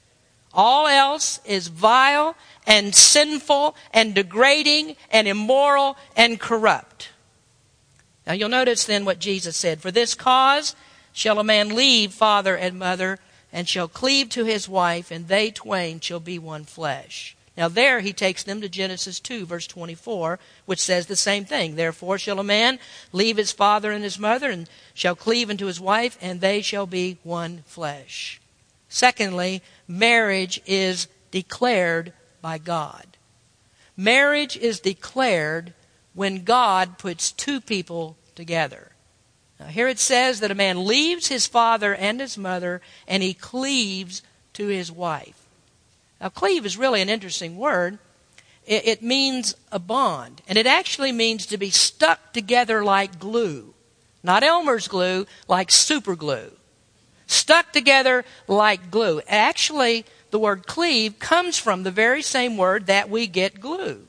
All 0.54 0.86
else 0.86 1.40
is 1.44 1.68
vile 1.68 2.36
and 2.66 2.94
sinful 2.94 3.74
and 3.92 4.14
degrading 4.14 4.96
and 5.10 5.26
immoral 5.26 5.96
and 6.16 6.38
corrupt. 6.38 7.10
Now 8.26 8.34
you'll 8.34 8.48
notice 8.48 8.84
then 8.84 9.04
what 9.04 9.18
Jesus 9.18 9.56
said. 9.56 9.80
For 9.80 9.90
this 9.90 10.14
cause 10.14 10.76
shall 11.12 11.38
a 11.38 11.44
man 11.44 11.74
leave 11.74 12.12
father 12.12 12.56
and 12.56 12.78
mother 12.78 13.18
and 13.52 13.68
shall 13.68 13.88
cleave 13.88 14.28
to 14.30 14.44
his 14.44 14.68
wife, 14.68 15.10
and 15.10 15.28
they 15.28 15.50
twain 15.50 16.00
shall 16.00 16.20
be 16.20 16.38
one 16.38 16.64
flesh. 16.64 17.36
Now, 17.56 17.68
there 17.68 18.00
he 18.00 18.14
takes 18.14 18.42
them 18.42 18.62
to 18.62 18.68
Genesis 18.68 19.20
2, 19.20 19.44
verse 19.44 19.66
24, 19.66 20.38
which 20.64 20.80
says 20.80 21.06
the 21.06 21.16
same 21.16 21.44
thing. 21.44 21.76
Therefore 21.76 22.16
shall 22.16 22.40
a 22.40 22.44
man 22.44 22.78
leave 23.12 23.36
his 23.36 23.52
father 23.52 23.92
and 23.92 24.02
his 24.02 24.18
mother, 24.18 24.50
and 24.50 24.68
shall 24.94 25.14
cleave 25.14 25.50
unto 25.50 25.66
his 25.66 25.80
wife, 25.80 26.16
and 26.22 26.40
they 26.40 26.62
shall 26.62 26.86
be 26.86 27.18
one 27.22 27.62
flesh. 27.66 28.40
Secondly, 28.88 29.62
marriage 29.86 30.62
is 30.64 31.08
declared 31.30 32.14
by 32.40 32.56
God. 32.56 33.06
Marriage 33.96 34.56
is 34.56 34.80
declared 34.80 35.74
when 36.14 36.44
God 36.44 36.96
puts 36.96 37.32
two 37.32 37.60
people 37.60 38.16
together. 38.34 38.91
Now, 39.62 39.68
here 39.68 39.86
it 39.86 40.00
says 40.00 40.40
that 40.40 40.50
a 40.50 40.56
man 40.56 40.86
leaves 40.86 41.28
his 41.28 41.46
father 41.46 41.94
and 41.94 42.20
his 42.20 42.36
mother, 42.36 42.80
and 43.06 43.22
he 43.22 43.32
cleaves 43.32 44.22
to 44.54 44.66
his 44.66 44.90
wife. 44.90 45.46
Now, 46.20 46.30
cleave 46.30 46.66
is 46.66 46.76
really 46.76 47.00
an 47.00 47.08
interesting 47.08 47.56
word. 47.56 47.98
It, 48.66 48.86
it 48.86 49.02
means 49.02 49.54
a 49.70 49.78
bond, 49.78 50.42
and 50.48 50.58
it 50.58 50.66
actually 50.66 51.12
means 51.12 51.46
to 51.46 51.58
be 51.58 51.70
stuck 51.70 52.32
together 52.32 52.82
like 52.84 53.20
glue. 53.20 53.72
Not 54.24 54.42
Elmer's 54.42 54.88
glue, 54.88 55.26
like 55.46 55.70
super 55.70 56.16
glue. 56.16 56.50
Stuck 57.28 57.72
together 57.72 58.24
like 58.48 58.90
glue. 58.90 59.20
Actually, 59.28 60.04
the 60.32 60.40
word 60.40 60.66
cleave 60.66 61.20
comes 61.20 61.56
from 61.56 61.82
the 61.82 61.90
very 61.92 62.22
same 62.22 62.56
word 62.56 62.86
that 62.86 63.08
we 63.08 63.28
get 63.28 63.60
glue. 63.60 64.08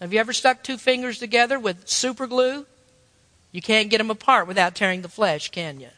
Have 0.00 0.14
you 0.14 0.20
ever 0.20 0.32
stuck 0.32 0.62
two 0.62 0.78
fingers 0.78 1.18
together 1.18 1.58
with 1.58 1.88
super 1.88 2.26
glue? 2.26 2.66
You 3.52 3.60
can't 3.62 3.90
get 3.90 3.98
them 3.98 4.10
apart 4.10 4.48
without 4.48 4.74
tearing 4.74 5.02
the 5.02 5.08
flesh, 5.08 5.50
can 5.50 5.78
you? 5.78 5.90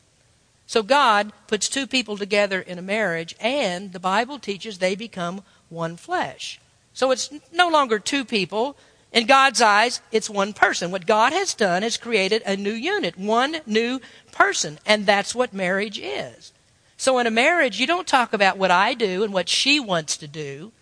So 0.66 0.82
God 0.82 1.32
puts 1.46 1.68
two 1.68 1.86
people 1.86 2.16
together 2.16 2.60
in 2.60 2.78
a 2.78 2.82
marriage, 2.82 3.34
and 3.38 3.92
the 3.92 4.00
Bible 4.00 4.38
teaches 4.38 4.78
they 4.78 4.94
become 4.94 5.42
one 5.68 5.96
flesh. 5.96 6.60
So 6.92 7.10
it's 7.10 7.30
no 7.52 7.68
longer 7.68 7.98
two 7.98 8.24
people. 8.24 8.76
In 9.12 9.26
God's 9.26 9.60
eyes, 9.60 10.00
it's 10.10 10.28
one 10.28 10.52
person. 10.52 10.90
What 10.90 11.06
God 11.06 11.32
has 11.32 11.54
done 11.54 11.84
is 11.84 11.96
created 11.96 12.42
a 12.44 12.56
new 12.56 12.72
unit, 12.72 13.16
one 13.16 13.58
new 13.66 14.00
person, 14.32 14.78
and 14.84 15.06
that's 15.06 15.34
what 15.34 15.52
marriage 15.52 15.98
is. 15.98 16.52
So 16.96 17.18
in 17.18 17.26
a 17.26 17.30
marriage, 17.30 17.78
you 17.78 17.86
don't 17.86 18.06
talk 18.06 18.32
about 18.32 18.56
what 18.56 18.70
I 18.70 18.94
do 18.94 19.22
and 19.22 19.32
what 19.32 19.48
she 19.48 19.78
wants 19.78 20.16
to 20.16 20.26
do. 20.26 20.72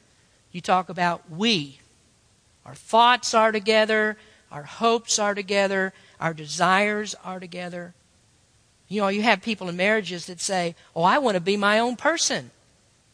You 0.53 0.61
talk 0.61 0.89
about 0.89 1.31
we. 1.31 1.81
Our 2.65 2.75
thoughts 2.75 3.35
are 3.35 3.51
together, 3.51 4.17
our 4.51 4.63
hopes 4.63 5.19
are 5.19 5.35
together, 5.35 5.93
our 6.23 6.33
desires 6.33 7.17
are 7.25 7.41
together. 7.41 7.95
You 8.87 9.01
know, 9.03 9.09
you 9.09 9.23
have 9.23 9.43
people 9.43 9.69
in 9.69 9.77
marriages 9.77 10.27
that 10.27 10.41
say, 10.41 10.77
Oh, 10.95 11.03
I 11.03 11.19
want 11.19 11.35
to 11.35 11.41
be 11.41 11.57
my 11.57 11.81
own 11.81 11.97
person. 11.97 12.53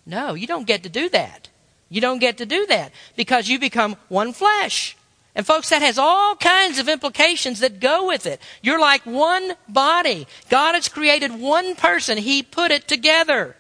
No, 0.05 0.35
you 0.35 0.47
don't 0.47 0.67
get 0.67 0.83
to 0.83 0.91
do 0.91 1.09
that. 1.09 1.49
You 1.89 2.03
don't 2.03 2.19
get 2.19 2.37
to 2.39 2.47
do 2.47 2.67
that 2.67 2.93
because 3.17 3.49
you 3.49 3.59
become 3.59 3.97
one 4.09 4.35
flesh. 4.35 4.95
And 5.35 5.47
folks, 5.47 5.71
that 5.71 5.81
has 5.81 5.99
all 5.99 6.37
kinds 6.37 6.79
of 6.79 6.89
implications 6.89 7.61
that 7.61 7.81
go 7.81 8.07
with 8.07 8.27
it. 8.27 8.43
You're 8.61 8.81
like 8.81 9.07
one 9.07 9.53
body. 9.69 10.27
God 10.51 10.75
has 10.75 10.89
created 10.89 11.41
one 11.41 11.77
person. 11.77 12.19
He 12.19 12.43
put 12.43 12.73
it 12.73 12.87
together. 12.89 13.57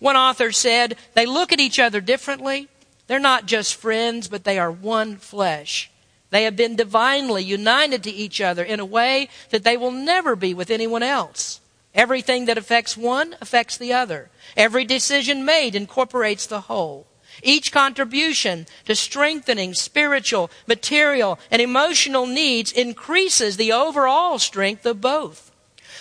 One 0.00 0.16
author 0.16 0.52
said, 0.52 0.96
they 1.14 1.24
look 1.24 1.50
at 1.50 1.60
each 1.60 1.78
other 1.78 2.02
differently. 2.02 2.68
They're 3.06 3.18
not 3.18 3.46
just 3.46 3.76
friends, 3.76 4.28
but 4.28 4.44
they 4.44 4.58
are 4.58 4.70
one 4.70 5.16
flesh. 5.16 5.90
They 6.34 6.42
have 6.42 6.56
been 6.56 6.74
divinely 6.74 7.44
united 7.44 8.02
to 8.02 8.10
each 8.10 8.40
other 8.40 8.64
in 8.64 8.80
a 8.80 8.84
way 8.84 9.28
that 9.50 9.62
they 9.62 9.76
will 9.76 9.92
never 9.92 10.34
be 10.34 10.52
with 10.52 10.68
anyone 10.68 11.04
else. 11.04 11.60
Everything 11.94 12.46
that 12.46 12.58
affects 12.58 12.96
one 12.96 13.36
affects 13.40 13.76
the 13.78 13.92
other. 13.92 14.30
Every 14.56 14.84
decision 14.84 15.44
made 15.44 15.76
incorporates 15.76 16.44
the 16.44 16.62
whole. 16.62 17.06
Each 17.40 17.70
contribution 17.70 18.66
to 18.86 18.96
strengthening 18.96 19.74
spiritual, 19.74 20.50
material, 20.66 21.38
and 21.52 21.62
emotional 21.62 22.26
needs 22.26 22.72
increases 22.72 23.56
the 23.56 23.70
overall 23.70 24.40
strength 24.40 24.84
of 24.86 25.00
both. 25.00 25.52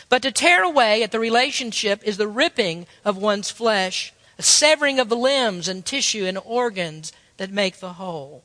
But 0.09 0.23
to 0.23 0.31
tear 0.31 0.63
away 0.63 1.03
at 1.03 1.11
the 1.11 1.19
relationship 1.19 2.01
is 2.03 2.17
the 2.17 2.27
ripping 2.27 2.87
of 3.05 3.17
one's 3.17 3.51
flesh, 3.51 4.11
a 4.39 4.41
severing 4.41 4.99
of 4.99 5.09
the 5.09 5.15
limbs 5.15 5.67
and 5.67 5.85
tissue 5.85 6.25
and 6.25 6.39
organs 6.43 7.13
that 7.37 7.51
make 7.51 7.77
the 7.77 7.93
whole. 7.93 8.43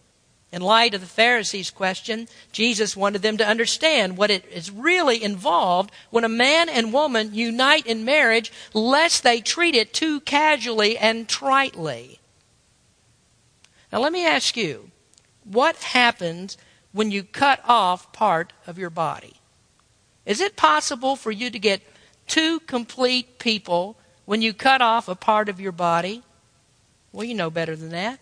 In 0.50 0.62
light 0.62 0.94
of 0.94 1.02
the 1.02 1.06
Pharisees' 1.06 1.70
question, 1.70 2.26
Jesus 2.52 2.96
wanted 2.96 3.20
them 3.20 3.36
to 3.36 3.46
understand 3.46 4.16
what 4.16 4.30
it 4.30 4.46
is 4.50 4.70
really 4.70 5.22
involved 5.22 5.90
when 6.10 6.24
a 6.24 6.28
man 6.28 6.70
and 6.70 6.92
woman 6.92 7.34
unite 7.34 7.86
in 7.86 8.04
marriage, 8.04 8.50
lest 8.72 9.22
they 9.22 9.40
treat 9.40 9.74
it 9.74 9.92
too 9.92 10.20
casually 10.20 10.96
and 10.96 11.28
tritely. 11.28 12.18
Now, 13.92 14.00
let 14.00 14.12
me 14.12 14.26
ask 14.26 14.56
you 14.56 14.90
what 15.44 15.76
happens 15.76 16.56
when 16.92 17.10
you 17.10 17.22
cut 17.22 17.60
off 17.66 18.12
part 18.12 18.52
of 18.66 18.78
your 18.78 18.90
body? 18.90 19.34
Is 20.24 20.40
it 20.40 20.56
possible 20.56 21.16
for 21.16 21.30
you 21.30 21.50
to 21.50 21.58
get 21.58 21.82
two 22.26 22.60
complete 22.60 23.38
people 23.38 23.96
when 24.24 24.42
you 24.42 24.52
cut 24.52 24.82
off 24.82 25.08
a 25.08 25.14
part 25.14 25.48
of 25.48 25.60
your 25.60 25.72
body? 25.72 26.22
Well, 27.12 27.24
you 27.24 27.34
know 27.34 27.50
better 27.50 27.76
than 27.76 27.90
that. 27.90 28.18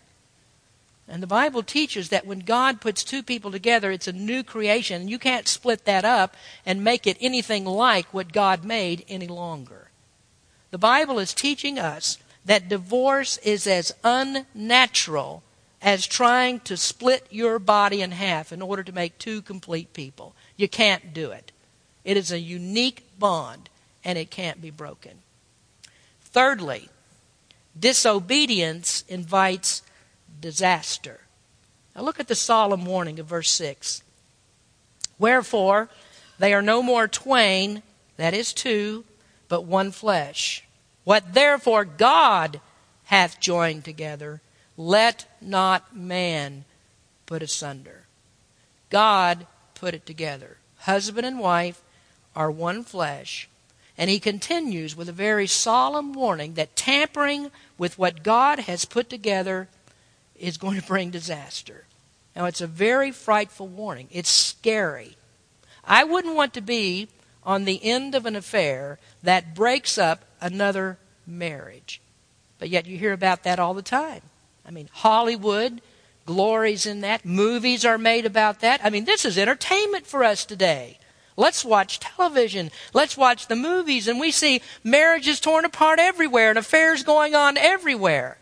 And 1.07 1.23
the 1.23 1.27
Bible 1.27 1.63
teaches 1.63 2.09
that 2.09 2.25
when 2.25 2.39
God 2.39 2.81
puts 2.81 3.03
two 3.03 3.23
people 3.23 3.49
together, 3.51 3.91
it's 3.91 4.07
a 4.07 4.13
new 4.13 4.43
creation. 4.43 5.07
You 5.07 5.17
can't 5.17 5.47
split 5.47 5.85
that 5.85 6.03
up 6.03 6.35
and 6.65 6.83
make 6.83 7.07
it 7.07 7.17
anything 7.21 7.63
like 7.63 8.13
what 8.13 8.33
God 8.33 8.65
made 8.65 9.05
any 9.07 9.27
longer. 9.27 9.89
The 10.71 10.77
Bible 10.77 11.17
is 11.17 11.33
teaching 11.33 11.79
us 11.79 12.17
that 12.43 12.67
divorce 12.67 13.37
is 13.37 13.67
as 13.67 13.93
unnatural 14.03 15.43
as 15.81 16.07
trying 16.07 16.59
to 16.61 16.75
split 16.75 17.25
your 17.29 17.59
body 17.59 18.01
in 18.01 18.11
half 18.11 18.51
in 18.51 18.61
order 18.61 18.83
to 18.83 18.91
make 18.91 19.17
two 19.17 19.41
complete 19.41 19.93
people. 19.93 20.35
You 20.57 20.67
can't 20.67 21.13
do 21.13 21.31
it. 21.31 21.51
It 22.03 22.17
is 22.17 22.31
a 22.31 22.39
unique 22.39 23.03
bond, 23.19 23.69
and 24.03 24.17
it 24.17 24.31
can't 24.31 24.61
be 24.61 24.71
broken. 24.71 25.19
Thirdly, 26.21 26.89
disobedience 27.79 29.03
invites 29.07 29.81
disaster. 30.39 31.21
Now 31.95 32.03
look 32.03 32.19
at 32.19 32.27
the 32.27 32.35
solemn 32.35 32.85
warning 32.85 33.19
of 33.19 33.25
verse 33.25 33.49
6. 33.51 34.03
Wherefore, 35.19 35.89
they 36.39 36.53
are 36.53 36.61
no 36.61 36.83
more 36.83 37.07
twain, 37.07 37.81
that 38.17 38.33
is 38.33 38.53
two, 38.53 39.03
but 39.47 39.65
one 39.65 39.91
flesh. 39.91 40.63
What 41.03 41.33
therefore 41.33 41.85
God 41.85 42.61
hath 43.05 43.39
joined 43.39 43.85
together, 43.85 44.41
let 44.75 45.25
not 45.41 45.95
man 45.95 46.65
put 47.25 47.41
asunder. 47.41 48.03
God 48.89 49.47
put 49.73 49.93
it 49.93 50.05
together. 50.05 50.57
Husband 50.79 51.25
and 51.25 51.39
wife 51.39 51.81
are 52.35 52.51
one 52.51 52.83
flesh. 52.83 53.49
And 53.97 54.09
he 54.09 54.19
continues 54.19 54.95
with 54.95 55.09
a 55.09 55.13
very 55.13 55.47
solemn 55.47 56.13
warning 56.13 56.53
that 56.53 56.75
tampering 56.75 57.51
with 57.77 57.97
what 57.97 58.21
God 58.23 58.59
has 58.59 58.85
put 58.85 59.09
together 59.09 59.67
is 60.39 60.57
going 60.57 60.79
to 60.79 60.87
bring 60.87 61.09
disaster. 61.09 61.85
Now, 62.35 62.45
it's 62.45 62.61
a 62.61 62.67
very 62.67 63.11
frightful 63.11 63.67
warning. 63.67 64.07
It's 64.11 64.29
scary. 64.29 65.17
I 65.83 66.03
wouldn't 66.03 66.35
want 66.35 66.53
to 66.53 66.61
be 66.61 67.07
on 67.43 67.65
the 67.65 67.83
end 67.83 68.13
of 68.13 68.25
an 68.25 68.35
affair 68.35 68.99
that 69.23 69.55
breaks 69.55 69.97
up 69.97 70.25
another 70.41 70.97
marriage. 71.25 72.01
But 72.59 72.69
yet 72.69 72.85
you 72.85 72.97
hear 72.97 73.13
about 73.13 73.43
that 73.43 73.59
all 73.59 73.73
the 73.73 73.81
time. 73.81 74.21
I 74.65 74.71
mean, 74.71 74.89
Hollywood 74.91 75.81
glories 76.25 76.85
in 76.85 77.01
that. 77.01 77.25
Movies 77.25 77.85
are 77.85 77.97
made 77.97 78.25
about 78.25 78.59
that. 78.59 78.81
I 78.83 78.89
mean, 78.89 79.05
this 79.05 79.25
is 79.25 79.37
entertainment 79.37 80.05
for 80.05 80.23
us 80.23 80.45
today. 80.45 80.99
Let's 81.37 81.63
watch 81.63 81.99
television. 81.99 82.71
Let's 82.93 83.15
watch 83.15 83.47
the 83.47 83.55
movies, 83.55 84.07
and 84.07 84.19
we 84.19 84.31
see 84.31 84.61
marriages 84.83 85.39
torn 85.39 85.65
apart 85.65 85.99
everywhere 85.99 86.49
and 86.49 86.59
affairs 86.59 87.03
going 87.03 87.35
on 87.35 87.57
everywhere. 87.57 88.37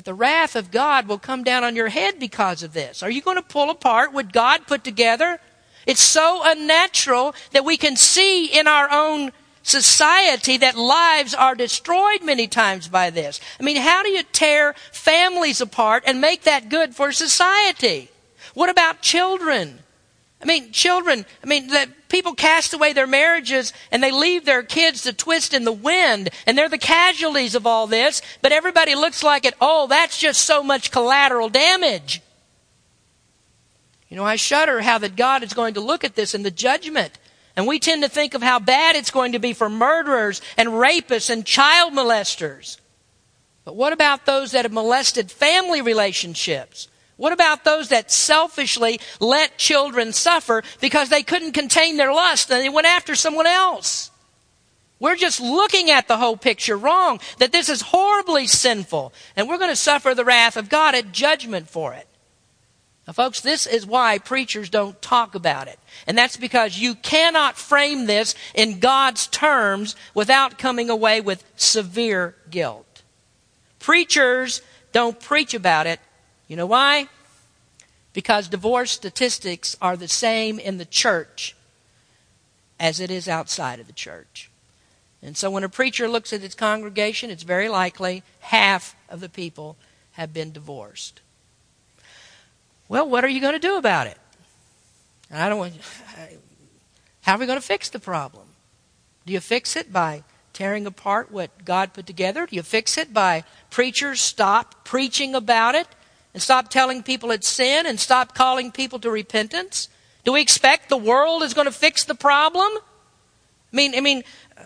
But 0.00 0.06
the 0.06 0.14
wrath 0.14 0.56
of 0.56 0.70
God 0.70 1.08
will 1.08 1.18
come 1.18 1.44
down 1.44 1.62
on 1.62 1.76
your 1.76 1.90
head 1.90 2.18
because 2.18 2.62
of 2.62 2.72
this. 2.72 3.02
Are 3.02 3.10
you 3.10 3.20
going 3.20 3.36
to 3.36 3.42
pull 3.42 3.68
apart 3.68 4.14
what 4.14 4.32
God 4.32 4.66
put 4.66 4.82
together? 4.82 5.38
It's 5.86 6.00
so 6.00 6.40
unnatural 6.42 7.34
that 7.52 7.66
we 7.66 7.76
can 7.76 7.96
see 7.96 8.46
in 8.46 8.66
our 8.66 8.90
own 8.90 9.30
society 9.62 10.56
that 10.56 10.74
lives 10.74 11.34
are 11.34 11.54
destroyed 11.54 12.22
many 12.22 12.46
times 12.46 12.88
by 12.88 13.10
this. 13.10 13.42
I 13.60 13.62
mean, 13.62 13.76
how 13.76 14.02
do 14.02 14.08
you 14.08 14.22
tear 14.22 14.74
families 14.90 15.60
apart 15.60 16.04
and 16.06 16.18
make 16.18 16.44
that 16.44 16.70
good 16.70 16.94
for 16.94 17.12
society? 17.12 18.08
What 18.54 18.70
about 18.70 19.02
children? 19.02 19.80
I 20.42 20.46
mean, 20.46 20.72
children, 20.72 21.26
I 21.44 21.46
mean, 21.46 21.68
that 21.68 22.08
people 22.08 22.34
cast 22.34 22.72
away 22.72 22.92
their 22.92 23.06
marriages 23.06 23.72
and 23.90 24.02
they 24.02 24.10
leave 24.10 24.46
their 24.46 24.62
kids 24.62 25.02
to 25.02 25.12
twist 25.12 25.52
in 25.52 25.64
the 25.64 25.72
wind 25.72 26.30
and 26.46 26.56
they're 26.56 26.68
the 26.68 26.78
casualties 26.78 27.54
of 27.54 27.66
all 27.66 27.86
this, 27.86 28.22
but 28.40 28.52
everybody 28.52 28.94
looks 28.94 29.22
like 29.22 29.44
it, 29.44 29.54
oh, 29.60 29.86
that's 29.86 30.18
just 30.18 30.44
so 30.44 30.62
much 30.62 30.90
collateral 30.90 31.50
damage. 31.50 32.22
You 34.08 34.16
know, 34.16 34.24
I 34.24 34.36
shudder 34.36 34.80
how 34.80 34.98
that 34.98 35.14
God 35.14 35.42
is 35.42 35.54
going 35.54 35.74
to 35.74 35.80
look 35.80 36.04
at 36.04 36.16
this 36.16 36.34
in 36.34 36.42
the 36.42 36.50
judgment. 36.50 37.18
And 37.54 37.66
we 37.66 37.78
tend 37.78 38.02
to 38.02 38.08
think 38.08 38.34
of 38.34 38.42
how 38.42 38.58
bad 38.58 38.96
it's 38.96 39.10
going 39.10 39.32
to 39.32 39.38
be 39.38 39.52
for 39.52 39.68
murderers 39.68 40.40
and 40.56 40.70
rapists 40.70 41.30
and 41.30 41.44
child 41.44 41.92
molesters. 41.92 42.78
But 43.64 43.76
what 43.76 43.92
about 43.92 44.26
those 44.26 44.52
that 44.52 44.64
have 44.64 44.72
molested 44.72 45.30
family 45.30 45.82
relationships? 45.82 46.88
What 47.20 47.34
about 47.34 47.64
those 47.64 47.90
that 47.90 48.10
selfishly 48.10 48.98
let 49.20 49.58
children 49.58 50.14
suffer 50.14 50.62
because 50.80 51.10
they 51.10 51.22
couldn't 51.22 51.52
contain 51.52 51.98
their 51.98 52.14
lust 52.14 52.50
and 52.50 52.64
they 52.64 52.70
went 52.70 52.86
after 52.86 53.14
someone 53.14 53.46
else? 53.46 54.10
We're 54.98 55.16
just 55.16 55.38
looking 55.38 55.90
at 55.90 56.08
the 56.08 56.16
whole 56.16 56.38
picture 56.38 56.78
wrong, 56.78 57.20
that 57.36 57.52
this 57.52 57.68
is 57.68 57.82
horribly 57.82 58.46
sinful, 58.46 59.12
and 59.36 59.46
we're 59.46 59.58
going 59.58 59.68
to 59.68 59.76
suffer 59.76 60.14
the 60.14 60.24
wrath 60.24 60.56
of 60.56 60.70
God 60.70 60.94
at 60.94 61.12
judgment 61.12 61.68
for 61.68 61.92
it. 61.92 62.06
Now, 63.06 63.12
folks, 63.12 63.42
this 63.42 63.66
is 63.66 63.84
why 63.84 64.16
preachers 64.16 64.70
don't 64.70 65.00
talk 65.02 65.34
about 65.34 65.68
it. 65.68 65.78
And 66.06 66.16
that's 66.16 66.38
because 66.38 66.78
you 66.78 66.94
cannot 66.94 67.58
frame 67.58 68.06
this 68.06 68.34
in 68.54 68.80
God's 68.80 69.26
terms 69.26 69.94
without 70.14 70.56
coming 70.56 70.88
away 70.88 71.20
with 71.20 71.44
severe 71.56 72.34
guilt. 72.48 73.02
Preachers 73.78 74.62
don't 74.92 75.20
preach 75.20 75.52
about 75.52 75.86
it 75.86 76.00
you 76.50 76.56
know 76.56 76.66
why? 76.66 77.06
Because 78.12 78.48
divorce 78.48 78.90
statistics 78.90 79.76
are 79.80 79.96
the 79.96 80.08
same 80.08 80.58
in 80.58 80.78
the 80.78 80.84
church 80.84 81.54
as 82.80 82.98
it 82.98 83.08
is 83.08 83.28
outside 83.28 83.78
of 83.78 83.86
the 83.86 83.92
church. 83.92 84.50
And 85.22 85.36
so 85.36 85.48
when 85.48 85.62
a 85.62 85.68
preacher 85.68 86.08
looks 86.08 86.32
at 86.32 86.40
his 86.40 86.56
congregation, 86.56 87.30
it's 87.30 87.44
very 87.44 87.68
likely 87.68 88.24
half 88.40 88.96
of 89.08 89.20
the 89.20 89.28
people 89.28 89.76
have 90.12 90.34
been 90.34 90.50
divorced. 90.50 91.20
Well, 92.88 93.08
what 93.08 93.22
are 93.22 93.28
you 93.28 93.40
going 93.40 93.52
to 93.52 93.60
do 93.60 93.76
about 93.76 94.08
it? 94.08 94.18
I 95.30 95.48
don't 95.48 95.58
want. 95.58 95.74
How 97.20 97.36
are 97.36 97.38
we 97.38 97.46
going 97.46 97.60
to 97.60 97.64
fix 97.64 97.88
the 97.88 98.00
problem? 98.00 98.48
Do 99.24 99.32
you 99.32 99.38
fix 99.38 99.76
it 99.76 99.92
by 99.92 100.24
tearing 100.52 100.84
apart 100.84 101.30
what 101.30 101.64
God 101.64 101.92
put 101.92 102.08
together? 102.08 102.44
Do 102.46 102.56
you 102.56 102.64
fix 102.64 102.98
it 102.98 103.14
by 103.14 103.44
preachers 103.70 104.20
stop 104.20 104.84
preaching 104.84 105.36
about 105.36 105.76
it 105.76 105.86
and 106.32 106.42
stop 106.42 106.68
telling 106.68 107.02
people 107.02 107.30
it's 107.30 107.48
sin 107.48 107.86
and 107.86 107.98
stop 107.98 108.34
calling 108.34 108.70
people 108.72 108.98
to 109.00 109.10
repentance? 109.10 109.88
Do 110.24 110.32
we 110.32 110.40
expect 110.40 110.88
the 110.88 110.96
world 110.96 111.42
is 111.42 111.54
going 111.54 111.66
to 111.66 111.72
fix 111.72 112.04
the 112.04 112.14
problem? 112.14 112.70
I 113.72 113.76
mean, 113.76 113.94
I 113.94 114.00
mean, 114.00 114.22
uh, 114.56 114.62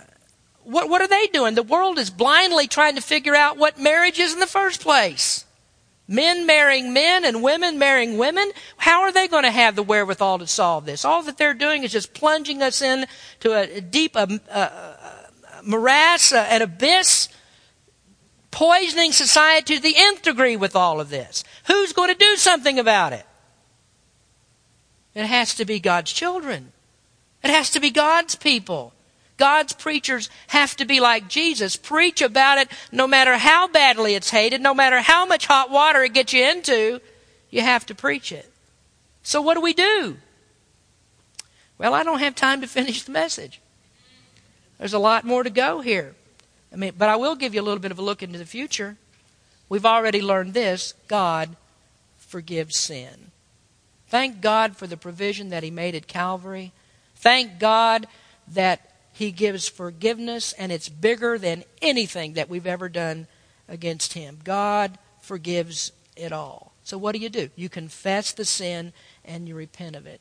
what, 0.64 0.88
what 0.88 1.00
are 1.00 1.08
they 1.08 1.26
doing? 1.28 1.54
The 1.54 1.62
world 1.62 1.98
is 1.98 2.10
blindly 2.10 2.66
trying 2.66 2.96
to 2.96 3.00
figure 3.00 3.34
out 3.34 3.56
what 3.56 3.78
marriage 3.78 4.18
is 4.18 4.32
in 4.32 4.40
the 4.40 4.46
first 4.46 4.80
place. 4.80 5.44
Men 6.06 6.44
marrying 6.44 6.92
men 6.92 7.24
and 7.24 7.42
women 7.42 7.78
marrying 7.78 8.18
women. 8.18 8.50
How 8.76 9.02
are 9.02 9.12
they 9.12 9.26
going 9.26 9.44
to 9.44 9.50
have 9.50 9.74
the 9.74 9.82
wherewithal 9.82 10.40
to 10.40 10.46
solve 10.46 10.84
this? 10.84 11.04
All 11.04 11.22
that 11.22 11.38
they're 11.38 11.54
doing 11.54 11.82
is 11.82 11.92
just 11.92 12.12
plunging 12.12 12.62
us 12.62 12.82
into 12.82 13.06
a 13.54 13.80
deep 13.80 14.14
uh, 14.14 14.26
uh, 14.50 14.92
morass, 15.64 16.32
uh, 16.32 16.46
an 16.50 16.60
abyss 16.60 17.28
poisoning 18.54 19.10
society 19.10 19.74
to 19.74 19.82
the 19.82 19.96
nth 19.96 20.22
degree 20.22 20.56
with 20.56 20.76
all 20.76 21.00
of 21.00 21.10
this. 21.10 21.42
Who's 21.66 21.92
going 21.92 22.08
to 22.08 22.14
do 22.14 22.36
something 22.36 22.78
about 22.78 23.12
it? 23.12 23.26
It 25.12 25.26
has 25.26 25.54
to 25.56 25.64
be 25.64 25.80
God's 25.80 26.12
children. 26.12 26.72
It 27.42 27.50
has 27.50 27.70
to 27.70 27.80
be 27.80 27.90
God's 27.90 28.36
people. 28.36 28.92
God's 29.38 29.72
preachers 29.72 30.30
have 30.46 30.76
to 30.76 30.84
be 30.84 31.00
like 31.00 31.28
Jesus. 31.28 31.74
Preach 31.74 32.22
about 32.22 32.58
it 32.58 32.68
no 32.92 33.08
matter 33.08 33.36
how 33.36 33.66
badly 33.66 34.14
it's 34.14 34.30
hated, 34.30 34.60
no 34.60 34.72
matter 34.72 35.00
how 35.00 35.26
much 35.26 35.46
hot 35.46 35.68
water 35.68 36.04
it 36.04 36.14
gets 36.14 36.32
you 36.32 36.44
into, 36.44 37.00
you 37.50 37.60
have 37.60 37.84
to 37.86 37.94
preach 37.94 38.30
it. 38.30 38.48
So 39.24 39.42
what 39.42 39.54
do 39.54 39.62
we 39.62 39.72
do? 39.72 40.16
Well, 41.76 41.92
I 41.92 42.04
don't 42.04 42.20
have 42.20 42.36
time 42.36 42.60
to 42.60 42.66
finish 42.78 43.02
the 43.02 43.10
message. 43.10 43.60
There's 44.78 44.94
a 44.94 45.00
lot 45.00 45.24
more 45.24 45.42
to 45.42 45.50
go 45.50 45.80
here. 45.80 46.14
I 46.74 46.76
mean, 46.76 46.92
but 46.98 47.08
I 47.08 47.14
will 47.14 47.36
give 47.36 47.54
you 47.54 47.60
a 47.60 47.62
little 47.62 47.78
bit 47.78 47.92
of 47.92 48.00
a 48.00 48.02
look 48.02 48.22
into 48.22 48.38
the 48.38 48.44
future. 48.44 48.96
We've 49.68 49.86
already 49.86 50.20
learned 50.20 50.54
this 50.54 50.94
God 51.06 51.54
forgives 52.18 52.76
sin. 52.76 53.30
Thank 54.08 54.40
God 54.40 54.76
for 54.76 54.88
the 54.88 54.96
provision 54.96 55.50
that 55.50 55.62
He 55.62 55.70
made 55.70 55.94
at 55.94 56.08
Calvary. 56.08 56.72
Thank 57.14 57.60
God 57.60 58.08
that 58.48 58.92
He 59.12 59.30
gives 59.30 59.68
forgiveness, 59.68 60.52
and 60.54 60.72
it's 60.72 60.88
bigger 60.88 61.38
than 61.38 61.62
anything 61.80 62.34
that 62.34 62.50
we've 62.50 62.66
ever 62.66 62.88
done 62.88 63.28
against 63.68 64.14
Him. 64.14 64.38
God 64.42 64.98
forgives 65.20 65.92
it 66.16 66.32
all. 66.32 66.72
So, 66.82 66.98
what 66.98 67.12
do 67.12 67.20
you 67.20 67.28
do? 67.28 67.50
You 67.54 67.68
confess 67.68 68.32
the 68.32 68.44
sin 68.44 68.92
and 69.24 69.48
you 69.48 69.54
repent 69.54 69.94
of 69.94 70.06
it. 70.06 70.20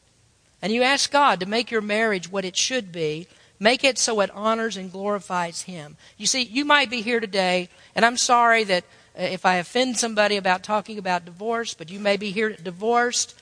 And 0.61 0.71
you 0.71 0.83
ask 0.83 1.11
God 1.11 1.39
to 1.39 1.45
make 1.45 1.71
your 1.71 1.81
marriage 1.81 2.31
what 2.31 2.45
it 2.45 2.55
should 2.55 2.91
be 2.91 3.27
Make 3.63 3.85
it 3.85 3.97
so 3.97 4.19
it 4.19 4.29
honors 4.31 4.75
and 4.75 4.91
glorifies 4.91 5.61
Him. 5.61 5.95
You 6.17 6.25
see, 6.25 6.41
you 6.41 6.65
might 6.65 6.89
be 6.89 7.01
here 7.01 7.21
today, 7.21 7.69
and 7.95 8.03
I'm 8.03 8.17
sorry 8.17 8.65
that 8.65 8.83
uh, 9.17 9.21
if 9.21 9.45
I 9.45 9.55
offend 9.55 9.95
somebody 9.95 10.35
about 10.35 10.63
talking 10.63 10.97
about 10.97 11.23
divorce, 11.23 11.73
but 11.73 11.89
you 11.89 11.97
may 11.97 12.17
be 12.17 12.31
here 12.31 12.51
divorced 12.51 13.41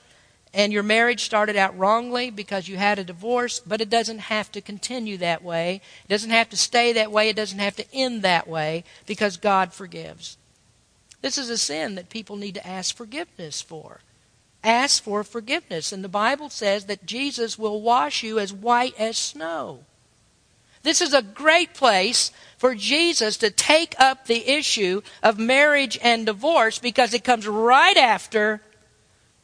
and 0.54 0.72
your 0.72 0.84
marriage 0.84 1.24
started 1.24 1.56
out 1.56 1.76
wrongly 1.76 2.30
because 2.30 2.68
you 2.68 2.76
had 2.76 3.00
a 3.00 3.04
divorce, 3.04 3.58
but 3.58 3.80
it 3.80 3.90
doesn't 3.90 4.20
have 4.20 4.52
to 4.52 4.60
continue 4.60 5.16
that 5.16 5.42
way. 5.42 5.80
It 6.04 6.08
doesn't 6.08 6.30
have 6.30 6.50
to 6.50 6.56
stay 6.56 6.92
that 6.92 7.10
way. 7.10 7.28
It 7.28 7.36
doesn't 7.36 7.58
have 7.58 7.74
to 7.74 7.92
end 7.92 8.22
that 8.22 8.46
way 8.46 8.84
because 9.06 9.36
God 9.36 9.72
forgives. 9.72 10.36
This 11.20 11.36
is 11.36 11.50
a 11.50 11.58
sin 11.58 11.96
that 11.96 12.10
people 12.10 12.36
need 12.36 12.54
to 12.54 12.66
ask 12.66 12.94
forgiveness 12.94 13.60
for. 13.60 14.02
Ask 14.62 15.02
for 15.02 15.24
forgiveness. 15.24 15.90
And 15.90 16.04
the 16.04 16.08
Bible 16.08 16.48
says 16.48 16.84
that 16.84 17.06
Jesus 17.06 17.58
will 17.58 17.80
wash 17.80 18.22
you 18.22 18.38
as 18.38 18.52
white 18.52 18.94
as 19.00 19.18
snow. 19.18 19.80
This 20.82 21.00
is 21.00 21.14
a 21.14 21.22
great 21.22 21.74
place 21.74 22.32
for 22.58 22.74
Jesus 22.74 23.36
to 23.38 23.50
take 23.50 23.94
up 23.98 24.26
the 24.26 24.48
issue 24.48 25.02
of 25.22 25.38
marriage 25.38 25.98
and 26.02 26.26
divorce 26.26 26.78
because 26.78 27.14
it 27.14 27.24
comes 27.24 27.46
right 27.46 27.96
after 27.96 28.60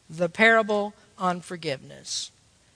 the 0.08 0.28
parable 0.28 0.94
on 1.18 1.40
forgiveness. 1.40 2.30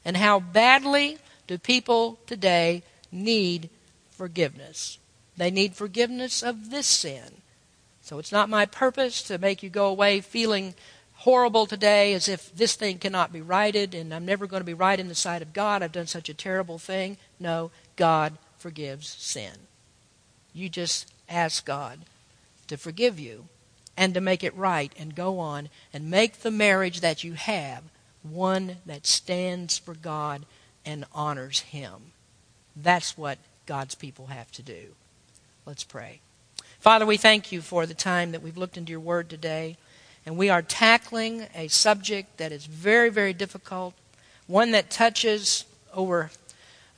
And 0.04 0.16
how 0.16 0.40
badly 0.40 1.18
do 1.46 1.58
people 1.58 2.18
today 2.26 2.82
need 3.10 3.70
forgiveness? 4.10 4.98
They 5.36 5.50
need 5.50 5.74
forgiveness 5.74 6.42
of 6.42 6.70
this 6.70 6.86
sin. 6.86 7.42
So 8.02 8.18
it's 8.18 8.32
not 8.32 8.48
my 8.48 8.66
purpose 8.66 9.22
to 9.24 9.38
make 9.38 9.62
you 9.62 9.70
go 9.70 9.86
away 9.86 10.20
feeling 10.20 10.74
horrible 11.14 11.66
today 11.66 12.14
as 12.14 12.28
if 12.28 12.54
this 12.54 12.74
thing 12.74 12.98
cannot 12.98 13.32
be 13.32 13.40
righted 13.40 13.94
and 13.94 14.12
I'm 14.12 14.26
never 14.26 14.48
going 14.48 14.60
to 14.60 14.64
be 14.64 14.74
right 14.74 14.98
in 14.98 15.06
the 15.06 15.14
sight 15.14 15.40
of 15.40 15.52
God. 15.52 15.82
I've 15.82 15.92
done 15.92 16.08
such 16.08 16.28
a 16.28 16.34
terrible 16.34 16.78
thing. 16.78 17.16
No, 17.38 17.70
God 17.94 18.36
forgives 18.62 19.08
sin. 19.08 19.52
You 20.54 20.68
just 20.68 21.12
ask 21.28 21.66
God 21.66 21.98
to 22.68 22.76
forgive 22.76 23.18
you 23.18 23.46
and 23.96 24.14
to 24.14 24.20
make 24.20 24.42
it 24.42 24.56
right 24.56 24.92
and 24.98 25.14
go 25.14 25.38
on 25.38 25.68
and 25.92 26.10
make 26.10 26.38
the 26.38 26.50
marriage 26.50 27.00
that 27.00 27.24
you 27.24 27.34
have 27.34 27.82
one 28.22 28.76
that 28.86 29.06
stands 29.06 29.78
for 29.78 29.94
God 29.94 30.46
and 30.86 31.04
honors 31.12 31.60
Him. 31.60 32.12
That's 32.76 33.18
what 33.18 33.38
God's 33.66 33.94
people 33.94 34.28
have 34.28 34.50
to 34.52 34.62
do. 34.62 34.94
Let's 35.66 35.84
pray. 35.84 36.20
Father, 36.78 37.04
we 37.04 37.16
thank 37.16 37.52
you 37.52 37.60
for 37.60 37.84
the 37.84 37.94
time 37.94 38.32
that 38.32 38.42
we've 38.42 38.56
looked 38.56 38.76
into 38.76 38.90
your 38.90 39.00
word 39.00 39.28
today. 39.28 39.76
And 40.24 40.36
we 40.36 40.50
are 40.50 40.62
tackling 40.62 41.46
a 41.54 41.66
subject 41.68 42.38
that 42.38 42.52
is 42.52 42.66
very, 42.66 43.10
very 43.10 43.32
difficult, 43.32 43.94
one 44.46 44.70
that 44.70 44.88
touches 44.88 45.64
over 45.92 46.30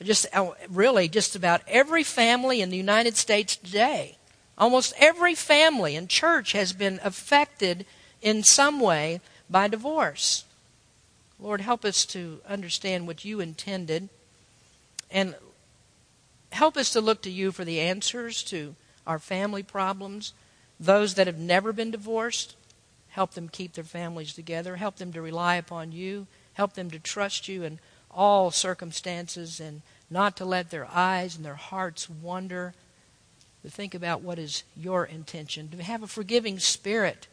just 0.04 0.26
uh, 0.32 0.50
really 0.68 1.08
just 1.08 1.34
about 1.34 1.62
every 1.66 2.02
family 2.02 2.60
in 2.60 2.70
the 2.70 2.76
United 2.76 3.16
States 3.16 3.56
today. 3.56 4.16
Almost 4.56 4.94
every 4.98 5.34
family 5.34 5.96
and 5.96 6.08
church 6.08 6.52
has 6.52 6.72
been 6.72 7.00
affected 7.02 7.86
in 8.22 8.42
some 8.42 8.80
way 8.80 9.20
by 9.50 9.68
divorce. 9.68 10.44
Lord, 11.40 11.60
help 11.60 11.84
us 11.84 12.06
to 12.06 12.40
understand 12.48 13.06
what 13.06 13.24
you 13.24 13.40
intended 13.40 14.08
and 15.10 15.34
help 16.52 16.76
us 16.76 16.90
to 16.90 17.00
look 17.00 17.22
to 17.22 17.30
you 17.30 17.52
for 17.52 17.64
the 17.64 17.80
answers 17.80 18.42
to 18.44 18.74
our 19.06 19.18
family 19.18 19.62
problems. 19.62 20.32
Those 20.78 21.14
that 21.14 21.26
have 21.26 21.38
never 21.38 21.72
been 21.72 21.90
divorced, 21.90 22.56
help 23.10 23.32
them 23.32 23.48
keep 23.48 23.74
their 23.74 23.84
families 23.84 24.34
together, 24.34 24.76
help 24.76 24.96
them 24.96 25.12
to 25.12 25.20
rely 25.20 25.56
upon 25.56 25.92
you, 25.92 26.26
help 26.54 26.74
them 26.74 26.90
to 26.90 26.98
trust 26.98 27.48
you 27.48 27.64
in 27.64 27.78
all 28.10 28.50
circumstances 28.50 29.60
and 29.60 29.82
not 30.10 30.36
to 30.36 30.44
let 30.44 30.70
their 30.70 30.86
eyes 30.92 31.36
and 31.36 31.44
their 31.44 31.54
hearts 31.54 32.08
wander, 32.08 32.74
to 33.62 33.70
think 33.70 33.94
about 33.94 34.22
what 34.22 34.38
is 34.38 34.62
your 34.76 35.04
intention, 35.04 35.68
to 35.68 35.82
have 35.82 36.02
a 36.02 36.06
forgiving 36.06 36.58
spirit, 36.58 37.26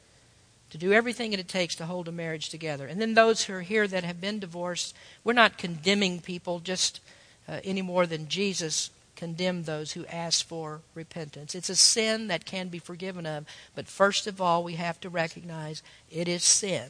to 0.69 0.77
do 0.77 0.93
everything 0.93 1.31
that 1.31 1.39
it 1.39 1.49
takes 1.49 1.75
to 1.75 1.85
hold 1.85 2.07
a 2.07 2.11
marriage 2.11 2.49
together. 2.49 2.87
And 2.87 3.01
then 3.01 3.13
those 3.13 3.43
who 3.43 3.53
are 3.53 3.61
here 3.61 3.87
that 3.87 4.05
have 4.05 4.21
been 4.21 4.39
divorced, 4.39 4.95
we're 5.23 5.33
not 5.33 5.57
condemning 5.57 6.21
people 6.21 6.59
just 6.59 7.01
uh, 7.47 7.59
any 7.63 7.81
more 7.81 8.07
than 8.07 8.29
Jesus 8.29 8.89
condemned 9.17 9.65
those 9.65 9.91
who 9.91 10.05
ask 10.05 10.47
for 10.47 10.81
repentance. 10.95 11.53
It's 11.53 11.69
a 11.69 11.75
sin 11.75 12.27
that 12.27 12.45
can 12.45 12.69
be 12.69 12.79
forgiven 12.79 13.25
of, 13.25 13.45
but 13.75 13.87
first 13.87 14.25
of 14.25 14.39
all, 14.39 14.63
we 14.63 14.75
have 14.75 14.99
to 15.01 15.09
recognize 15.09 15.83
it 16.09 16.27
is 16.27 16.43
sin. 16.43 16.89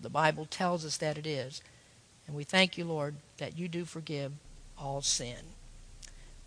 The 0.00 0.08
Bible 0.08 0.46
tells 0.46 0.84
us 0.84 0.96
that 0.96 1.18
it 1.18 1.26
is. 1.26 1.62
And 2.26 2.34
we 2.34 2.44
thank 2.44 2.78
you, 2.78 2.84
Lord, 2.86 3.16
that 3.36 3.58
you 3.58 3.68
do 3.68 3.84
forgive 3.84 4.32
all 4.80 5.02
sin. 5.02 5.36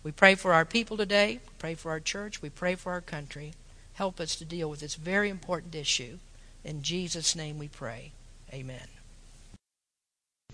We 0.02 0.12
pray 0.12 0.34
for 0.34 0.52
our 0.52 0.64
people 0.64 0.96
today. 0.96 1.40
Pray 1.58 1.74
for 1.74 1.90
our 1.90 2.00
church. 2.00 2.42
We 2.42 2.50
pray 2.50 2.74
for 2.74 2.92
our 2.92 3.00
country. 3.00 3.54
Help 3.94 4.20
us 4.20 4.36
to 4.36 4.44
deal 4.44 4.68
with 4.68 4.80
this 4.80 4.96
very 4.96 5.30
important 5.30 5.74
issue. 5.74 6.18
In 6.64 6.82
Jesus' 6.82 7.34
name 7.34 7.58
we 7.58 7.68
pray. 7.68 8.12
Amen. 8.52 8.86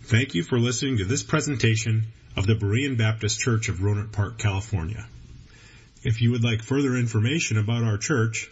Thank 0.03 0.35
you 0.35 0.43
for 0.43 0.59
listening 0.59 0.99
to 0.99 1.05
this 1.05 1.23
presentation 1.23 2.05
of 2.37 2.47
the 2.47 2.55
Berean 2.55 2.97
Baptist 2.97 3.41
Church 3.41 3.69
of 3.69 3.79
Rohnert 3.79 4.13
Park, 4.13 4.39
California. 4.39 5.07
If 6.03 6.23
you 6.23 6.31
would 6.31 6.45
like 6.45 6.63
further 6.63 6.97
information 6.97 7.59
about 7.59 7.83
our 7.83 7.99
church, 7.99 8.49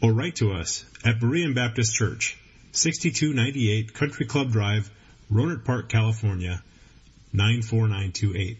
or 0.02 0.12
write 0.12 0.38
to 0.38 0.54
us 0.54 0.84
at 1.06 1.20
Berean 1.20 1.54
Baptist 1.54 1.94
Church, 1.94 2.36
6298 2.72 3.94
Country 3.94 4.26
Club 4.26 4.52
Drive, 4.52 4.90
Rohnert 5.32 5.64
Park, 5.66 5.90
California, 5.90 6.64
94928. 7.34 8.58